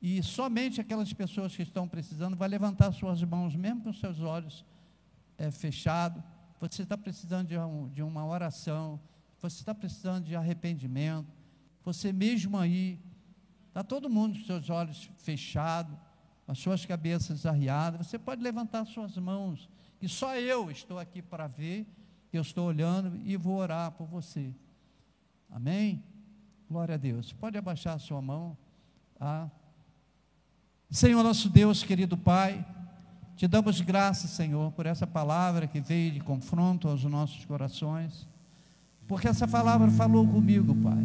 e 0.00 0.22
somente 0.22 0.80
aquelas 0.80 1.12
pessoas 1.12 1.54
que 1.54 1.62
estão 1.62 1.86
precisando 1.86 2.36
vai 2.36 2.48
levantar 2.48 2.92
suas 2.92 3.22
mãos, 3.22 3.54
mesmo 3.54 3.82
com 3.82 3.92
seus 3.92 4.20
olhos 4.20 4.64
é, 5.38 5.50
fechados. 5.50 6.22
Você 6.60 6.82
está 6.82 6.96
precisando 6.96 7.48
de, 7.48 7.58
um, 7.58 7.88
de 7.88 8.02
uma 8.02 8.26
oração, 8.26 8.98
você 9.42 9.60
está 9.60 9.74
precisando 9.74 10.24
de 10.24 10.36
arrependimento. 10.36 11.26
Você 11.84 12.12
mesmo 12.12 12.56
aí, 12.56 13.00
está 13.66 13.82
todo 13.82 14.08
mundo 14.08 14.38
com 14.38 14.44
seus 14.44 14.70
olhos 14.70 15.10
fechados, 15.18 15.96
as 16.46 16.58
suas 16.58 16.86
cabeças 16.86 17.44
arriadas. 17.44 18.06
Você 18.06 18.18
pode 18.18 18.40
levantar 18.40 18.84
suas 18.84 19.16
mãos, 19.16 19.68
que 19.98 20.06
só 20.06 20.36
eu 20.36 20.70
estou 20.70 20.98
aqui 20.98 21.20
para 21.20 21.48
ver, 21.48 21.86
eu 22.32 22.42
estou 22.42 22.68
olhando 22.68 23.20
e 23.24 23.36
vou 23.36 23.56
orar 23.56 23.90
por 23.92 24.06
você. 24.06 24.54
Amém? 25.50 26.02
Glória 26.70 26.94
a 26.94 26.98
Deus. 26.98 27.32
Pode 27.32 27.58
abaixar 27.58 27.96
a 27.96 27.98
sua 27.98 28.22
mão. 28.22 28.56
Ah. 29.18 29.50
Senhor 30.88 31.22
nosso 31.22 31.48
Deus, 31.48 31.82
querido 31.82 32.16
Pai, 32.16 32.64
te 33.36 33.48
damos 33.48 33.80
graças, 33.80 34.30
Senhor, 34.30 34.70
por 34.72 34.86
essa 34.86 35.06
palavra 35.06 35.66
que 35.66 35.80
veio 35.80 36.12
de 36.12 36.20
confronto 36.20 36.88
aos 36.88 37.02
nossos 37.04 37.44
corações, 37.44 38.28
porque 39.12 39.28
essa 39.28 39.46
palavra 39.46 39.90
falou 39.90 40.26
comigo, 40.26 40.74
Pai. 40.74 41.04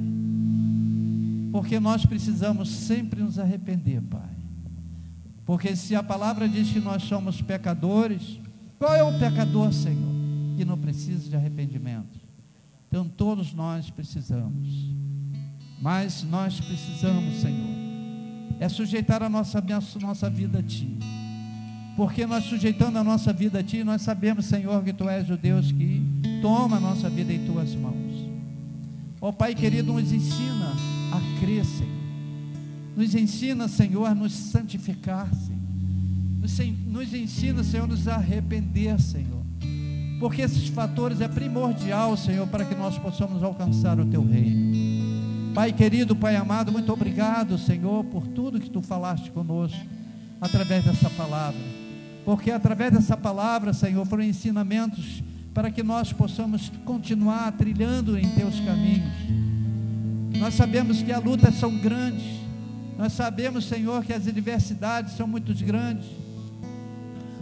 Porque 1.51 1.77
nós 1.77 2.05
precisamos 2.05 2.69
sempre 2.69 3.21
nos 3.21 3.37
arrepender, 3.37 4.01
Pai. 4.01 4.29
Porque 5.45 5.75
se 5.75 5.93
a 5.93 6.01
palavra 6.01 6.47
diz 6.47 6.71
que 6.71 6.79
nós 6.79 7.03
somos 7.03 7.41
pecadores, 7.41 8.39
qual 8.79 8.95
é 8.95 9.03
o 9.03 9.19
pecador, 9.19 9.73
Senhor, 9.73 10.09
que 10.55 10.63
não 10.63 10.77
precisa 10.77 11.29
de 11.29 11.35
arrependimento? 11.35 12.17
Então 12.87 13.09
todos 13.09 13.53
nós 13.53 13.89
precisamos. 13.89 14.69
Mas 15.81 16.23
nós 16.23 16.61
precisamos, 16.61 17.41
Senhor, 17.41 17.75
é 18.57 18.69
sujeitar 18.69 19.21
a 19.21 19.27
nossa, 19.27 19.59
a 19.59 19.99
nossa 19.99 20.29
vida 20.29 20.59
a 20.59 20.63
Ti. 20.63 20.97
Porque 21.97 22.25
nós 22.25 22.45
sujeitando 22.45 22.97
a 22.99 23.03
nossa 23.03 23.33
vida 23.33 23.59
a 23.59 23.63
Ti, 23.63 23.83
nós 23.83 24.01
sabemos, 24.01 24.45
Senhor, 24.45 24.81
que 24.81 24.93
Tu 24.93 25.09
és 25.09 25.29
o 25.29 25.35
Deus 25.35 25.73
que 25.73 26.16
toma 26.41 26.77
a 26.77 26.79
nossa 26.79 27.09
vida 27.09 27.33
em 27.33 27.45
Tuas 27.45 27.73
mãos. 27.75 28.27
Ó 29.19 29.31
Pai 29.31 29.55
querido, 29.55 29.93
nos 29.93 30.11
ensina 30.11 30.73
a 31.11 31.39
crer, 31.39 31.65
Senhor. 31.65 31.97
Nos 32.95 33.13
ensina, 33.13 33.67
Senhor, 33.67 34.05
a 34.05 34.15
nos 34.15 34.33
santificar, 34.33 35.29
Senhor. 35.33 35.57
Nos, 36.39 36.57
nos 36.87 37.13
ensina, 37.13 37.63
Senhor, 37.63 37.83
a 37.83 37.87
nos 37.87 38.07
arrepender, 38.07 38.99
Senhor. 38.99 39.43
Porque 40.19 40.41
esses 40.41 40.67
fatores 40.67 41.21
é 41.21 41.27
primordial, 41.27 42.17
Senhor, 42.17 42.47
para 42.47 42.65
que 42.65 42.73
nós 42.73 42.97
possamos 42.97 43.43
alcançar 43.43 43.99
o 43.99 44.05
Teu 44.05 44.23
reino. 44.25 45.53
Pai 45.53 45.71
querido, 45.73 46.15
Pai 46.15 46.35
amado, 46.35 46.71
muito 46.71 46.91
obrigado, 46.91 47.57
Senhor, 47.57 48.03
por 48.05 48.27
tudo 48.27 48.59
que 48.59 48.69
tu 48.69 48.81
falaste 48.81 49.31
conosco 49.31 49.79
através 50.39 50.85
dessa 50.85 51.09
palavra. 51.09 51.59
Porque 52.25 52.51
através 52.51 52.91
dessa 52.91 53.15
palavra, 53.15 53.73
Senhor, 53.73 54.05
foram 54.05 54.23
ensinamentos 54.23 55.23
para 55.57 55.71
que 55.71 55.81
nós 55.81 56.13
possamos 56.13 56.71
continuar 56.85 57.51
trilhando 57.53 58.15
em 58.15 58.29
teus 58.29 58.59
caminhos. 58.59 59.11
Nós 60.37 60.53
sabemos 60.53 61.01
que 61.01 61.11
as 61.11 61.23
lutas 61.23 61.55
são 61.55 61.75
grandes. 61.79 62.41
Nós 62.95 63.13
sabemos, 63.13 63.65
Senhor, 63.65 64.05
que 64.05 64.13
as 64.13 64.27
adversidades 64.27 65.13
são 65.13 65.27
muito 65.27 65.51
grandes. 65.65 66.05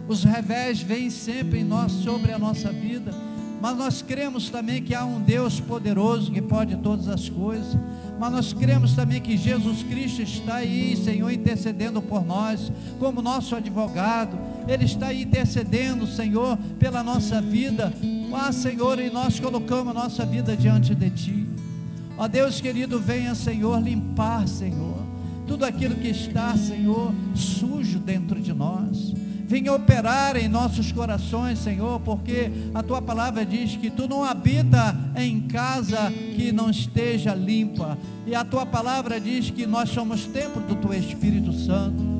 Os 0.08 0.24
revés 0.24 0.80
vêm 0.80 1.10
sempre 1.10 1.58
em 1.58 1.64
nós 1.64 1.92
sobre 1.92 2.32
a 2.32 2.38
nossa 2.38 2.72
vida, 2.72 3.10
mas 3.60 3.76
nós 3.76 4.00
cremos 4.00 4.48
também 4.48 4.82
que 4.82 4.94
há 4.94 5.04
um 5.04 5.20
Deus 5.20 5.60
poderoso 5.60 6.32
que 6.32 6.40
pode 6.40 6.74
todas 6.76 7.08
as 7.08 7.28
coisas 7.28 7.76
mas 8.18 8.32
nós 8.32 8.52
cremos 8.52 8.94
também 8.94 9.20
que 9.20 9.36
Jesus 9.36 9.82
Cristo 9.82 10.22
está 10.22 10.56
aí, 10.56 10.96
Senhor, 10.96 11.30
intercedendo 11.30 12.00
por 12.00 12.24
nós, 12.24 12.72
como 12.98 13.20
nosso 13.20 13.54
advogado, 13.54 14.38
Ele 14.66 14.84
está 14.84 15.12
intercedendo, 15.12 16.06
Senhor, 16.06 16.56
pela 16.78 17.02
nossa 17.02 17.40
vida. 17.40 17.92
Ah, 18.32 18.52
Senhor, 18.52 18.98
e 18.98 19.08
nós 19.10 19.40
colocamos 19.40 19.96
a 19.96 20.00
nossa 20.00 20.26
vida 20.26 20.56
diante 20.56 20.94
de 20.94 21.10
Ti. 21.10 21.46
Ó 22.18 22.26
Deus 22.26 22.60
querido, 22.60 22.98
venha, 22.98 23.34
Senhor, 23.34 23.80
limpar, 23.80 24.48
Senhor, 24.48 25.02
tudo 25.46 25.64
aquilo 25.64 25.94
que 25.94 26.08
está, 26.08 26.56
Senhor, 26.56 27.12
sujo 27.34 27.98
dentro 27.98 28.40
de 28.40 28.52
nós 28.52 29.14
venha 29.46 29.72
operar 29.72 30.36
em 30.36 30.48
nossos 30.48 30.90
corações, 30.90 31.60
Senhor, 31.60 32.00
porque 32.00 32.50
a 32.74 32.82
tua 32.82 33.00
palavra 33.00 33.46
diz 33.46 33.76
que 33.76 33.90
tu 33.90 34.08
não 34.08 34.24
habita 34.24 34.94
em 35.14 35.40
casa 35.42 36.10
que 36.34 36.50
não 36.50 36.68
esteja 36.68 37.32
limpa, 37.32 37.96
e 38.26 38.34
a 38.34 38.44
tua 38.44 38.66
palavra 38.66 39.20
diz 39.20 39.50
que 39.50 39.64
nós 39.64 39.90
somos 39.90 40.26
templo 40.26 40.60
do 40.62 40.74
teu 40.74 40.92
Espírito 40.92 41.52
Santo. 41.52 42.15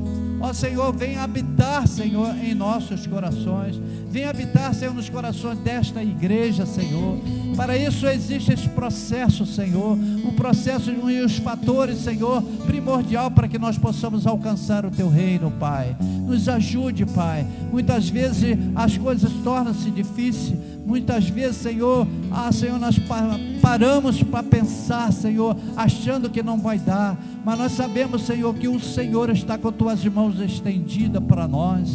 Ó 0.47 0.53
Senhor, 0.53 0.93
vem 0.93 1.19
habitar, 1.19 1.89
Senhor, 1.89 2.33
em 2.37 2.55
nossos 2.55 3.05
corações. 3.05 3.81
Vem 4.09 4.27
habitar, 4.27 4.73
Senhor, 4.73 4.95
nos 4.95 5.09
corações 5.11 5.59
desta 5.59 6.01
igreja, 6.01 6.65
Senhor. 6.65 7.19
Para 7.57 7.77
isso 7.77 8.07
existe 8.07 8.53
esse 8.53 8.69
processo, 8.69 9.45
Senhor. 9.45 9.99
Um 9.99 10.31
processo 10.37 10.93
e 10.93 11.21
os 11.21 11.39
fatores, 11.39 11.99
Senhor, 11.99 12.41
primordial 12.65 13.29
para 13.29 13.49
que 13.49 13.59
nós 13.59 13.77
possamos 13.77 14.25
alcançar 14.25 14.87
o 14.87 14.91
teu 14.91 15.09
reino, 15.09 15.51
Pai. 15.51 15.97
Nos 16.01 16.49
ajude, 16.49 17.05
Pai. 17.05 17.45
Muitas 17.73 18.09
vezes 18.09 18.57
as 18.77 18.97
coisas 18.97 19.33
tornam-se 19.43 19.91
difíceis. 19.91 20.57
Muitas 20.87 21.29
vezes, 21.29 21.57
Senhor, 21.57 22.07
ah, 22.31 22.51
Senhor, 22.53 22.79
nós 22.79 22.97
paramos 23.61 24.23
para 24.23 24.43
pensar, 24.43 25.13
Senhor, 25.13 25.57
achando 25.77 26.31
que 26.31 26.43
não 26.43 26.59
vai 26.59 26.79
dar 26.79 27.19
mas 27.47 27.59
nós 27.61 27.73
sabemos, 27.75 28.23
Senhor, 28.23 28.53
que 28.57 28.67
o 28.67 28.81
Senhor 28.81 29.31
está 29.31 29.57
com 29.57 29.71
tuas 29.71 30.05
mãos 30.05 30.41
estendidas 30.41 31.23
para 31.23 31.47
nós. 31.47 31.89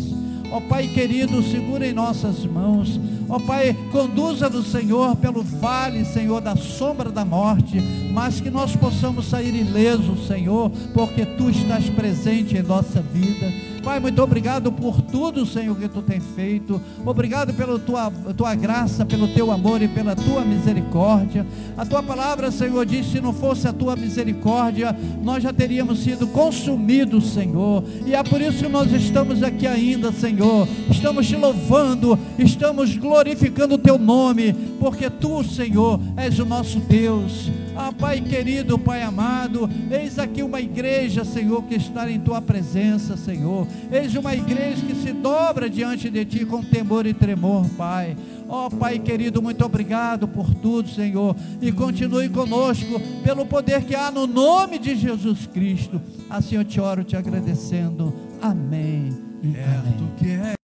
Ó 0.50 0.60
oh, 0.60 0.62
Pai 0.62 0.88
querido, 0.88 1.44
segura 1.44 1.86
em 1.86 1.92
nossas 1.92 2.46
mãos. 2.46 2.98
Ó 3.28 3.36
oh, 3.36 3.40
Pai, 3.42 3.76
conduza-nos, 3.92 4.68
Senhor, 4.68 5.14
pelo 5.18 5.44
vale, 5.44 6.06
Senhor, 6.06 6.40
da 6.40 6.56
sombra 6.56 7.12
da 7.12 7.26
morte, 7.26 7.82
mas 8.14 8.40
que 8.40 8.50
nós 8.50 8.78
possamos 8.78 9.26
sair 9.26 9.54
ilesos, 9.54 10.26
Senhor, 10.26 10.72
porque 10.94 11.26
Tu 11.26 11.50
estás 11.50 11.90
presente 11.90 12.56
em 12.56 12.64
nossa 12.64 13.02
vida. 13.02 13.71
Pai, 13.84 14.00
muito 14.00 14.22
obrigado 14.22 14.72
por 14.72 15.02
tudo, 15.02 15.44
Senhor, 15.44 15.76
que 15.76 15.90
tu 15.90 16.04
tem 16.04 16.20
feito. 16.20 16.80
Obrigado 17.04 17.52
pela 17.54 17.80
tua, 17.80 18.12
tua 18.38 18.54
graça, 18.54 19.04
pelo 19.04 19.28
teu 19.30 19.52
amor 19.52 19.82
e 19.82 19.88
pela 19.88 20.16
tua 20.16 20.46
misericórdia. 20.46 21.46
A 21.76 21.84
tua 21.84 22.04
palavra, 22.04 22.52
Senhor, 22.52 22.86
diz: 22.86 23.08
se 23.08 23.20
não 23.20 23.34
fosse 23.34 23.68
a 23.68 23.74
tua 23.74 23.96
misericórdia, 23.96 24.96
nós 25.24 25.42
já 25.42 25.52
teríamos 25.52 26.00
sido 26.04 26.28
consumidos, 26.28 27.34
Senhor. 27.34 27.84
E 28.06 28.14
é 28.14 28.22
por 28.24 28.40
isso 28.40 28.64
que 28.64 28.70
nós 28.70 28.92
estamos 28.92 29.42
aqui 29.42 29.66
ainda, 29.66 30.12
Senhor. 30.12 30.68
Estamos 30.90 31.28
te 31.28 31.36
louvando, 31.36 32.18
estamos 32.38 32.96
glorificando 32.96 33.76
o 33.76 33.80
teu 33.80 33.98
nome, 33.98 34.54
porque 34.80 35.10
tu, 35.10 35.44
Senhor, 35.44 36.00
és 36.16 36.38
o 36.38 36.46
nosso 36.46 36.80
Deus. 36.80 37.50
Ah, 37.76 37.92
Pai 37.92 38.22
querido, 38.22 38.78
Pai 38.78 39.02
amado, 39.02 39.70
eis 39.90 40.20
aqui 40.20 40.44
uma 40.44 40.60
igreja, 40.60 41.24
Senhor, 41.24 41.64
que 41.64 41.76
está 41.76 42.10
em 42.10 42.20
tua 42.20 42.42
presença, 42.42 43.16
Senhor. 43.16 43.68
Eis 43.92 44.16
uma 44.16 44.36
igreja 44.36 44.86
que 44.86 44.96
se 44.96 45.12
dobra 45.12 45.70
diante 45.70 46.10
de 46.10 46.26
ti 46.26 46.46
com 46.46 46.62
temor 46.62 47.06
e 47.06 47.14
tremor, 47.14 47.66
Pai. 47.78 48.16
Ó 48.48 48.68
oh, 48.68 48.70
Pai 48.70 49.00
querido, 49.00 49.42
muito 49.42 49.64
obrigado 49.64 50.28
por 50.28 50.54
tudo, 50.56 50.90
Senhor. 50.90 51.36
E 51.62 51.72
continue 51.72 52.28
conosco 52.30 53.00
pelo 53.24 53.46
poder 53.46 53.84
que 53.84 53.96
há 53.96 54.12
no 54.12 54.28
nome 54.28 54.78
de 54.78 54.96
Jesus 54.96 55.48
Cristo. 55.48 56.02
Assim 56.30 56.56
eu 56.56 56.66
te 56.66 56.80
oro 56.80 57.04
te 57.04 57.16
agradecendo. 57.16 58.14
Amém. 58.42 59.10
Amém. 59.44 60.54